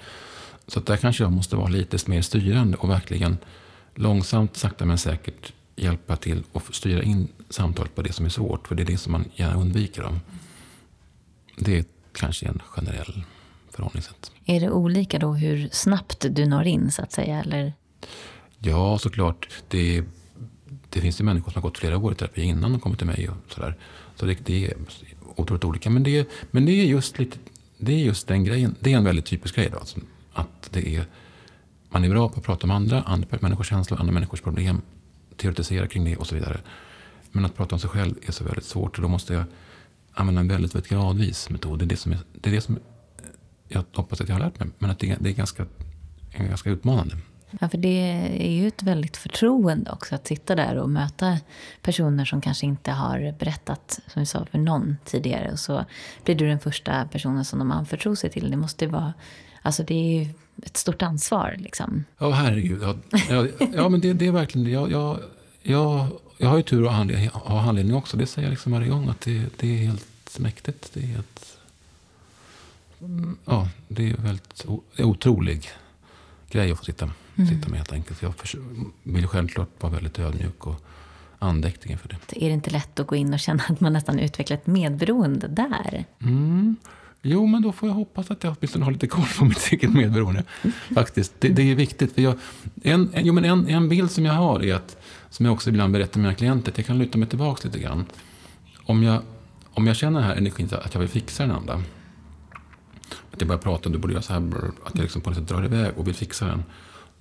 Så 0.68 0.80
där 0.80 0.98
kanske 0.98 1.24
jag 1.24 1.32
måste 1.32 1.56
vara 1.56 1.68
lite 1.68 2.10
mer 2.10 2.22
styrande 2.22 2.78
och 2.78 2.90
verkligen 2.90 3.38
långsamt, 3.96 4.58
sakta 4.58 4.86
men 4.86 4.98
säkert 4.98 5.54
hjälpa 5.76 6.16
till 6.16 6.44
och 6.52 6.76
styra 6.76 7.04
in 7.04 7.28
samtalet 7.50 7.96
på 7.96 8.02
det 8.02 8.14
som 8.14 8.26
är 8.26 8.30
svårt. 8.30 8.68
För 8.68 8.76
det 8.76 8.84
är 8.84 8.86
det 8.86 8.98
som 8.98 9.12
man 9.12 9.26
gärna 9.36 9.62
undviker. 9.62 10.04
Om. 10.04 10.20
Det 11.58 11.78
är 11.78 11.86
kanske 12.14 12.46
en 12.46 12.62
generell 12.66 13.24
förhållningssätt. 13.72 14.32
Är 14.46 14.60
det 14.60 14.72
olika 14.72 15.20
då 15.20 15.34
hur 15.34 15.70
snabbt 15.72 16.26
du 16.30 16.46
når 16.46 16.64
in 16.64 16.92
så 16.92 17.02
att 17.02 17.12
säga? 17.12 17.40
Eller? 17.40 17.74
Ja, 18.60 18.98
såklart. 18.98 19.50
Det, 19.68 20.04
det 20.90 21.02
finns 21.02 21.20
ju 21.20 21.24
människor 21.24 21.52
som 21.52 21.62
har 21.62 21.70
gått 21.70 21.78
flera 21.78 21.98
år 21.98 22.12
i 22.12 22.16
terapi 22.16 22.42
innan 22.42 22.72
de 22.72 22.80
kommer 22.80 22.96
till 22.96 23.08
mig. 23.08 23.30
Och 23.30 23.54
sådär. 23.54 23.78
Så 24.16 24.26
det, 24.26 24.46
det 24.46 24.66
är 24.66 24.74
otroligt 25.36 25.64
olika. 25.64 25.90
Men 25.90 26.04
det, 26.04 26.30
men 26.52 26.66
det 26.66 26.72
är 26.72 26.86
just 26.86 27.20
lite, 27.20 27.38
det 27.78 27.94
är 27.94 27.98
just 27.98 28.28
den 28.28 28.44
grejen. 28.44 28.76
Det 28.80 28.94
är 28.94 28.98
en 28.98 29.04
väldigt 29.04 29.26
typisk 29.26 29.56
grej. 29.56 29.70
Då, 29.72 29.78
alltså, 29.80 30.00
att 30.34 30.70
det 30.72 30.96
är, 30.96 31.06
man 31.90 32.04
är 32.04 32.10
bra 32.10 32.30
på 32.30 32.40
att 32.40 32.46
prata 32.46 32.68
om 32.68 32.72
andra, 32.72 33.02
andra 33.02 33.38
människors 33.42 33.70
känslor, 33.70 34.00
andra 34.00 34.14
människors 34.14 34.42
problem. 34.42 34.82
Teoretisera 35.38 35.88
kring 35.88 36.06
det 36.06 36.18
och 36.18 36.28
så 36.28 36.36
vidare. 36.36 36.60
Men 37.32 37.46
att 37.46 37.56
prata 37.56 37.76
om 37.76 37.80
sig 37.80 37.90
själv 37.90 38.16
är 38.22 38.32
så 38.32 38.44
väldigt 38.44 38.66
svårt. 38.66 38.98
Och 38.98 39.02
då 39.02 39.08
måste 39.08 39.34
jag 39.34 39.44
använda 40.14 40.42
en 40.42 40.48
väldigt, 40.48 40.76
väldigt 40.76 40.90
gradvis 40.90 41.50
metod. 41.50 41.80
Det 41.80 41.86
är 41.86 41.88
det 41.88 41.98
som, 41.98 42.12
är, 42.12 42.20
det 42.34 42.50
är 42.50 42.54
det 42.54 42.62
som 42.62 42.80
jag 43.68 43.84
hoppas 43.94 44.22
att 44.22 44.30
jag 44.30 44.36
har 44.36 44.40
lärt 44.40 44.60
mig. 44.60 44.70
Men 44.80 44.90
att 44.90 45.00
det, 45.00 45.18
det 45.20 45.30
är 45.30 45.34
ganska, 45.34 45.66
ganska 46.38 46.70
utmanande. 46.70 47.16
Ja, 47.60 47.70
för 47.70 47.78
det 47.78 48.00
är 48.40 48.52
ju 48.52 48.68
ett 48.68 48.84
väldigt 48.84 49.18
förtroende 49.18 49.92
också 49.92 50.16
att 50.16 50.28
sitta 50.28 50.56
där 50.56 50.78
och 50.78 50.90
möta 50.90 51.38
personer 51.82 52.26
som 52.26 52.42
kanske 52.42 52.66
inte 52.66 52.92
har 52.92 53.36
berättat, 53.40 54.00
som 54.08 54.20
vi 54.20 54.26
sa, 54.26 54.46
för 54.46 54.58
någon 54.58 54.98
tidigare. 55.06 55.52
Och 55.52 55.60
så 55.60 55.86
blir 56.24 56.36
du 56.36 56.48
den 56.48 56.60
första 56.60 57.06
personen 57.06 57.46
som 57.46 57.60
de 57.60 57.72
anförtror 57.72 58.16
sig 58.16 58.30
till. 58.30 58.52
Det 58.52 58.58
måste 58.58 58.88
vara, 58.88 59.14
alltså 59.62 59.84
det 59.84 59.94
är 59.94 60.24
ju 60.24 60.34
ett 60.64 60.78
stort 60.78 61.02
ansvar 61.02 61.56
liksom. 61.58 62.04
Ja, 62.18 62.32
herregud. 62.32 62.84
Ja, 62.84 62.96
ja, 63.30 63.48
ja 63.74 63.90
men 63.90 64.02
det, 64.02 64.14
det 64.14 64.28
är 64.28 64.32
verkligen 64.32 64.72
jag, 64.72 64.92
jag, 64.92 65.20
jag, 65.62 66.08
jag 66.38 66.50
har 66.50 66.58
ju 66.58 66.64
tur 66.64 66.88
att 66.88 67.34
ha 67.34 67.60
handledning 67.60 67.96
också. 67.96 68.18
Det 68.18 68.26
säger 68.26 68.48
jag 68.48 68.52
liksom 68.52 68.72
varje 68.72 68.90
gång 68.90 69.10
att 69.10 69.22
det, 69.22 69.60
det 69.60 69.68
är 69.68 69.86
helt 69.86 70.40
mäktigt. 70.40 70.94
Det 70.94 71.00
är 71.00 71.08
helt, 71.08 71.58
mm, 73.02 73.38
ja, 73.46 73.70
det 73.88 74.10
är 74.10 74.18
väldigt 74.18 74.66
otrolig 74.98 75.70
grej 76.50 76.72
att 76.72 76.78
få 76.78 76.86
sitta 76.86 77.06
med 77.06 77.16
mm. 77.36 77.50
sitta 77.50 77.70
med 77.70 77.78
helt 77.78 77.94
enkelt. 77.94 78.22
Jag 78.22 78.34
vill 79.04 79.28
självklart 79.28 79.70
vara 79.80 79.94
väldigt 79.94 80.20
ödmjuk 80.20 80.68
och 80.68 80.82
andäktig 81.40 81.92
inför 81.92 82.10
det. 82.10 82.46
Är 82.46 82.48
det 82.48 82.54
inte 82.54 82.70
lätt 82.70 83.00
att 83.00 83.08
gå 83.08 83.16
in 83.16 83.34
och 83.34 83.40
känna 83.40 83.64
att 83.70 83.80
man 83.80 83.94
nästan 83.94 84.20
utvecklar 84.20 84.58
ett 84.58 84.68
medberoende 84.68 85.48
där? 85.48 86.06
Mm. 86.22 86.76
Jo, 87.26 87.46
men 87.46 87.62
då 87.62 87.72
får 87.72 87.90
jag 87.90 87.94
hoppas 87.94 88.32
att 88.32 88.44
jag 88.44 88.56
åtminstone 88.58 88.86
har 88.86 88.92
lite 88.92 89.08
koll 89.08 89.26
på 89.38 89.46
mitt 89.46 89.72
eget 89.72 89.94
medberoende. 89.94 90.44
Faktiskt. 90.94 91.34
Det, 91.40 91.50
det, 91.50 91.72
är 91.72 91.76
viktigt. 91.76 92.16
För 92.16 92.22
jag, 92.22 92.36
en, 92.84 93.10
en, 93.14 93.26
jo, 93.26 93.34
men 93.34 93.46
en, 93.46 93.68
en 93.68 93.90
bild 93.90 94.12
som 94.12 94.26
jag 94.26 94.34
har 94.34 94.64
är 94.64 94.76
att, 94.76 94.98
som 95.30 95.46
jag 95.46 95.54
också 95.54 95.70
ibland 95.70 95.94
berättar 95.94 96.20
med 96.20 96.28
mina 96.28 96.36
klienter, 96.36 96.72
att 96.72 96.78
jag 96.78 96.88
kan 96.88 96.98
luta 96.98 97.18
mig 97.18 97.28
tillbaka 97.28 97.68
lite 97.68 97.80
grann. 97.80 98.06
Om 98.86 99.04
jag, 99.04 99.22
om 99.74 99.88
jag 99.88 99.96
känner 99.96 100.20
den 100.20 100.30
här 100.30 100.36
energin 100.36 100.70
att 100.72 100.94
jag 100.94 101.02
vill 101.02 101.10
fixa 101.10 101.44
den 101.44 101.56
andra. 101.56 101.74
Att 103.32 103.42
jag 103.42 103.48
börjar 103.48 103.62
prata, 103.62 103.90
du 103.90 103.98
borde 103.98 104.14
göra 104.14 104.24
så 104.24 104.34
här, 104.34 104.52
att 104.86 104.96
jag 104.96 105.02
liksom 105.02 105.22
på 105.22 105.30
något 105.30 105.40
sätt 105.40 105.48
drar 105.48 105.66
iväg 105.66 105.92
och 105.98 106.08
vill 106.08 106.16
fixa 106.16 106.46
den. 106.46 106.64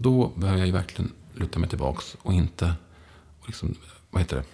Då 0.02 0.32
behöver 0.36 0.58
jag 0.58 0.66
ju 0.66 0.72
verkligen 0.72 1.12
luta 1.34 1.58
mig 1.58 1.68
tillbaks 1.68 2.16
och 2.22 2.32
inte, 2.32 2.74
liksom, 3.46 3.74
vad 4.10 4.22
heter 4.22 4.36
det, 4.36 4.44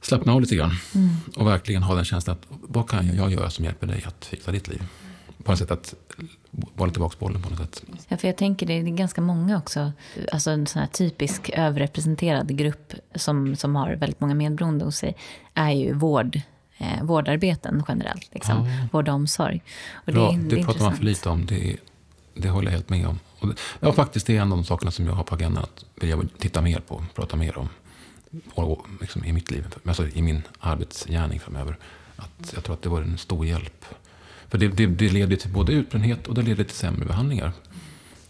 slappna 0.00 0.32
av 0.32 0.40
lite 0.40 0.56
grann. 0.56 0.72
Mm. 0.94 1.08
Och 1.36 1.46
verkligen 1.46 1.82
ha 1.82 1.94
den 1.94 2.04
känslan 2.04 2.36
att 2.36 2.46
vad 2.48 2.88
kan 2.88 3.16
jag 3.16 3.32
göra 3.32 3.50
som 3.50 3.64
hjälper 3.64 3.86
dig 3.86 4.04
att 4.06 4.24
fixa 4.24 4.52
ditt 4.52 4.68
liv? 4.68 4.82
På 5.44 5.52
något 5.52 5.58
sätt 5.58 5.70
att 5.70 5.94
bolla 6.50 6.92
tillbaka 6.92 7.16
bollen 7.18 7.42
på 7.42 7.50
något 7.50 7.58
sätt. 7.58 7.82
Ja, 8.08 8.16
för 8.16 8.28
jag 8.28 8.36
tänker 8.36 8.66
det 8.66 8.72
är 8.72 8.82
ganska 8.82 9.20
många 9.20 9.58
också. 9.58 9.92
Alltså 10.32 10.50
en 10.50 10.66
sån 10.66 10.80
här 10.80 10.88
typisk 10.88 11.50
överrepresenterad 11.50 12.56
grupp 12.56 12.94
som, 13.14 13.56
som 13.56 13.76
har 13.76 13.92
väldigt 13.92 14.20
många 14.20 14.34
medberoende 14.34 14.84
hos 14.84 14.96
sig 14.96 15.16
är 15.54 15.70
ju 15.70 15.94
vård, 15.94 16.40
eh, 16.78 17.02
vårdarbeten 17.02 17.84
generellt. 17.88 18.28
Liksom. 18.34 18.66
Ja. 18.66 18.88
Vård 18.92 19.08
och 19.08 19.14
omsorg. 19.14 19.62
Och 20.06 20.12
Bra, 20.12 20.32
det, 20.32 20.38
det, 20.38 20.56
det 20.56 20.64
pratar 20.64 20.80
man 20.80 20.96
för 20.96 21.04
lite 21.04 21.28
om. 21.28 21.46
Det 21.46 21.70
är 21.70 21.76
det 22.34 22.48
håller 22.48 22.66
jag 22.66 22.72
helt 22.72 22.88
med 22.88 23.06
om. 23.06 23.18
Och 23.38 23.48
det, 23.48 23.54
ja, 23.80 23.92
faktiskt 23.92 24.26
det 24.26 24.36
är 24.36 24.40
en 24.40 24.52
av 24.52 24.58
de 24.58 24.64
sakerna 24.64 24.90
som 24.90 25.06
jag 25.06 25.12
har 25.12 25.24
på 25.24 25.34
agendan 25.34 25.62
att 25.62 25.84
vilja 25.94 26.22
titta 26.38 26.60
mer 26.60 26.80
på, 26.80 27.04
prata 27.14 27.36
mer 27.36 27.58
om. 27.58 27.68
Och, 28.54 28.86
liksom, 29.00 29.24
I 29.24 29.32
mitt 29.32 29.50
liv, 29.50 29.66
alltså 29.84 30.08
i 30.08 30.22
min 30.22 30.42
arbetsgärning 30.60 31.40
framöver. 31.40 31.76
Att 32.16 32.52
jag 32.54 32.64
tror 32.64 32.74
att 32.74 32.82
det 32.82 32.88
var 32.88 33.02
en 33.02 33.18
stor 33.18 33.46
hjälp. 33.46 33.84
För 34.48 34.58
det, 34.58 34.68
det, 34.68 34.86
det 34.86 35.08
leder 35.08 35.36
till 35.36 35.50
både 35.50 35.72
utbrändhet 35.72 36.26
och 36.26 36.34
det 36.34 36.42
leder 36.42 36.64
till 36.64 36.76
sämre 36.76 37.04
behandlingar. 37.04 37.52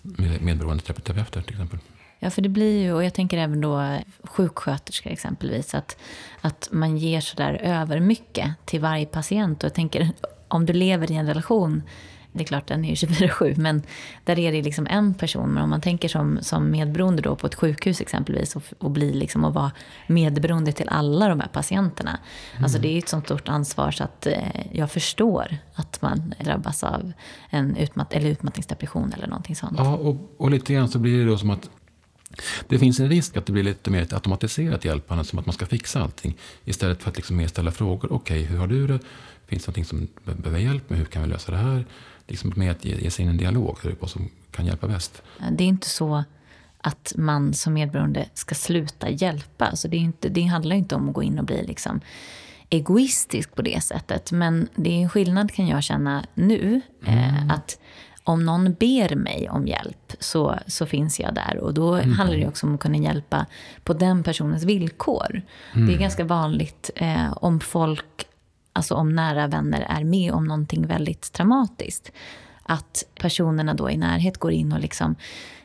Med 0.02 0.42
medberoende 0.42 0.82
terapeuter 0.82 1.42
till 1.42 1.52
exempel. 1.52 1.78
Ja, 2.18 2.30
för 2.30 2.42
det 2.42 2.48
blir 2.48 2.82
ju, 2.82 2.92
och 2.92 3.04
jag 3.04 3.14
tänker 3.14 3.38
även 3.38 3.60
då 3.60 3.98
sjuksköterskor 4.24 5.12
exempelvis, 5.12 5.74
att, 5.74 5.96
att 6.40 6.68
man 6.72 6.96
ger 6.98 7.20
sådär 7.20 7.54
över 7.54 8.00
mycket 8.00 8.54
till 8.64 8.80
varje 8.80 9.06
patient. 9.06 9.62
Och 9.62 9.64
jag 9.64 9.74
tänker, 9.74 10.10
om 10.48 10.66
du 10.66 10.72
lever 10.72 11.12
i 11.12 11.14
en 11.14 11.26
relation 11.26 11.82
det 12.32 12.42
är 12.42 12.44
klart, 12.44 12.66
den 12.66 12.84
är 12.84 12.88
ju 12.88 12.94
24-7, 13.06 13.60
men 13.60 13.82
där 14.24 14.38
är 14.38 14.52
det 14.52 14.62
liksom 14.62 14.86
en 14.90 15.14
person. 15.14 15.50
Men 15.50 15.62
om 15.62 15.70
man 15.70 15.80
tänker 15.80 16.08
som, 16.08 16.38
som 16.42 16.70
medberoende 16.70 17.22
då 17.22 17.36
på 17.36 17.46
ett 17.46 17.54
sjukhus 17.54 18.00
exempelvis 18.00 18.56
och, 18.56 18.62
och 18.78 18.90
blir 18.90 19.14
liksom 19.14 19.44
att 19.44 19.54
vara 19.54 19.72
medberoende 20.06 20.72
till 20.72 20.88
alla 20.88 21.28
de 21.28 21.40
här 21.40 21.48
patienterna. 21.48 22.18
Mm. 22.52 22.64
Alltså 22.64 22.78
det 22.78 22.88
är 22.88 22.98
ett 22.98 23.08
sånt 23.08 23.24
stort 23.24 23.48
ansvar 23.48 23.90
så 23.90 24.04
att 24.04 24.26
eh, 24.26 24.32
jag 24.72 24.90
förstår 24.90 25.56
att 25.74 26.02
man 26.02 26.34
drabbas 26.40 26.84
av 26.84 27.12
en 27.50 27.76
utmatt 27.76 28.12
eller 28.12 28.30
utmattningsdepression 28.30 29.12
eller 29.16 29.26
någonting 29.26 29.56
sånt. 29.56 29.74
Ja, 29.78 29.96
och, 29.96 30.34
och 30.36 30.50
lite 30.50 30.74
grann 30.74 30.88
så 30.88 30.98
blir 30.98 31.18
det 31.18 31.24
då 31.24 31.38
som 31.38 31.50
att 31.50 31.70
det 32.68 32.78
finns 32.78 33.00
en 33.00 33.08
risk 33.08 33.36
att 33.36 33.46
det 33.46 33.52
blir 33.52 33.62
lite 33.62 33.90
mer 33.90 34.02
ett 34.02 34.12
automatiserat 34.12 34.84
hjälpande, 34.84 35.24
som 35.24 35.38
att 35.38 35.46
man 35.46 35.52
ska 35.52 35.66
fixa 35.66 36.02
allting. 36.02 36.36
Istället 36.64 37.02
för 37.02 37.10
att 37.10 37.16
liksom 37.16 37.36
mer 37.36 37.46
ställa 37.46 37.70
frågor. 37.70 38.12
Okej, 38.12 38.40
okay, 38.40 38.52
hur 38.52 38.58
har 38.58 38.66
du 38.66 38.86
det? 38.86 38.98
Finns 39.46 39.64
det 39.64 39.68
någonting 39.68 39.84
som 39.84 40.08
behöver 40.24 40.58
hjälp 40.58 40.90
med? 40.90 40.98
Hur 40.98 41.06
kan 41.06 41.22
vi 41.22 41.28
lösa 41.28 41.52
det 41.52 41.58
här? 41.58 41.84
Liksom 42.32 42.52
med 42.56 42.70
att 42.70 42.84
ge, 42.84 42.96
ge 42.96 43.10
sig 43.10 43.22
in 43.22 43.28
i 43.28 43.30
en 43.30 43.38
dialog, 43.38 43.78
vad 44.00 44.10
som 44.10 44.28
kan 44.50 44.66
hjälpa 44.66 44.88
bäst. 44.88 45.22
Det 45.50 45.64
är 45.64 45.68
inte 45.68 45.88
så 45.88 46.24
att 46.78 47.12
man 47.16 47.54
som 47.54 47.72
medberoende 47.74 48.28
ska 48.34 48.54
sluta 48.54 49.10
hjälpa. 49.10 49.64
Alltså 49.66 49.88
det, 49.88 49.96
är 49.96 50.00
inte, 50.00 50.28
det 50.28 50.42
handlar 50.42 50.76
inte 50.76 50.94
om 50.94 51.08
att 51.08 51.14
gå 51.14 51.22
in 51.22 51.38
och 51.38 51.44
bli 51.44 51.66
liksom 51.66 52.00
egoistisk 52.70 53.54
på 53.54 53.62
det 53.62 53.84
sättet. 53.84 54.32
Men 54.32 54.68
det 54.74 54.90
är 54.90 55.02
en 55.02 55.08
skillnad 55.08 55.52
kan 55.52 55.66
jag 55.66 55.82
känna 55.82 56.24
nu. 56.34 56.80
Eh, 57.04 57.38
mm. 57.38 57.50
att 57.50 57.78
om 58.24 58.44
någon 58.44 58.72
ber 58.72 59.14
mig 59.14 59.48
om 59.50 59.66
hjälp 59.66 60.12
så, 60.18 60.58
så 60.66 60.86
finns 60.86 61.20
jag 61.20 61.34
där. 61.34 61.58
Och 61.58 61.74
då 61.74 61.94
mm. 61.94 62.12
handlar 62.12 62.36
det 62.36 62.48
också 62.48 62.66
om 62.66 62.74
att 62.74 62.80
kunna 62.80 62.96
hjälpa 62.96 63.46
på 63.84 63.92
den 63.92 64.22
personens 64.22 64.64
villkor. 64.64 65.30
Mm. 65.30 65.42
Det 65.72 65.92
är 65.92 65.94
mm. 65.94 66.00
ganska 66.00 66.24
vanligt 66.24 66.90
eh, 66.94 67.32
om 67.36 67.60
folk 67.60 68.26
alltså 68.72 68.94
om 68.94 69.14
nära 69.14 69.46
vänner 69.46 69.86
är 69.88 70.04
med 70.04 70.32
om 70.32 70.44
någonting 70.44 70.86
väldigt 70.86 71.32
traumatiskt. 71.32 72.12
Att 72.62 73.04
personerna 73.14 73.74
då 73.74 73.90
i 73.90 73.96
närhet 73.96 74.38
går 74.38 74.52
in 74.52 74.72
och 74.72 74.80
liksom 74.80 75.16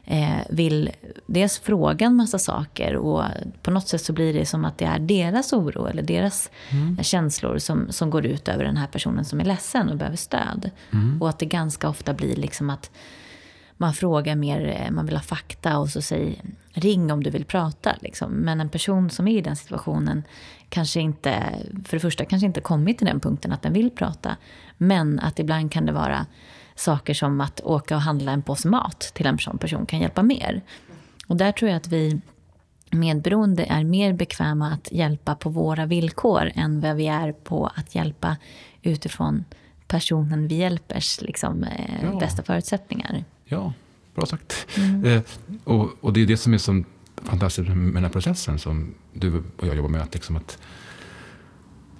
eh, 0.03 0.39
vill 0.49 0.89
dels 1.25 1.59
fråga 1.59 2.05
en 2.05 2.15
massa 2.15 2.39
saker 2.39 2.95
och 2.95 3.23
på 3.61 3.71
något 3.71 3.87
sätt 3.87 4.01
så 4.01 4.13
blir 4.13 4.33
det 4.33 4.45
som 4.45 4.65
att 4.65 4.77
det 4.77 4.85
är 4.85 4.99
deras 4.99 5.53
oro 5.53 5.85
eller 5.85 6.03
deras 6.03 6.49
mm. 6.69 7.03
känslor 7.03 7.57
som, 7.57 7.91
som 7.91 8.09
går 8.09 8.25
ut 8.25 8.47
över 8.47 8.63
den 8.63 8.77
här 8.77 8.87
personen 8.87 9.25
som 9.25 9.39
är 9.39 9.45
ledsen 9.45 9.89
och 9.89 9.97
behöver 9.97 10.17
stöd. 10.17 10.71
Mm. 10.93 11.21
Och 11.21 11.29
att 11.29 11.39
det 11.39 11.45
ganska 11.45 11.89
ofta 11.89 12.13
blir 12.13 12.35
liksom 12.35 12.69
att 12.69 12.91
man 13.77 13.93
frågar 13.93 14.35
mer, 14.35 14.67
eh, 14.67 14.91
man 14.91 15.05
vill 15.05 15.15
ha 15.15 15.23
fakta 15.23 15.77
och 15.77 15.89
så 15.89 16.01
säger 16.01 16.35
ring 16.71 17.11
om 17.11 17.23
du 17.23 17.29
vill 17.29 17.45
prata. 17.45 17.95
Liksom. 18.01 18.31
Men 18.31 18.61
en 18.61 18.69
person 18.69 19.09
som 19.09 19.27
är 19.27 19.37
i 19.37 19.41
den 19.41 19.55
situationen 19.55 20.23
kanske 20.69 20.99
inte, 20.99 21.43
för 21.85 21.97
det 21.97 21.99
första 21.99 22.25
kanske 22.25 22.45
inte 22.45 22.61
kommit 22.61 22.97
till 22.97 23.07
den 23.07 23.19
punkten 23.19 23.51
att 23.51 23.61
den 23.61 23.73
vill 23.73 23.89
prata. 23.89 24.37
Men 24.77 25.19
att 25.19 25.39
ibland 25.39 25.71
kan 25.71 25.85
det 25.85 25.91
vara 25.91 26.25
saker 26.75 27.13
som 27.13 27.41
att 27.41 27.61
åka 27.61 27.95
och 27.95 28.01
handla 28.01 28.31
en 28.31 28.41
påse 28.41 28.67
mat 28.67 28.99
till 28.99 29.25
en 29.25 29.39
sån 29.39 29.57
person 29.57 29.85
kan 29.85 29.99
hjälpa 29.99 30.23
mer. 30.23 30.61
Och 31.27 31.35
där 31.35 31.51
tror 31.51 31.69
jag 31.69 31.77
att 31.77 31.87
vi 31.87 32.21
medberoende 32.91 33.63
är 33.63 33.83
mer 33.83 34.13
bekväma 34.13 34.71
att 34.71 34.91
hjälpa 34.91 35.35
på 35.35 35.49
våra 35.49 35.85
villkor 35.85 36.51
än 36.55 36.81
vad 36.81 36.95
vi 36.95 37.07
är 37.07 37.31
på 37.31 37.71
att 37.75 37.95
hjälpa 37.95 38.37
utifrån 38.81 39.45
personen 39.87 40.47
vi 40.47 40.55
hjälpers 40.55 41.21
liksom, 41.21 41.63
eh, 41.63 42.03
ja. 42.03 42.19
bästa 42.19 42.43
förutsättningar. 42.43 43.23
Ja, 43.47 43.73
bra 44.15 44.25
sagt. 44.25 44.67
Mm. 44.77 45.05
Eh, 45.05 45.21
och, 45.63 45.89
och, 46.01 46.13
det 46.13 46.21
är 46.21 46.25
det 46.25 46.37
som 46.37 46.53
är 46.53 46.57
så 46.57 46.83
fantastiskt 47.23 47.69
med 47.69 47.93
den 47.93 48.03
här 48.03 48.09
processen 48.09 48.59
som 48.59 48.93
du 49.13 49.43
och 49.57 49.67
jag 49.67 49.75
jobbar 49.75 49.89
med. 49.89 50.01
Att 50.01 50.13
liksom 50.13 50.35
att 50.35 50.57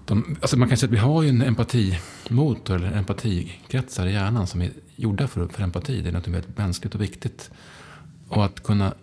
de, 0.06 0.38
alltså 0.42 0.58
man 0.58 0.68
kan 0.68 0.78
säga 0.78 0.88
att 0.88 0.94
vi 0.94 0.98
har 0.98 1.24
ju 1.24 1.30
en 1.30 1.42
empatimotor, 1.42 2.76
eller 2.76 2.92
empatikretsar 2.92 4.08
i 4.08 4.14
hjärnan 4.14 4.48
som 4.48 4.62
är 4.62 4.72
gjorda 4.96 5.28
för, 5.28 5.48
för 5.48 5.64
empati. 5.64 6.02
Det 6.02 6.10
är 6.10 6.14
något 6.14 6.28
väldigt 6.28 6.58
mänskligt 6.58 6.96
och 6.96 7.02
viktigt. 7.02 7.52
Och 8.28 8.46
att 8.46 8.64
kunna 8.64 8.94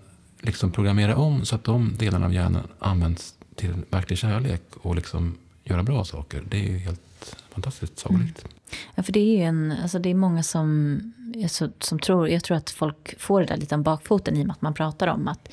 liksom 0.40 0.72
programmera 0.72 1.16
om 1.16 1.44
så 1.44 1.54
att 1.54 1.64
de 1.64 1.96
delarna 1.98 2.26
av 2.26 2.34
hjärnan 2.34 2.68
används 2.78 3.34
till 3.54 3.74
verklig 3.90 4.18
kärlek 4.18 4.62
och 4.74 4.96
liksom 4.96 5.34
göra 5.64 5.82
bra 5.82 6.04
saker. 6.04 6.44
Det 6.48 6.56
är 6.56 6.68
ju 6.72 6.78
helt 6.78 7.00
fantastiskt 7.26 7.98
sagolikt. 7.98 8.44
Mm. 8.44 8.56
Ja, 8.94 9.02
för 9.02 9.12
det 9.12 9.20
är 9.20 9.36
ju 9.36 9.42
en, 9.42 9.74
alltså 9.82 9.98
det 9.98 10.10
är 10.10 10.14
många 10.14 10.42
som, 10.42 11.00
alltså, 11.42 11.70
som 11.80 11.98
tror, 11.98 12.28
jag 12.28 12.44
tror 12.44 12.56
att 12.56 12.70
folk 12.70 13.20
får 13.20 13.40
det 13.40 13.46
där 13.46 13.56
lite 13.56 13.74
om 13.74 13.82
bakfoten 13.82 14.36
i 14.36 14.42
och 14.42 14.46
med 14.46 14.54
att 14.54 14.62
man 14.62 14.74
pratar 14.74 15.06
om 15.06 15.28
att 15.28 15.48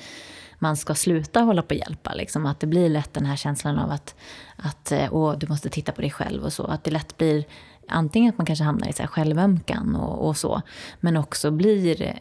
man 0.59 0.77
ska 0.77 0.95
sluta 0.95 1.39
hålla 1.39 1.61
på 1.61 1.75
och 1.75 1.79
hjälpa. 1.79 2.13
Liksom. 2.13 2.45
Att 2.45 2.59
det 2.59 2.67
blir 2.67 2.89
lätt 2.89 3.13
den 3.13 3.25
här 3.25 3.35
känslan 3.35 3.77
av 3.77 3.91
att, 3.91 4.15
att 4.55 4.91
eh, 4.91 5.07
åh, 5.11 5.37
du 5.37 5.47
måste 5.47 5.69
titta 5.69 5.91
på 5.91 6.01
dig 6.01 6.11
själv 6.11 6.43
och 6.43 6.53
så. 6.53 6.63
Att 6.63 6.83
det 6.83 6.91
lätt 6.91 7.17
blir 7.17 7.45
antingen 7.91 8.29
att 8.29 8.37
man 8.37 8.45
kanske 8.45 8.63
hamnar 8.63 8.87
i 8.87 8.93
så 8.93 9.03
här 9.03 9.07
självömkan 9.07 9.95
och, 9.95 10.27
och, 10.27 10.37
så. 10.37 10.61
Men 10.99 11.17
också 11.17 11.51
blir, 11.51 12.01
eh, 12.01 12.15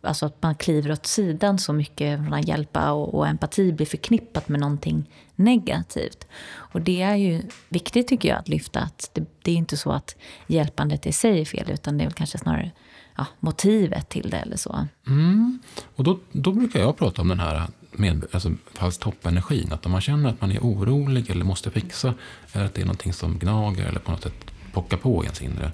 alltså 0.00 0.26
att 0.26 0.42
man 0.42 0.54
kliver 0.54 0.92
åt 0.92 1.06
sidan 1.06 1.58
så 1.58 1.72
mycket 1.72 2.18
från 2.18 2.34
att 2.34 2.48
hjälpa 2.48 2.92
och, 2.92 3.14
och 3.14 3.28
empati 3.28 3.72
blir 3.72 3.86
förknippat 3.86 4.48
med 4.48 4.60
någonting 4.60 5.10
negativt. 5.36 6.26
Och 6.54 6.80
det 6.80 7.02
är 7.02 7.16
ju 7.16 7.42
viktigt 7.68 8.08
tycker 8.08 8.28
jag 8.28 8.38
att 8.38 8.48
lyfta 8.48 8.80
att 8.80 9.10
det, 9.12 9.24
det 9.42 9.50
är 9.50 9.56
inte 9.56 9.76
så 9.76 9.92
att 9.92 10.16
hjälpandet 10.46 11.06
i 11.06 11.12
sig 11.12 11.40
är 11.40 11.44
fel 11.44 11.70
utan 11.70 11.98
det 11.98 12.04
är 12.04 12.06
väl 12.06 12.14
kanske 12.14 12.38
snarare 12.38 12.70
ja, 13.16 13.26
motivet 13.40 14.08
till 14.08 14.30
det 14.30 14.36
eller 14.36 14.56
så. 14.56 14.86
Mm. 15.06 15.58
Och 15.96 16.04
då, 16.04 16.18
då 16.32 16.52
brukar 16.52 16.80
jag 16.80 16.96
prata 16.96 17.22
om 17.22 17.28
den 17.28 17.40
här 17.40 17.66
med, 17.92 18.24
alltså, 18.32 18.52
falsk 18.74 19.00
toppenergin. 19.00 19.72
Att 19.72 19.86
om 19.86 19.92
man 19.92 20.00
känner 20.00 20.30
att 20.30 20.40
man 20.40 20.52
är 20.52 20.60
orolig 20.60 21.30
eller 21.30 21.44
måste 21.44 21.70
fixa, 21.70 22.14
eller 22.52 22.64
att 22.64 22.74
det 22.74 22.80
är 22.80 22.84
någonting 22.84 23.12
som 23.12 23.38
gnager 23.38 23.84
eller 23.84 24.00
på 24.00 24.10
något 24.10 24.22
sätt 24.22 24.45
pockar 24.76 24.96
på 24.96 25.24
ens 25.24 25.42
inre, 25.42 25.72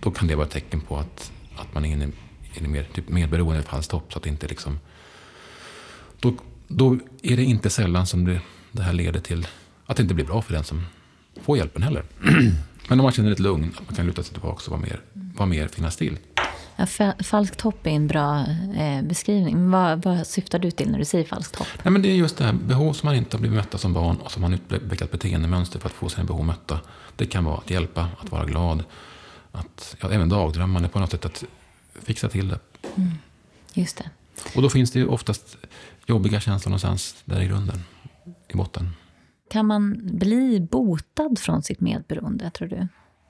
då 0.00 0.10
kan 0.10 0.28
det 0.28 0.34
vara 0.34 0.46
ett 0.46 0.52
tecken 0.52 0.80
på 0.80 0.96
att, 0.96 1.32
att 1.56 1.74
man 1.74 1.84
är 1.84 1.92
inne 1.92 2.08
i 2.54 2.60
mer 2.68 2.86
typ 2.94 3.08
medberoende 3.08 3.62
falsk 3.62 3.90
topp. 3.90 4.12
Så 4.12 4.18
att 4.18 4.22
det 4.22 4.28
inte 4.30 4.48
liksom, 4.48 4.78
då, 6.20 6.34
då 6.68 6.98
är 7.22 7.36
det 7.36 7.44
inte 7.44 7.70
sällan 7.70 8.06
som 8.06 8.24
det, 8.24 8.40
det 8.72 8.82
här 8.82 8.92
leder 8.92 9.20
till 9.20 9.46
att 9.86 9.96
det 9.96 10.02
inte 10.02 10.14
blir 10.14 10.24
bra 10.24 10.42
för 10.42 10.52
den 10.52 10.64
som 10.64 10.86
får 11.42 11.56
hjälpen 11.56 11.82
heller. 11.82 12.04
Men 12.88 13.00
om 13.00 13.04
man 13.04 13.12
känner 13.12 13.30
ett 13.30 13.38
lugn, 13.38 13.74
att 13.78 13.86
man 13.86 13.96
kan 13.96 14.06
luta 14.06 14.22
sig 14.22 14.32
tillbaka 14.32 14.62
och 14.64 14.70
vara 14.70 14.80
mer, 14.80 15.00
vara 15.12 15.46
mer 15.46 15.68
finnas 15.68 15.96
till. 15.96 16.18
Ja, 16.76 17.12
falskt 17.24 17.60
hopp 17.60 17.86
är 17.86 17.90
en 17.90 18.06
bra 18.06 18.44
eh, 18.76 19.02
beskrivning. 19.02 19.70
Vad, 19.70 20.04
vad 20.04 20.26
syftar 20.26 20.58
du 20.58 20.70
till 20.70 20.90
när 20.90 20.98
du 20.98 21.04
säger 21.04 21.24
falskt 21.24 21.56
hopp? 21.56 21.68
Nej, 21.82 21.92
men 21.92 22.02
det 22.02 22.08
är 22.08 22.14
just 22.14 22.36
det 22.36 22.44
här 22.44 22.52
behov 22.52 22.92
som 22.92 23.06
man 23.06 23.16
inte 23.16 23.36
har 23.36 23.40
blivit 23.40 23.56
mötta 23.56 23.78
som 23.78 23.92
barn 23.92 24.16
och 24.16 24.32
som 24.32 24.42
man 24.42 24.54
utvecklat 24.54 25.10
beteendemönster 25.10 25.78
för 25.78 25.88
att 25.88 25.94
få 25.94 26.08
sina 26.08 26.24
behov 26.24 26.44
mötta. 26.44 26.80
Det 27.16 27.26
kan 27.26 27.44
vara 27.44 27.56
att 27.56 27.70
hjälpa, 27.70 28.08
att 28.20 28.32
vara 28.32 28.44
glad, 28.44 28.84
att, 29.52 29.96
ja, 30.00 30.10
även 30.10 30.28
dagdrömmande 30.28 30.88
på 30.88 30.98
något 30.98 31.10
sätt, 31.10 31.24
att 31.24 31.44
fixa 32.02 32.28
till 32.28 32.48
det. 32.48 32.58
Mm, 32.96 33.10
just 33.74 33.96
det. 33.96 34.10
Och 34.56 34.62
då 34.62 34.70
finns 34.70 34.90
det 34.90 34.98
ju 34.98 35.06
oftast 35.06 35.56
jobbiga 36.06 36.40
känslor 36.40 36.70
någonstans 36.70 37.22
där 37.24 37.40
i 37.40 37.46
grunden, 37.46 37.82
i 38.48 38.56
botten. 38.56 38.90
Kan 39.50 39.66
man 39.66 40.00
bli 40.18 40.60
botad 40.60 41.38
från 41.38 41.62
sitt 41.62 41.80
medberoende, 41.80 42.50
tror 42.50 42.68
du? 42.68 42.88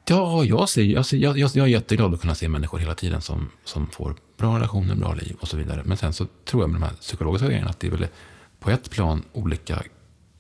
Ja, 0.09 0.45
jag, 0.45 0.69
ser, 0.69 0.99
alltså, 0.99 1.17
jag, 1.17 1.39
jag, 1.39 1.51
jag 1.55 1.65
är 1.65 1.71
jätteglad 1.71 2.15
att 2.15 2.21
kunna 2.21 2.35
se 2.35 2.49
människor 2.49 2.79
hela 2.79 2.95
tiden 2.95 3.21
som, 3.21 3.51
som 3.65 3.87
får 3.87 4.15
bra 4.37 4.57
relationer, 4.57 4.95
bra 4.95 5.15
liv 5.15 5.37
och 5.41 5.49
så 5.49 5.57
vidare. 5.57 5.83
Men 5.85 5.97
sen 5.97 6.13
så 6.13 6.27
tror 6.45 6.63
jag 6.63 6.71
med 6.71 6.81
de 6.81 6.87
här 6.87 6.95
psykologiska 6.95 7.47
grejerna 7.49 7.71
att 7.71 7.81
det 7.81 7.87
är 7.87 7.91
väl 7.91 8.07
på 8.61 8.71
ett 8.71 8.91
plan 8.91 9.25
olika 9.33 9.83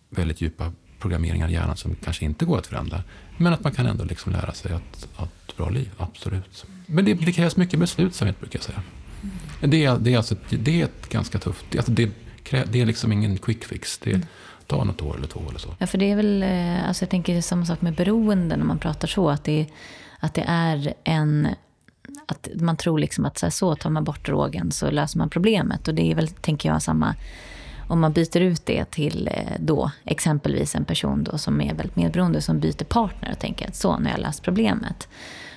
väldigt 0.08 0.40
djupa 0.40 0.72
programmeringar 1.00 1.48
i 1.48 1.52
hjärnan 1.52 1.76
som 1.76 1.94
kanske 2.04 2.24
inte 2.24 2.44
går 2.44 2.58
att 2.58 2.66
förändra. 2.66 3.02
Men 3.36 3.52
att 3.52 3.64
man 3.64 3.72
kan 3.72 3.86
ändå 3.86 4.04
liksom 4.04 4.32
lära 4.32 4.52
sig 4.52 4.72
att 4.72 5.08
ha 5.14 5.24
ett 5.24 5.56
bra 5.56 5.68
liv, 5.68 5.90
absolut. 5.96 6.64
Men 6.86 7.04
det, 7.04 7.14
det 7.14 7.32
krävs 7.32 7.56
mycket 7.56 7.80
beslutsamhet 7.80 8.40
brukar 8.40 8.58
jag 8.58 8.64
säga. 8.64 8.82
Det, 9.60 9.66
det, 9.98 10.12
är, 10.12 10.16
alltså, 10.16 10.34
det 10.50 10.80
är 10.80 10.84
ett 10.84 11.08
ganska 11.08 11.38
tufft, 11.38 11.64
alltså 11.76 11.92
det, 11.92 12.10
det 12.50 12.80
är 12.80 12.86
liksom 12.86 13.12
ingen 13.12 13.38
quick 13.38 13.64
fix. 13.64 13.98
Det, 13.98 14.20
ta 14.66 14.84
något 14.84 15.02
år 15.02 15.16
eller 15.16 15.26
två 15.26 15.40
eller 15.48 15.58
så. 15.58 15.74
Ja, 15.78 15.86
för 15.86 15.98
det 15.98 16.10
är 16.10 16.16
väl, 16.16 16.42
eh, 16.42 16.88
alltså 16.88 17.02
jag 17.02 17.10
tänker 17.10 17.36
är 17.36 17.40
samma 17.40 17.66
sak 17.66 17.80
med 17.80 17.94
beroende 17.94 18.56
när 18.56 18.64
man 18.64 18.78
pratar 18.78 19.08
så. 19.08 19.30
Att 19.30 19.44
det, 19.44 19.66
att 20.20 20.34
det 20.34 20.44
är 20.46 20.94
en, 21.04 21.48
att 22.26 22.48
man 22.54 22.76
tror 22.76 22.98
liksom 22.98 23.24
att 23.24 23.38
så, 23.38 23.46
här, 23.46 23.50
så 23.50 23.76
tar 23.76 23.90
man 23.90 24.04
bort 24.04 24.26
drogen 24.26 24.72
så 24.72 24.90
löser 24.90 25.18
man 25.18 25.30
problemet. 25.30 25.88
Och 25.88 25.94
det 25.94 26.10
är 26.10 26.14
väl, 26.14 26.28
tänker 26.28 26.68
jag, 26.68 26.82
samma 26.82 27.14
om 27.90 28.00
man 28.00 28.12
byter 28.12 28.40
ut 28.40 28.66
det 28.66 28.84
till 28.84 29.28
eh, 29.32 29.52
då 29.58 29.90
exempelvis 30.04 30.74
en 30.74 30.84
person 30.84 31.24
då 31.24 31.38
som 31.38 31.60
är 31.60 31.74
väldigt 31.74 31.96
medberoende 31.96 32.42
som 32.42 32.60
byter 32.60 32.84
partner 32.84 33.32
och 33.32 33.38
tänker 33.38 33.68
att 33.68 33.76
så, 33.76 33.98
nu 33.98 34.04
har 34.04 34.10
jag 34.10 34.20
löst 34.20 34.42
problemet. 34.42 35.08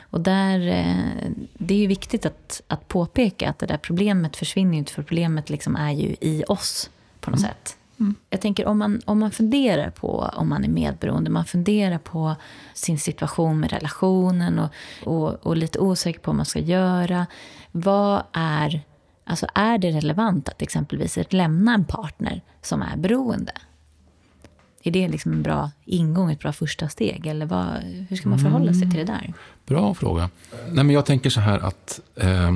Och 0.01 0.21
där, 0.21 0.67
eh, 0.67 1.31
det 1.53 1.73
är 1.73 1.77
ju 1.77 1.87
viktigt 1.87 2.25
att, 2.25 2.61
att 2.67 2.87
påpeka 2.87 3.49
att 3.49 3.59
det 3.59 3.65
där 3.65 3.77
problemet 3.77 4.35
försvinner 4.35 4.73
ju 4.73 4.77
inte 4.77 4.93
för 4.93 5.03
problemet 5.03 5.49
liksom 5.49 5.75
är 5.75 5.91
ju 5.91 6.15
i 6.21 6.43
oss 6.47 6.89
på 7.19 7.31
något 7.31 7.39
mm. 7.39 7.49
sätt. 7.49 7.77
Mm. 7.99 8.15
Jag 8.29 8.41
tänker 8.41 8.65
om 8.65 8.77
man, 8.77 9.01
om 9.05 9.19
man 9.19 9.31
funderar 9.31 9.89
på 9.89 10.31
om 10.33 10.49
man 10.49 10.63
är 10.63 10.69
medberoende, 10.69 11.29
man 11.29 11.45
funderar 11.45 11.97
på 11.97 12.35
sin 12.73 12.99
situation 12.99 13.59
med 13.59 13.71
relationen 13.71 14.59
och, 14.59 14.69
och, 15.03 15.33
och 15.33 15.57
lite 15.57 15.79
osäker 15.79 16.19
på 16.19 16.31
vad 16.31 16.35
man 16.35 16.45
ska 16.45 16.59
göra. 16.59 17.25
Vad 17.71 18.23
är, 18.33 18.81
alltså 19.23 19.47
är 19.55 19.77
det 19.77 19.91
relevant 19.91 20.49
att 20.49 20.61
exempelvis 20.61 21.17
lämna 21.29 21.73
en 21.73 21.85
partner 21.85 22.41
som 22.61 22.81
är 22.81 22.97
beroende? 22.97 23.51
Är 24.83 24.91
det 24.91 25.07
liksom 25.07 25.31
en 25.31 25.43
bra 25.43 25.71
ingång, 25.85 26.31
ett 26.31 26.39
bra 26.39 26.53
första 26.53 26.89
steg? 26.89 27.27
Eller 27.27 27.45
vad, 27.45 27.75
hur 28.09 28.15
ska 28.15 28.29
man 28.29 28.39
förhålla 28.39 28.73
sig 28.73 28.81
till 28.81 28.99
det 28.99 29.03
där? 29.03 29.19
Mm. 29.19 29.33
Bra 29.65 29.93
fråga. 29.93 30.29
Nej, 30.51 30.83
men 30.83 30.89
jag 30.89 31.05
tänker 31.05 31.29
så 31.29 31.39
här 31.39 31.59
att 31.59 31.99
eh, 32.15 32.51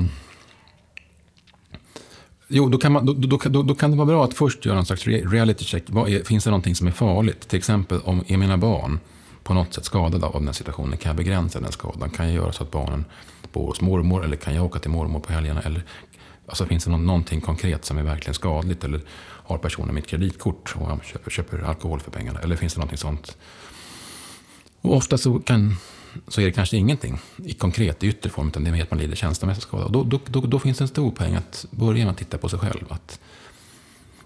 Jo, 2.50 2.68
då 2.68 2.78
kan, 2.78 2.92
man, 2.92 3.06
då, 3.06 3.12
då, 3.12 3.38
då, 3.44 3.62
då, 3.62 3.74
kan 3.74 3.90
det 3.90 3.96
vara 3.96 4.06
bra 4.06 4.24
att 4.24 4.34
först 4.34 4.66
göra 4.66 4.78
en 4.78 4.84
slags 4.84 5.06
reality 5.06 5.64
check. 5.64 5.88
Är, 5.88 6.24
finns 6.24 6.44
det 6.44 6.50
någonting 6.50 6.74
som 6.74 6.86
är 6.86 6.90
farligt? 6.90 7.48
Till 7.48 7.58
exempel 7.58 8.00
om 8.04 8.24
är 8.26 8.36
mina 8.36 8.58
barn 8.58 9.00
på 9.42 9.54
något 9.54 9.74
sätt 9.74 9.84
skadade 9.84 10.26
av 10.26 10.32
den 10.32 10.46
här 10.46 10.52
situationen? 10.52 10.98
Kan 10.98 11.10
jag 11.10 11.16
begränsa 11.16 11.60
den 11.60 11.72
skadan? 11.72 12.10
Kan 12.10 12.26
jag 12.26 12.34
göra 12.34 12.52
så 12.52 12.62
att 12.62 12.70
barnen 12.70 13.04
bor 13.52 13.66
hos 13.66 13.80
mormor? 13.80 14.24
Eller 14.24 14.36
kan 14.36 14.54
jag 14.54 14.64
åka 14.64 14.78
till 14.78 14.90
mormor 14.90 15.20
på 15.20 15.32
helgerna? 15.32 15.62
Eller, 15.62 15.82
alltså, 16.48 16.66
finns 16.66 16.84
det 16.84 16.90
någonting 16.90 17.40
konkret 17.40 17.84
som 17.84 17.98
är 17.98 18.02
verkligen 18.02 18.34
skadligt? 18.34 18.84
Eller 18.84 19.00
har 19.20 19.58
personen 19.58 19.94
mitt 19.94 20.06
kreditkort 20.06 20.74
och 20.76 21.04
köper, 21.04 21.30
köper 21.30 21.58
alkohol 21.58 22.00
för 22.00 22.10
pengarna? 22.10 22.40
Eller 22.40 22.56
finns 22.56 22.74
det 22.74 22.78
någonting 22.78 22.98
sånt? 22.98 23.36
Och 24.80 24.96
ofta 24.96 25.18
så 25.18 25.38
kan 25.38 25.76
så 26.28 26.40
är 26.40 26.44
det 26.44 26.52
kanske 26.52 26.76
ingenting 26.76 27.18
i 27.44 27.52
konkret, 27.52 28.02
i 28.02 28.06
yttre 28.06 28.30
form, 28.30 28.48
utan 28.48 28.64
det 28.64 28.70
är 28.70 28.72
mer 28.72 28.82
att 28.82 28.90
man 28.90 29.00
lider 29.00 29.16
känslomässig 29.16 29.62
skada. 29.62 29.88
Då, 29.88 30.04
då, 30.04 30.20
då, 30.26 30.40
då, 30.40 30.58
finns 30.58 30.78
det 30.78 30.84
en 30.84 30.88
stor 30.88 31.10
poäng 31.10 31.34
att 31.34 31.66
börja 31.70 32.04
med 32.04 32.12
att 32.12 32.18
titta 32.18 32.38
på 32.38 32.48
sig 32.48 32.58
själv. 32.58 32.84
Att 32.88 33.20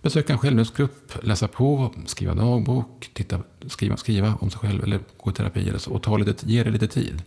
besöka 0.02 0.32
en 0.32 0.38
självhjälpsgrupp, 0.38 1.12
läsa 1.22 1.48
på, 1.48 1.94
skriva 2.06 2.34
dagbok, 2.34 3.10
titta, 3.12 3.42
skriva, 3.66 3.96
skriva 3.96 4.34
om 4.40 4.50
sig 4.50 4.60
själv 4.60 4.84
eller 4.84 5.00
gå 5.16 5.30
i 5.30 5.34
terapi 5.34 5.68
eller 5.68 5.78
så, 5.78 5.90
och 5.90 6.02
ta 6.02 6.16
lite, 6.16 6.46
ge 6.48 6.62
det 6.62 6.70
lite 6.70 6.88
tid. 6.88 7.22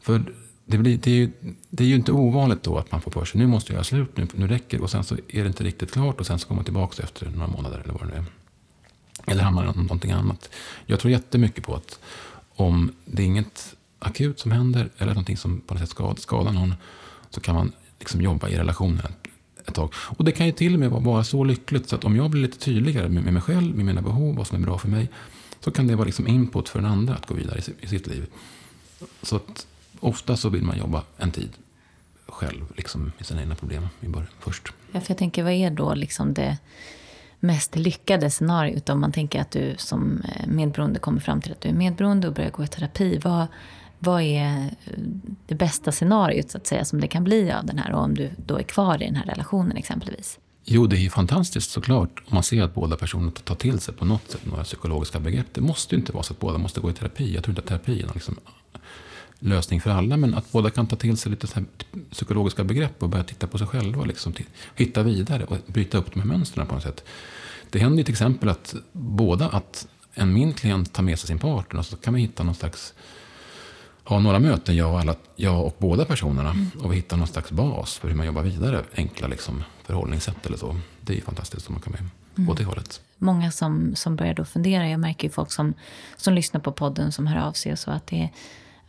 För 0.00 0.34
det, 0.70 0.78
blir, 0.78 0.98
det, 0.98 1.10
är 1.10 1.14
ju, 1.14 1.30
det 1.70 1.84
är 1.84 1.88
ju 1.88 1.94
inte 1.94 2.12
ovanligt 2.12 2.62
då 2.62 2.78
att 2.78 2.92
man 2.92 3.00
får 3.00 3.10
för 3.10 3.24
sig 3.24 3.40
nu 3.40 3.46
måste 3.46 3.72
jag 3.72 3.74
göra 3.74 3.84
slut, 3.84 4.16
nu, 4.16 4.26
nu 4.34 4.46
räcker 4.46 4.76
det. 4.76 4.82
Och 4.82 4.90
sen 4.90 5.04
så 5.04 5.14
är 5.14 5.42
det 5.42 5.46
inte 5.46 5.64
riktigt 5.64 5.92
klart 5.92 6.20
och 6.20 6.26
sen 6.26 6.38
så 6.38 6.46
kommer 6.46 6.58
man 6.58 6.64
tillbaka 6.64 7.02
efter 7.02 7.30
några 7.30 7.46
månader 7.46 7.80
eller 7.84 7.92
vad 7.92 8.02
det 8.02 8.06
nu 8.06 8.14
är. 8.14 8.24
Eller 9.32 9.42
hamnar 9.42 9.62
i 9.62 9.66
någonting 9.66 10.10
annat. 10.10 10.50
Jag 10.86 11.00
tror 11.00 11.10
jättemycket 11.10 11.64
på 11.64 11.74
att 11.74 11.98
om 12.54 12.92
det 13.04 13.22
är 13.22 13.26
inget 13.26 13.76
akut 13.98 14.40
som 14.40 14.50
händer 14.50 14.88
eller 14.98 15.12
någonting 15.12 15.36
som 15.36 15.60
på 15.60 15.74
något 15.74 15.80
sätt 15.80 15.90
skadar, 15.90 16.16
skadar 16.16 16.52
någon 16.52 16.74
så 17.30 17.40
kan 17.40 17.54
man 17.54 17.72
liksom 17.98 18.20
jobba 18.20 18.48
i 18.48 18.56
relationen 18.56 19.12
ett 19.66 19.74
tag. 19.74 19.92
Och 19.94 20.24
det 20.24 20.32
kan 20.32 20.46
ju 20.46 20.52
till 20.52 20.74
och 20.74 20.80
med 20.80 20.90
vara 20.90 21.24
så 21.24 21.44
lyckligt 21.44 21.88
så 21.88 21.96
att 21.96 22.04
om 22.04 22.16
jag 22.16 22.30
blir 22.30 22.42
lite 22.42 22.58
tydligare 22.58 23.08
med, 23.08 23.32
mig 23.32 23.42
själv, 23.42 23.76
med 23.76 23.84
mina 23.84 24.02
behov, 24.02 24.36
vad 24.36 24.46
som 24.46 24.56
är 24.56 24.66
bra 24.66 24.78
för 24.78 24.88
mig, 24.88 25.08
så 25.60 25.70
kan 25.70 25.86
det 25.86 25.96
vara 25.96 26.06
liksom 26.06 26.28
input 26.28 26.68
för 26.68 26.80
den 26.80 26.90
andra 26.90 27.14
att 27.14 27.26
gå 27.26 27.34
vidare 27.34 27.58
i, 27.58 27.84
i 27.84 27.88
sitt 27.88 28.06
liv. 28.06 28.26
Så 29.22 29.36
att 29.36 29.66
ofta 30.00 30.36
så 30.36 30.48
vill 30.48 30.62
man 30.62 30.78
jobba 30.78 31.02
en 31.16 31.30
tid 31.30 31.50
själv, 32.26 32.64
liksom 32.76 33.12
med 33.16 33.26
sina 33.26 33.40
egna 33.40 33.54
problem 33.54 33.88
i 34.00 34.08
början, 34.08 34.28
först. 34.40 34.68
Ja, 34.92 35.00
för 35.00 35.10
jag 35.10 35.18
tänker, 35.18 35.42
vad 35.42 35.52
är 35.52 35.70
då 35.70 35.94
liksom 35.94 36.34
det 36.34 36.58
mest 37.40 37.76
lyckade 37.76 38.30
scenariot 38.30 38.88
om 38.88 39.00
man 39.00 39.12
tänker 39.12 39.40
att 39.40 39.50
du 39.50 39.74
som 39.78 40.22
eh, 40.22 40.46
medberoende 40.46 40.98
kommer 40.98 41.20
fram 41.20 41.40
till 41.40 41.52
att 41.52 41.60
du 41.60 41.68
är 41.68 41.72
medberoende 41.72 42.28
och 42.28 42.34
börjar 42.34 42.50
gå 42.50 42.64
i 42.64 42.68
terapi. 42.68 43.20
Vad, 43.24 43.46
vad 43.98 44.22
är 44.22 44.70
det 45.46 45.54
bästa 45.54 45.92
scenariot 45.92 46.50
så 46.50 46.58
att 46.58 46.66
säga 46.66 46.84
som 46.84 47.00
det 47.00 47.08
kan 47.08 47.24
bli 47.24 47.52
av 47.52 47.66
den 47.66 47.78
här 47.78 47.92
och 47.92 48.02
om 48.02 48.14
du 48.14 48.30
då 48.36 48.58
är 48.58 48.62
kvar 48.62 49.02
i 49.02 49.06
den 49.06 49.16
här 49.16 49.26
relationen 49.26 49.76
exempelvis? 49.76 50.38
Jo, 50.64 50.86
det 50.86 50.96
är 50.96 51.00
ju 51.00 51.10
fantastiskt 51.10 51.70
såklart 51.70 52.22
om 52.26 52.34
man 52.34 52.42
ser 52.42 52.62
att 52.62 52.74
båda 52.74 52.96
personerna 52.96 53.30
tar 53.30 53.54
till 53.54 53.80
sig 53.80 53.94
på 53.94 54.04
något 54.04 54.30
sätt 54.30 54.46
några 54.46 54.64
psykologiska 54.64 55.20
begrepp. 55.20 55.46
Det 55.52 55.60
måste 55.60 55.94
ju 55.94 56.00
inte 56.00 56.12
vara 56.12 56.22
så 56.22 56.32
att 56.32 56.40
båda 56.40 56.58
måste 56.58 56.80
gå 56.80 56.90
i 56.90 56.92
terapi. 56.92 57.34
Jag 57.34 57.44
tror 57.44 57.52
inte 57.52 57.60
att 57.60 57.66
terapi 57.66 58.02
är 58.02 58.06
någon 58.06 58.14
liksom 58.14 58.36
lösning 59.40 59.80
för 59.80 59.90
alla, 59.90 60.16
men 60.16 60.34
att 60.34 60.52
båda 60.52 60.70
kan 60.70 60.86
ta 60.86 60.96
till 60.96 61.16
sig 61.16 61.30
lite 61.30 61.46
så 61.46 61.60
psykologiska 62.10 62.64
begrepp 62.64 63.02
och 63.02 63.08
börja 63.08 63.24
titta 63.24 63.46
på 63.46 63.58
sig 63.58 63.66
själva, 63.66 64.04
liksom, 64.04 64.34
hitta 64.74 65.02
vidare 65.02 65.44
och 65.44 65.56
bryta 65.66 65.98
upp 65.98 66.12
de 66.12 66.20
här 66.20 66.26
mönstren 66.26 66.66
på 66.66 66.74
något 66.74 66.82
sätt. 66.82 67.04
Det 67.70 67.78
händer 67.78 67.98
ju 67.98 68.04
till 68.04 68.14
exempel 68.14 68.48
att 68.48 68.74
båda, 68.92 69.48
att 69.48 69.86
en 70.14 70.32
min 70.32 70.52
klient 70.52 70.92
tar 70.92 71.02
med 71.02 71.18
sig 71.18 71.26
sin 71.26 71.38
partner 71.38 71.78
och 71.78 71.86
så 71.86 71.96
kan 71.96 72.12
man 72.12 72.20
hitta 72.20 72.42
någon 72.42 72.54
slags 72.54 72.94
ha 74.04 74.18
några 74.18 74.38
möten, 74.38 74.76
jag 74.76 74.92
och, 74.92 75.00
alla, 75.00 75.14
jag 75.36 75.66
och 75.66 75.76
båda 75.78 76.04
personerna. 76.04 76.50
Mm. 76.50 76.70
Och 76.82 76.92
vi 76.92 76.96
hittar 76.96 77.16
någon 77.16 77.26
slags 77.26 77.50
bas 77.50 77.98
för 77.98 78.08
hur 78.08 78.16
man 78.16 78.26
jobbar 78.26 78.42
vidare. 78.42 78.84
Enkla 78.94 79.28
liksom, 79.28 79.64
förhållningssätt 79.84 80.46
eller 80.46 80.56
så. 80.56 80.76
Det 81.00 81.18
är 81.18 81.20
fantastiskt 81.20 81.68
om 81.68 81.74
man 81.74 81.82
kan 81.82 81.92
med 81.92 82.02
mm. 82.36 82.50
åt 82.50 82.58
det 82.58 82.64
hållet. 82.64 83.00
Många 83.18 83.50
som, 83.50 83.96
som 83.96 84.16
börjar 84.16 84.34
då 84.34 84.44
fundera. 84.44 84.88
Jag 84.88 85.00
märker 85.00 85.28
ju 85.28 85.32
folk 85.32 85.52
som, 85.52 85.74
som 86.16 86.34
lyssnar 86.34 86.60
på 86.60 86.72
podden 86.72 87.12
som 87.12 87.26
hör 87.26 87.40
av 87.48 87.52
sig. 87.52 87.72
Och 87.72 87.78
så 87.78 87.90
att 87.90 88.06
det, 88.06 88.28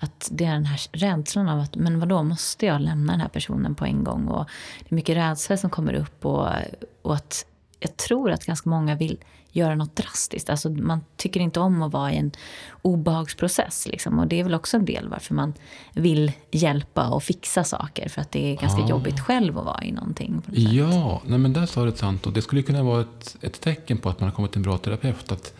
att 0.03 0.29
det 0.31 0.45
är 0.45 0.53
den 0.53 0.65
här 0.65 0.81
rädslan 0.91 1.49
av 1.49 1.59
att 1.59 1.75
men 1.75 1.99
vadå, 1.99 2.23
måste 2.23 2.65
jag 2.65 2.81
lämna 2.81 3.13
den 3.13 3.21
här 3.21 3.29
personen 3.29 3.75
på 3.75 3.85
en 3.85 4.03
gång? 4.03 4.27
Och 4.27 4.49
det 4.79 4.91
är 4.91 4.95
mycket 4.95 5.17
rädsla 5.17 5.57
som 5.57 5.69
kommer 5.69 5.93
upp. 5.93 6.25
Och, 6.25 6.47
och 7.01 7.15
att 7.15 7.45
jag 7.79 7.97
tror 7.97 8.31
att 8.31 8.45
ganska 8.45 8.69
många 8.69 8.95
vill 8.95 9.17
göra 9.51 9.75
något 9.75 9.95
drastiskt. 9.95 10.49
Alltså 10.49 10.69
man 10.69 11.01
tycker 11.17 11.39
inte 11.39 11.59
om 11.59 11.81
att 11.81 11.93
vara 11.93 12.13
i 12.13 12.17
en 12.17 12.31
obehagsprocess. 12.81 13.87
Liksom. 13.87 14.19
Och 14.19 14.27
det 14.27 14.39
är 14.39 14.43
väl 14.43 14.53
också 14.53 14.77
en 14.77 14.85
del 14.85 15.09
varför 15.09 15.33
man 15.35 15.53
vill 15.93 16.31
hjälpa 16.51 17.09
och 17.09 17.23
fixa 17.23 17.63
saker. 17.63 18.09
För 18.09 18.21
att 18.21 18.31
det 18.31 18.51
är 18.51 18.57
ganska 18.57 18.81
ah. 18.81 18.89
jobbigt 18.89 19.19
själv 19.19 19.59
att 19.59 19.65
vara 19.65 19.83
i 19.83 19.91
någonting. 19.91 20.41
ja, 20.47 21.21
nej 21.25 21.39
men 21.39 21.53
där 21.53 21.65
sa 21.65 21.85
du 21.85 21.91
sant. 21.91 22.27
Och 22.27 22.33
det 22.33 22.41
skulle 22.41 22.61
kunna 22.61 22.83
vara 22.83 23.01
ett, 23.01 23.37
ett 23.41 23.61
tecken 23.61 23.97
på 23.97 24.09
att 24.09 24.19
man 24.19 24.29
har 24.29 24.35
kommit 24.35 24.51
till 24.51 24.59
en 24.59 24.63
bra 24.63 24.77
terapeut. 24.77 25.31
Att, 25.31 25.53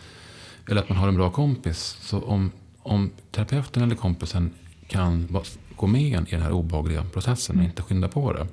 eller 0.70 0.82
att 0.82 0.89
man 0.89 0.98
har 0.98 1.08
en 1.08 1.16
bra 1.16 1.30
kompis. 1.30 1.98
Så 2.02 2.22
om, 2.22 2.52
om 2.84 3.11
terapeuten 3.32 3.84
eller 3.84 3.95
kompisen 3.95 4.53
kan 4.88 5.38
gå 5.75 5.88
med 5.88 6.01
i 6.01 6.32
den 6.32 6.41
här 6.41 6.51
obehagliga 6.51 7.03
processen 7.03 7.55
och 7.55 7.59
mm. 7.59 7.69
inte 7.69 7.82
skynda 7.82 8.07
på 8.07 8.34
det 8.34 8.47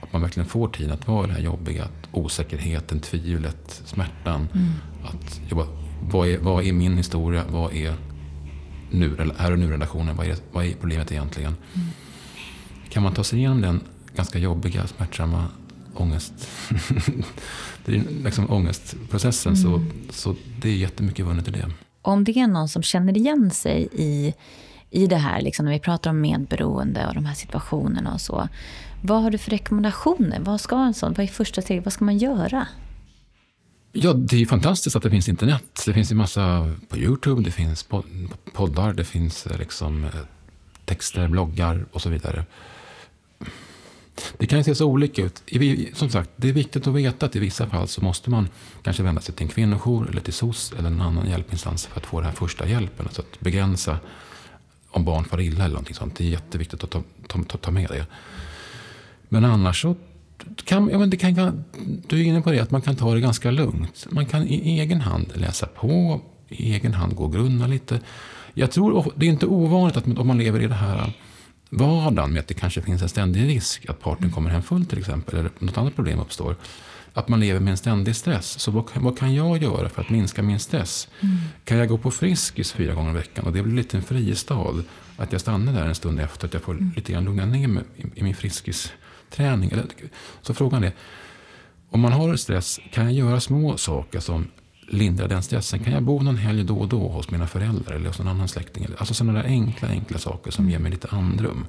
att 0.00 0.12
man 0.12 0.22
verkligen 0.22 0.48
får 0.48 0.68
tid 0.68 0.90
att 0.90 1.08
vara 1.08 1.24
i 1.24 1.28
det 1.28 1.34
här 1.34 1.40
jobbiga. 1.40 1.88
Osäkerheten, 2.12 3.00
tvivlet, 3.00 3.82
smärtan. 3.84 4.48
Mm. 4.54 4.72
Att 5.04 5.40
jobba, 5.50 5.66
vad, 6.10 6.28
är, 6.28 6.38
vad 6.38 6.64
är 6.64 6.72
min 6.72 6.96
historia? 6.96 7.44
Vad 7.50 7.74
är 7.74 7.94
nu, 8.90 9.32
här 9.38 9.52
och 9.52 9.58
nu-relationen? 9.58 10.16
Vad 10.16 10.26
är, 10.26 10.36
vad 10.52 10.64
är 10.64 10.74
problemet 10.74 11.12
egentligen? 11.12 11.56
Mm. 11.74 11.88
Kan 12.88 13.02
man 13.02 13.14
ta 13.14 13.24
sig 13.24 13.38
igenom 13.38 13.60
den 13.60 13.80
ganska 14.16 14.38
jobbiga, 14.38 14.86
smärtsamma 14.86 15.44
ångest, 15.94 16.48
liksom 18.24 18.50
ångestprocessen 18.50 19.54
mm. 19.54 19.62
så, 19.62 19.84
så 20.12 20.36
det 20.60 20.68
är 20.68 20.76
jättemycket 20.76 21.26
vunnet 21.26 21.48
i 21.48 21.50
det. 21.50 21.70
Om 22.08 22.24
det 22.24 22.38
är 22.38 22.46
någon 22.46 22.68
som 22.68 22.82
känner 22.82 23.16
igen 23.16 23.50
sig 23.50 23.88
i, 23.92 24.34
i 24.90 25.06
det 25.06 25.16
här, 25.16 25.40
liksom 25.40 25.64
när 25.64 25.72
vi 25.72 25.80
pratar 25.80 26.10
om 26.10 26.20
medberoende 26.20 27.06
och 27.06 27.14
de 27.14 27.24
här 27.24 27.34
situationerna 27.34 28.14
och 28.14 28.20
så. 28.20 28.48
Vad 29.02 29.22
har 29.22 29.30
du 29.30 29.38
för 29.38 29.50
rekommendationer? 29.50 30.40
Vad 30.40 30.60
ska 30.60 30.76
en 30.76 30.94
sån, 30.94 31.12
vad 31.12 31.24
är 31.24 31.26
första 31.26 31.62
steget? 31.62 31.84
Vad 31.84 31.92
ska 31.92 32.04
man 32.04 32.18
göra? 32.18 32.66
Ja, 33.92 34.12
det 34.12 34.42
är 34.42 34.46
fantastiskt 34.46 34.96
att 34.96 35.02
det 35.02 35.10
finns 35.10 35.28
internet. 35.28 35.82
Det 35.86 35.92
finns 35.92 36.10
en 36.10 36.16
massa 36.16 36.74
på 36.88 36.98
Youtube, 36.98 37.42
det 37.42 37.50
finns 37.50 37.88
poddar, 38.52 38.92
det 38.92 39.04
finns 39.04 39.46
eh, 39.46 39.58
liksom 39.58 40.04
eh, 40.04 40.10
texter, 40.84 41.28
bloggar 41.28 41.86
och 41.92 42.02
så 42.02 42.08
vidare. 42.08 42.44
Det 44.38 44.46
kan 44.46 44.64
se 44.64 44.74
så 44.74 44.86
olika 44.86 45.22
ut. 45.22 45.42
Som 45.94 46.10
sagt, 46.10 46.30
det 46.36 46.48
är 46.48 46.52
viktigt 46.52 46.86
att 46.86 46.94
veta 46.94 47.26
att 47.26 47.36
i 47.36 47.38
vissa 47.38 47.66
fall 47.66 47.88
så 47.88 48.04
måste 48.04 48.30
man 48.30 48.48
kanske 48.82 49.02
vända 49.02 49.20
sig 49.20 49.34
till 49.34 49.46
en 49.46 49.52
kvinnojour 49.52 50.08
eller 50.10 50.20
till 50.20 50.32
SOS 50.32 50.72
eller 50.78 50.86
en 50.86 51.00
annan 51.00 51.30
hjälpinstans 51.30 51.86
för 51.86 52.00
att 52.00 52.06
få 52.06 52.20
den 52.20 52.30
här 52.30 52.36
första 52.36 52.68
hjälpen. 52.68 53.06
Alltså 53.06 53.22
att 53.22 53.40
begränsa 53.40 53.98
om 54.90 55.04
barn 55.04 55.24
far 55.24 55.40
illa 55.40 55.64
eller 55.64 55.74
någonting 55.74 55.94
sånt. 55.94 56.16
Det 56.16 56.24
är 56.24 56.28
jätteviktigt 56.28 56.84
att 56.84 56.90
ta, 56.90 57.02
ta, 57.26 57.58
ta 57.58 57.70
med 57.70 57.88
det. 57.88 58.06
Men 59.28 59.44
annars 59.44 59.82
så 59.82 59.96
kan, 60.64 60.88
ja, 60.92 60.98
men 60.98 61.10
det 61.10 61.16
kan, 61.16 61.64
du 62.06 62.20
är 62.20 62.24
inne 62.24 62.42
på 62.42 62.50
det, 62.50 62.60
att 62.60 62.70
man 62.70 62.82
kan 62.82 62.96
ta 62.96 63.14
det 63.14 63.20
ganska 63.20 63.50
lugnt. 63.50 64.06
Man 64.10 64.26
kan 64.26 64.48
i 64.48 64.80
egen 64.80 65.00
hand 65.00 65.32
läsa 65.34 65.66
på, 65.66 66.20
i 66.48 66.74
egen 66.74 66.94
hand 66.94 67.16
gå 67.16 67.24
och 67.24 67.32
grunna 67.32 67.66
lite. 67.66 68.00
Jag 68.54 68.70
tror, 68.70 69.12
det 69.16 69.26
är 69.26 69.30
inte 69.30 69.46
ovanligt 69.46 69.96
att 69.96 70.18
om 70.18 70.26
man 70.26 70.38
lever 70.38 70.60
i 70.60 70.66
det 70.66 70.74
här 70.74 71.12
vardagen 71.70 72.32
med 72.32 72.40
att 72.40 72.48
det 72.48 72.54
kanske 72.54 72.82
finns 72.82 73.02
en 73.02 73.08
ständig 73.08 73.48
risk 73.48 73.86
att 73.88 74.00
partnern 74.00 74.32
kommer 74.32 74.50
hem 74.50 74.62
full 74.62 74.86
till 74.86 74.98
exempel, 74.98 75.38
eller 75.38 75.50
något 75.58 75.78
annat 75.78 75.94
problem 75.94 76.20
uppstår. 76.20 76.56
Att 77.12 77.28
man 77.28 77.40
lever 77.40 77.60
med 77.60 77.70
en 77.70 77.76
ständig 77.76 78.16
stress. 78.16 78.60
Så 78.60 78.70
vad, 78.70 78.84
vad 78.94 79.18
kan 79.18 79.34
jag 79.34 79.62
göra 79.62 79.88
för 79.88 80.02
att 80.02 80.10
minska 80.10 80.42
min 80.42 80.58
stress? 80.58 81.08
Mm. 81.20 81.36
Kan 81.64 81.78
jag 81.78 81.88
gå 81.88 81.98
på 81.98 82.10
Friskis 82.10 82.72
fyra 82.72 82.94
gånger 82.94 83.10
i 83.10 83.14
veckan 83.14 83.44
och 83.44 83.52
det 83.52 83.62
blir 83.62 83.74
lite 83.74 83.96
en 83.96 84.02
fristad? 84.02 84.84
Att 85.16 85.32
jag 85.32 85.40
stannar 85.40 85.72
där 85.72 85.86
en 85.86 85.94
stund 85.94 86.20
efter, 86.20 86.46
att 86.46 86.54
jag 86.54 86.62
får 86.62 86.72
mm. 86.72 86.92
lite 86.96 87.12
grann 87.12 87.24
lugna 87.24 87.46
ner 87.46 87.68
mig 87.68 87.84
i, 87.96 88.20
i 88.20 88.22
min 88.22 88.34
Friskis 88.34 88.92
träning. 89.30 89.72
Så 90.42 90.54
frågan 90.54 90.84
är, 90.84 90.92
om 91.90 92.00
man 92.00 92.12
har 92.12 92.36
stress, 92.36 92.80
kan 92.92 93.04
jag 93.04 93.12
göra 93.12 93.40
små 93.40 93.76
saker 93.76 94.20
som 94.20 94.46
lindrar 94.88 95.28
den 95.28 95.42
stressen? 95.42 95.78
Kan 95.84 95.92
jag 95.92 96.02
bo 96.02 96.22
någon 96.22 96.36
helg 96.36 96.64
då 96.64 96.78
och 96.78 96.88
då 96.88 97.08
hos 97.08 97.30
mina 97.30 97.46
föräldrar 97.46 97.94
eller 97.94 98.06
hos 98.06 98.18
någon 98.18 98.28
annan 98.28 98.48
släkting? 98.48 98.86
Alltså 98.98 99.14
sådana 99.14 99.42
där 99.42 99.48
enkla, 99.48 99.88
enkla 99.88 100.18
saker 100.18 100.50
som 100.50 100.70
ger 100.70 100.78
mig 100.78 100.90
lite 100.90 101.08
andrum. 101.10 101.66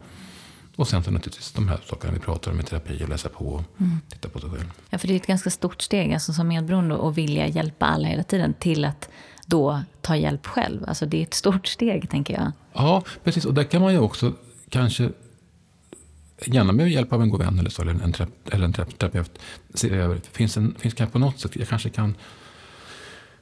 Och 0.76 0.88
sen 0.88 1.03
så 1.03 1.11
naturligtvis 1.11 1.51
de 1.51 1.67
här 1.67 1.80
sakerna 1.89 2.13
vi 2.13 2.20
pratar 2.20 2.51
om 2.51 2.59
i 2.59 2.63
terapi, 2.63 3.03
och 3.03 3.09
läsa 3.09 3.30
på 3.30 3.45
och 3.45 3.63
mm. 3.80 3.99
titta 4.09 4.30
på 4.30 4.39
sig 4.39 4.49
själv. 4.49 4.72
Ja, 4.89 4.97
för 4.97 5.07
det 5.07 5.13
är 5.13 5.15
ett 5.15 5.28
ganska 5.28 5.49
stort 5.49 5.82
steg 5.82 6.13
alltså, 6.13 6.34
som 6.34 6.47
medberoende 6.47 7.07
att 7.07 7.17
vilja 7.17 7.47
hjälpa 7.47 7.86
alla 7.86 8.07
hela 8.07 8.24
tiden 8.24 8.53
till 8.53 8.86
att 8.86 9.09
då 9.45 9.82
ta 10.01 10.15
hjälp 10.15 10.47
själv. 10.47 10.86
Alltså 10.88 11.05
det 11.05 11.17
är 11.17 11.24
ett 11.24 11.34
stort 11.34 11.67
steg, 11.67 12.09
tänker 12.09 12.34
jag. 12.34 12.51
Ja, 12.74 13.03
precis. 13.24 13.45
Och 13.45 13.53
där 13.53 13.63
kan 13.63 13.82
man 13.82 13.93
ju 13.93 13.99
också 13.99 14.34
kanske 14.70 15.09
gärna 16.45 16.72
med 16.72 16.91
hjälp 16.91 17.13
av 17.13 17.22
en 17.22 17.30
god 17.30 17.39
vän 17.39 17.59
eller, 17.59 17.70
så, 17.70 17.82
eller 17.82 17.91
en, 17.91 18.13
eller 18.51 18.65
en 18.65 18.74
terapeut. 18.74 19.39
Se 19.74 19.89
över, 19.89 20.22
finns, 20.32 20.57
en, 20.57 20.76
finns 20.80 20.93
kanske 20.93 21.13
på 21.13 21.20
något 21.20 21.39
sätt, 21.39 21.55
jag 21.55 21.67
kanske 21.67 21.89
kan 21.89 22.15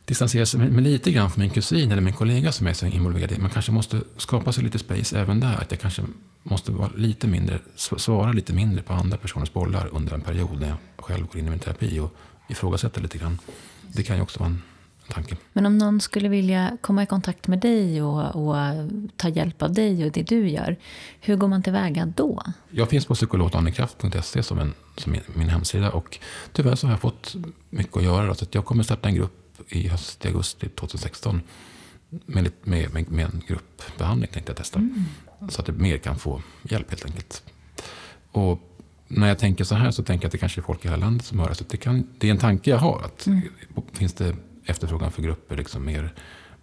distansera 0.08 0.60
mig 0.60 0.84
lite 0.84 1.12
grann 1.12 1.30
från 1.30 1.42
min 1.42 1.50
kusin 1.50 1.92
eller 1.92 2.02
min 2.02 2.14
kollega 2.14 2.52
som 2.52 2.68
är 2.68 2.74
så 2.74 2.86
involverad 2.86 3.32
i 3.32 3.40
Man 3.40 3.50
kanske 3.50 3.72
måste 3.72 4.02
skapa 4.18 4.52
sig 4.52 4.64
lite 4.64 4.80
space 4.80 5.20
även 5.20 5.40
där. 5.40 5.56
Att 5.62 5.72
jag 5.72 5.80
kanske 5.80 6.02
måste 6.44 6.72
vara 6.72 6.90
lite 6.96 7.28
mindre, 7.28 7.60
svara 7.76 8.32
lite 8.32 8.54
mindre 8.54 8.82
på 8.82 8.94
andra 8.94 9.18
personers 9.18 9.54
bollar 9.54 9.90
under 9.92 10.14
en 10.14 10.22
period 10.22 10.60
när 10.60 10.68
jag 10.68 10.78
själv 10.98 11.28
går 11.28 11.38
in 11.38 11.48
i 11.48 11.50
min 11.50 11.60
terapi 11.60 12.00
och 12.00 12.16
ifrågasätter 12.50 13.02
lite 13.02 13.18
grann. 13.18 13.40
Det 13.88 14.04
kan 14.04 14.16
ju 14.16 14.22
också 14.22 14.40
vara 14.40 14.50
en 14.50 14.62
tanke. 15.08 15.38
Men 15.54 15.66
om 15.66 15.78
någon 15.78 16.02
skulle 16.02 16.30
vilja 16.30 16.78
komma 16.82 17.04
i 17.04 17.06
kontakt 17.06 17.48
med 17.48 17.60
dig 17.60 18.02
och, 18.02 18.36
och, 18.36 18.56
ta 19.16 19.30
hjälp 19.30 19.62
av 19.62 19.74
dig 19.74 20.06
och 20.06 20.12
det 20.12 20.24
du 20.24 20.50
gör, 20.50 20.76
hur 21.20 21.36
går 21.36 21.48
man 21.48 21.64
tillväga 21.64 22.06
då? 22.06 22.44
Jag 22.70 22.90
finns 22.90 23.06
på 23.06 23.16
psykologdanekraft.se 23.16 24.44
som, 24.44 24.60
en, 24.60 24.74
som 24.98 25.16
min 25.34 25.50
hemsida 25.50 25.92
och 25.92 26.20
tyvärr 26.52 26.76
så 26.76 26.88
har 26.88 26.94
jag 26.94 27.02
fått 27.02 27.36
mycket 27.70 27.98
att 27.98 28.04
göra. 28.04 28.36
Så 28.36 28.44
att 28.44 28.56
jag 28.56 28.66
kommer 28.66 28.84
starta 28.84 29.10
en 29.10 29.16
grupp 29.16 29.47
i 29.70 29.88
höst, 29.88 30.26
i 30.26 30.28
augusti 30.28 30.70
2016 30.70 31.42
med, 32.10 32.52
med, 32.64 32.94
med, 32.94 33.12
med 33.12 33.26
en 33.26 33.42
gruppbehandling 33.48 34.32
tänkte 34.32 34.50
jag 34.50 34.58
testa. 34.58 34.80
Mm. 34.80 35.06
Så 35.50 35.62
att 35.62 35.66
det 35.66 35.74
mer 35.74 35.98
kan 35.98 36.20
få 36.20 36.42
hjälp 36.64 36.90
helt 36.90 37.06
enkelt. 37.06 37.44
Och 38.32 38.60
när 39.08 39.28
jag 39.28 39.40
tänker 39.40 39.64
så 39.64 39.76
här 39.76 39.92
så 39.92 40.04
tänker 40.04 40.26
jag 40.26 40.28
att 40.28 40.32
det 40.32 40.38
kanske 40.38 40.62
är 40.62 40.64
folk 40.64 40.86
i 40.86 40.88
hela 40.88 40.98
landet 40.98 41.26
som 41.26 41.40
hör 41.40 41.50
det. 41.50 41.70
det, 41.70 41.78
kan, 41.78 42.08
det 42.18 42.28
är 42.28 42.32
en 42.32 42.38
tanke 42.38 42.70
jag 42.70 42.78
har. 42.78 43.02
Att 43.06 43.28
mm. 43.28 43.42
Finns 43.94 44.14
det 44.14 44.36
efterfrågan 44.66 45.12
för 45.12 45.22
grupper 45.22 45.58
liksom 45.58 45.86
mer 45.86 46.14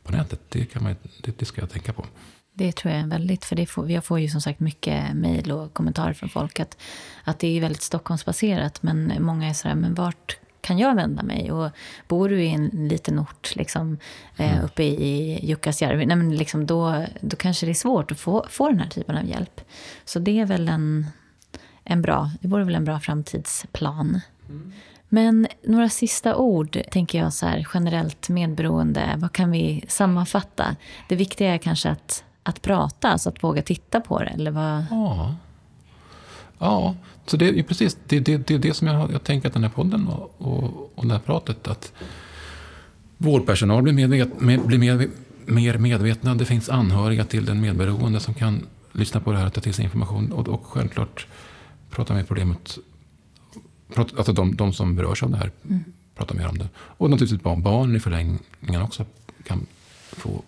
på 0.02 0.12
nätet. 0.12 0.40
Det, 0.48 0.64
kan 0.64 0.82
man, 0.82 0.96
det, 1.22 1.38
det 1.38 1.44
ska 1.44 1.60
jag 1.60 1.70
tänka 1.70 1.92
på. 1.92 2.06
Det 2.52 2.72
tror 2.72 2.94
jag 2.94 3.02
är 3.02 3.06
väldigt, 3.06 3.44
för 3.44 3.56
det 3.56 3.66
får, 3.66 3.90
jag 3.90 4.04
får 4.04 4.20
ju 4.20 4.28
som 4.28 4.40
sagt 4.40 4.60
mycket 4.60 5.16
mejl 5.16 5.52
och 5.52 5.74
kommentarer 5.74 6.12
från 6.12 6.28
folk 6.28 6.60
att, 6.60 6.76
att 7.24 7.38
det 7.38 7.56
är 7.56 7.60
väldigt 7.60 7.82
Stockholmsbaserat. 7.82 8.82
Men 8.82 9.12
många 9.20 9.48
är 9.48 9.52
sådär, 9.52 9.74
men 9.74 9.94
vart 9.94 10.36
kan 10.64 10.78
jag 10.78 10.94
vända 10.94 11.22
mig? 11.22 11.52
Och 11.52 11.70
bor 12.08 12.28
du 12.28 12.42
i 12.42 12.48
en 12.48 12.88
liten 12.88 13.18
ort 13.18 13.56
liksom, 13.56 13.98
eh, 14.36 14.52
mm. 14.52 14.64
uppe 14.64 14.82
i 14.82 15.38
Jukkasjärvi, 15.46 16.06
nej, 16.06 16.16
men 16.16 16.36
liksom 16.36 16.66
då, 16.66 17.04
då 17.20 17.36
kanske 17.36 17.66
det 17.66 17.72
är 17.72 17.74
svårt 17.74 18.10
att 18.10 18.20
få, 18.20 18.46
få 18.50 18.68
den 18.68 18.80
här 18.80 18.88
typen 18.88 19.16
av 19.16 19.24
hjälp. 19.24 19.60
Så 20.04 20.18
det 20.18 20.40
är 20.40 20.46
väl 20.46 20.68
en, 20.68 21.06
en 21.84 22.02
bra, 22.02 22.30
det 22.40 22.48
vore 22.48 22.64
väl 22.64 22.74
en 22.74 22.84
bra 22.84 23.00
framtidsplan. 23.00 24.20
Mm. 24.48 24.72
Men 25.08 25.46
några 25.62 25.88
sista 25.88 26.36
ord, 26.36 26.78
tänker 26.90 27.18
jag 27.18 27.32
så 27.32 27.46
här, 27.46 27.68
generellt 27.74 28.28
medberoende. 28.28 29.14
Vad 29.16 29.32
kan 29.32 29.50
vi 29.50 29.84
sammanfatta? 29.88 30.76
Det 31.08 31.16
viktiga 31.16 31.54
är 31.54 31.58
kanske 31.58 31.90
att, 31.90 32.24
att 32.42 32.62
prata, 32.62 33.08
alltså 33.08 33.28
att 33.28 33.42
våga 33.42 33.62
titta 33.62 34.00
på 34.00 34.18
det. 34.18 34.30
Eller 34.30 34.50
vad? 34.50 34.84
Ja. 34.90 35.34
Ja, 36.58 36.94
så 37.26 37.36
det 37.36 37.48
är 37.48 37.62
precis 37.62 37.98
det, 38.06 38.20
det, 38.20 38.36
det, 38.36 38.58
det 38.58 38.74
som 38.74 38.88
jag, 38.88 39.12
jag 39.12 39.24
tänker 39.24 39.48
att 39.48 39.54
den 39.54 39.62
här 39.62 39.70
podden 39.70 40.08
och, 40.08 40.34
och, 40.38 40.92
och 40.94 41.06
det 41.06 41.12
här 41.12 41.20
pratet, 41.20 41.68
att 41.68 41.92
vårdpersonal 43.16 43.82
blir, 43.82 43.92
medvet, 43.92 44.40
med, 44.40 44.60
blir 44.60 44.78
med, 44.78 45.10
mer 45.46 45.78
medvetna. 45.78 46.34
Det 46.34 46.44
finns 46.44 46.68
anhöriga 46.68 47.24
till 47.24 47.44
den 47.44 47.60
medberoende 47.60 48.20
som 48.20 48.34
kan 48.34 48.66
lyssna 48.92 49.20
på 49.20 49.32
det 49.32 49.38
här 49.38 49.46
och 49.46 49.52
ta 49.52 49.60
till 49.60 49.74
sig 49.74 49.84
information. 49.84 50.32
Och, 50.32 50.48
och 50.48 50.66
självklart 50.66 51.26
prata 51.90 52.14
med 52.14 52.26
problemet 52.26 52.78
alltså 53.96 54.32
de, 54.32 54.56
de 54.56 54.72
som 54.72 54.96
berörs 54.96 55.22
av 55.22 55.30
det 55.30 55.36
här 55.36 55.50
mm. 55.64 55.84
pratar 56.14 56.34
mer 56.34 56.48
om 56.48 56.58
det. 56.58 56.68
Och 56.76 57.10
naturligtvis 57.10 57.42
barn, 57.42 57.62
barn 57.62 57.96
i 57.96 58.00
förlängningen 58.00 58.82
också 58.82 59.04
kan 59.44 59.66
få 60.12 60.42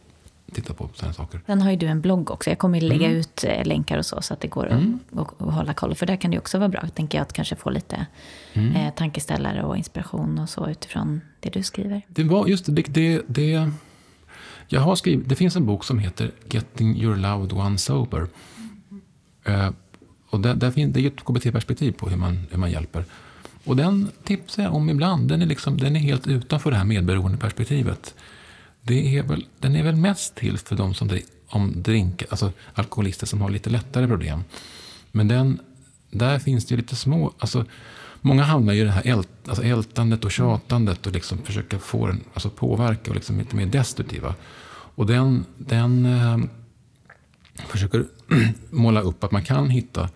titta 0.57 0.74
på 0.74 0.88
sådana 0.94 1.14
saker. 1.14 1.40
Sen 1.46 1.62
har 1.62 1.70
ju 1.70 1.76
du 1.76 1.86
en 1.86 2.00
blogg 2.00 2.30
också. 2.30 2.50
Jag 2.50 2.59
kommer 2.59 2.80
lägga 2.80 3.07
mm. 3.07 3.18
ut 3.18 3.44
eh, 3.44 3.64
länkar 3.64 3.98
och 3.98 4.07
så, 4.07 4.22
så 4.22 4.34
att 4.34 4.40
det 4.40 4.48
går 4.48 4.66
mm. 4.66 4.98
att, 5.12 5.42
att, 5.42 5.54
hålla 5.54 5.74
koll. 5.74 5.94
För 5.94 6.07
där 6.07 6.16
kan 6.16 6.30
det 6.30 6.38
också 6.38 6.59
vara 6.59 6.68
bra, 6.68 6.88
tänker 6.94 7.18
jag, 7.18 7.22
att 7.22 7.32
kanske 7.32 7.57
få 7.57 7.70
lite 7.70 8.07
mm. 8.52 8.76
eh, 8.76 8.94
tankeställare 8.94 9.64
och 9.64 9.76
inspiration 9.76 10.38
och 10.38 10.48
så 10.48 10.68
utifrån 10.70 11.20
det 11.40 11.50
du 11.50 11.62
skriver. 11.62 12.02
Det 12.09 12.24
var 12.24 12.46
just 12.46 12.66
det, 12.66 12.82
det, 12.82 13.22
det 13.26 13.70
Jag 14.68 14.80
har 14.80 14.96
skrivit, 14.96 15.28
det 15.28 15.34
finns 15.34 15.57
en 15.57 15.66
bok 15.66 15.84
som 15.84 15.98
heter 15.98 16.30
Getting 16.50 16.96
your 16.96 17.16
loved 17.16 17.52
one 17.52 17.78
sober. 17.78 18.26
Eh, 19.44 19.70
och 20.30 20.40
där, 20.40 20.54
där 20.54 20.70
finns, 20.70 20.94
det 20.94 21.00
är 21.00 21.07
ett 21.07 21.24
KBT-perspektiv 21.24 21.92
på 21.92 22.09
hur 22.09 22.16
man, 22.16 22.46
hur 22.50 22.59
man 22.59 22.70
hjälper. 22.70 23.04
Och 23.64 23.76
den 23.76 24.09
tipsar 24.24 24.62
jag 24.62 24.74
om 24.74 24.90
ibland. 24.90 25.28
Den 25.28 25.42
är, 25.42 25.46
liksom, 25.46 25.78
den 25.78 25.96
är 25.96 26.00
helt 26.00 26.26
utanför 26.26 26.70
det 26.70 26.76
här 26.76 26.84
medberoendeperspektivet. 26.84 28.14
Det 28.87 29.18
är 29.18 29.22
väl, 29.22 29.47
den 29.59 29.76
är 29.76 29.82
väl 29.82 29.97
mest 29.97 30.34
till 30.34 30.59
för 30.59 30.76
de 30.76 30.95
som 30.95 31.18
om 31.49 31.82
drink, 31.82 32.22
alltså 32.30 32.53
alkoholister 32.74 33.26
som 33.26 33.41
har 33.41 33.51
lite 33.51 33.70
lättare 33.70 34.07
problem. 34.07 34.45
Men 35.12 35.28
den, 35.28 35.59
där 36.11 36.39
finns 36.39 36.66
det 36.66 36.72
ju 36.72 36.76
lite 36.76 36.97
små... 36.97 37.32
Alltså, 37.39 37.64
många 38.20 38.43
hamnar 38.43 38.72
ju 38.72 38.80
i 38.80 38.84
det 38.84 38.91
här 38.91 39.07
ält, 39.07 39.28
alltså 39.49 39.62
ältandet 39.64 40.24
och 40.24 40.32
tjatandet 40.32 41.07
och 41.07 41.12
liksom 41.12 41.39
försöka 41.39 41.78
få 41.78 42.07
den, 42.07 42.24
alltså 42.34 42.51
påverka 42.51 43.11
och 43.11 43.14
liksom 43.14 43.39
lite 43.39 43.57
mer 43.57 43.66
destruktiva. 43.66 44.34
Och 44.68 45.07
den, 45.07 45.45
den 45.59 46.07
eh, 46.07 46.39
försöker 47.68 48.05
måla 48.70 49.01
upp 49.01 49.24
att 49.24 49.30
man 49.30 49.45
kan 49.45 49.70
hitta 49.70 50.09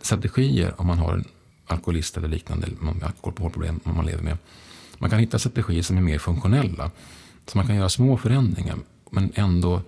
strategier 0.00 0.74
om 0.80 0.86
man 0.86 0.98
har 0.98 1.12
en 1.12 1.24
alkoholist 1.66 2.16
eller 2.16 2.28
liknande 2.28 2.68
med 2.80 3.04
alkoholproblem 3.24 3.80
man 3.84 4.06
lever 4.06 4.22
med. 4.22 4.38
Man 4.98 5.10
kan 5.10 5.18
hitta 5.18 5.38
strategier 5.38 5.82
som 5.82 5.96
är 5.96 6.00
mer 6.00 6.18
funktionella. 6.18 6.90
Så 7.46 7.58
man 7.58 7.66
kan 7.66 7.76
göra 7.76 7.88
små 7.88 8.16
förändringar 8.16 8.76
men 9.10 9.32
ändå, 9.34 9.80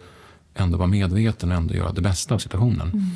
ändå 0.55 0.79
vara 0.79 0.89
medveten 0.89 1.51
och 1.51 1.57
ändå 1.57 1.75
göra 1.75 1.93
det 1.93 2.01
bästa 2.01 2.35
av 2.35 2.39
situationen. 2.39 2.91
Mm. 2.91 3.11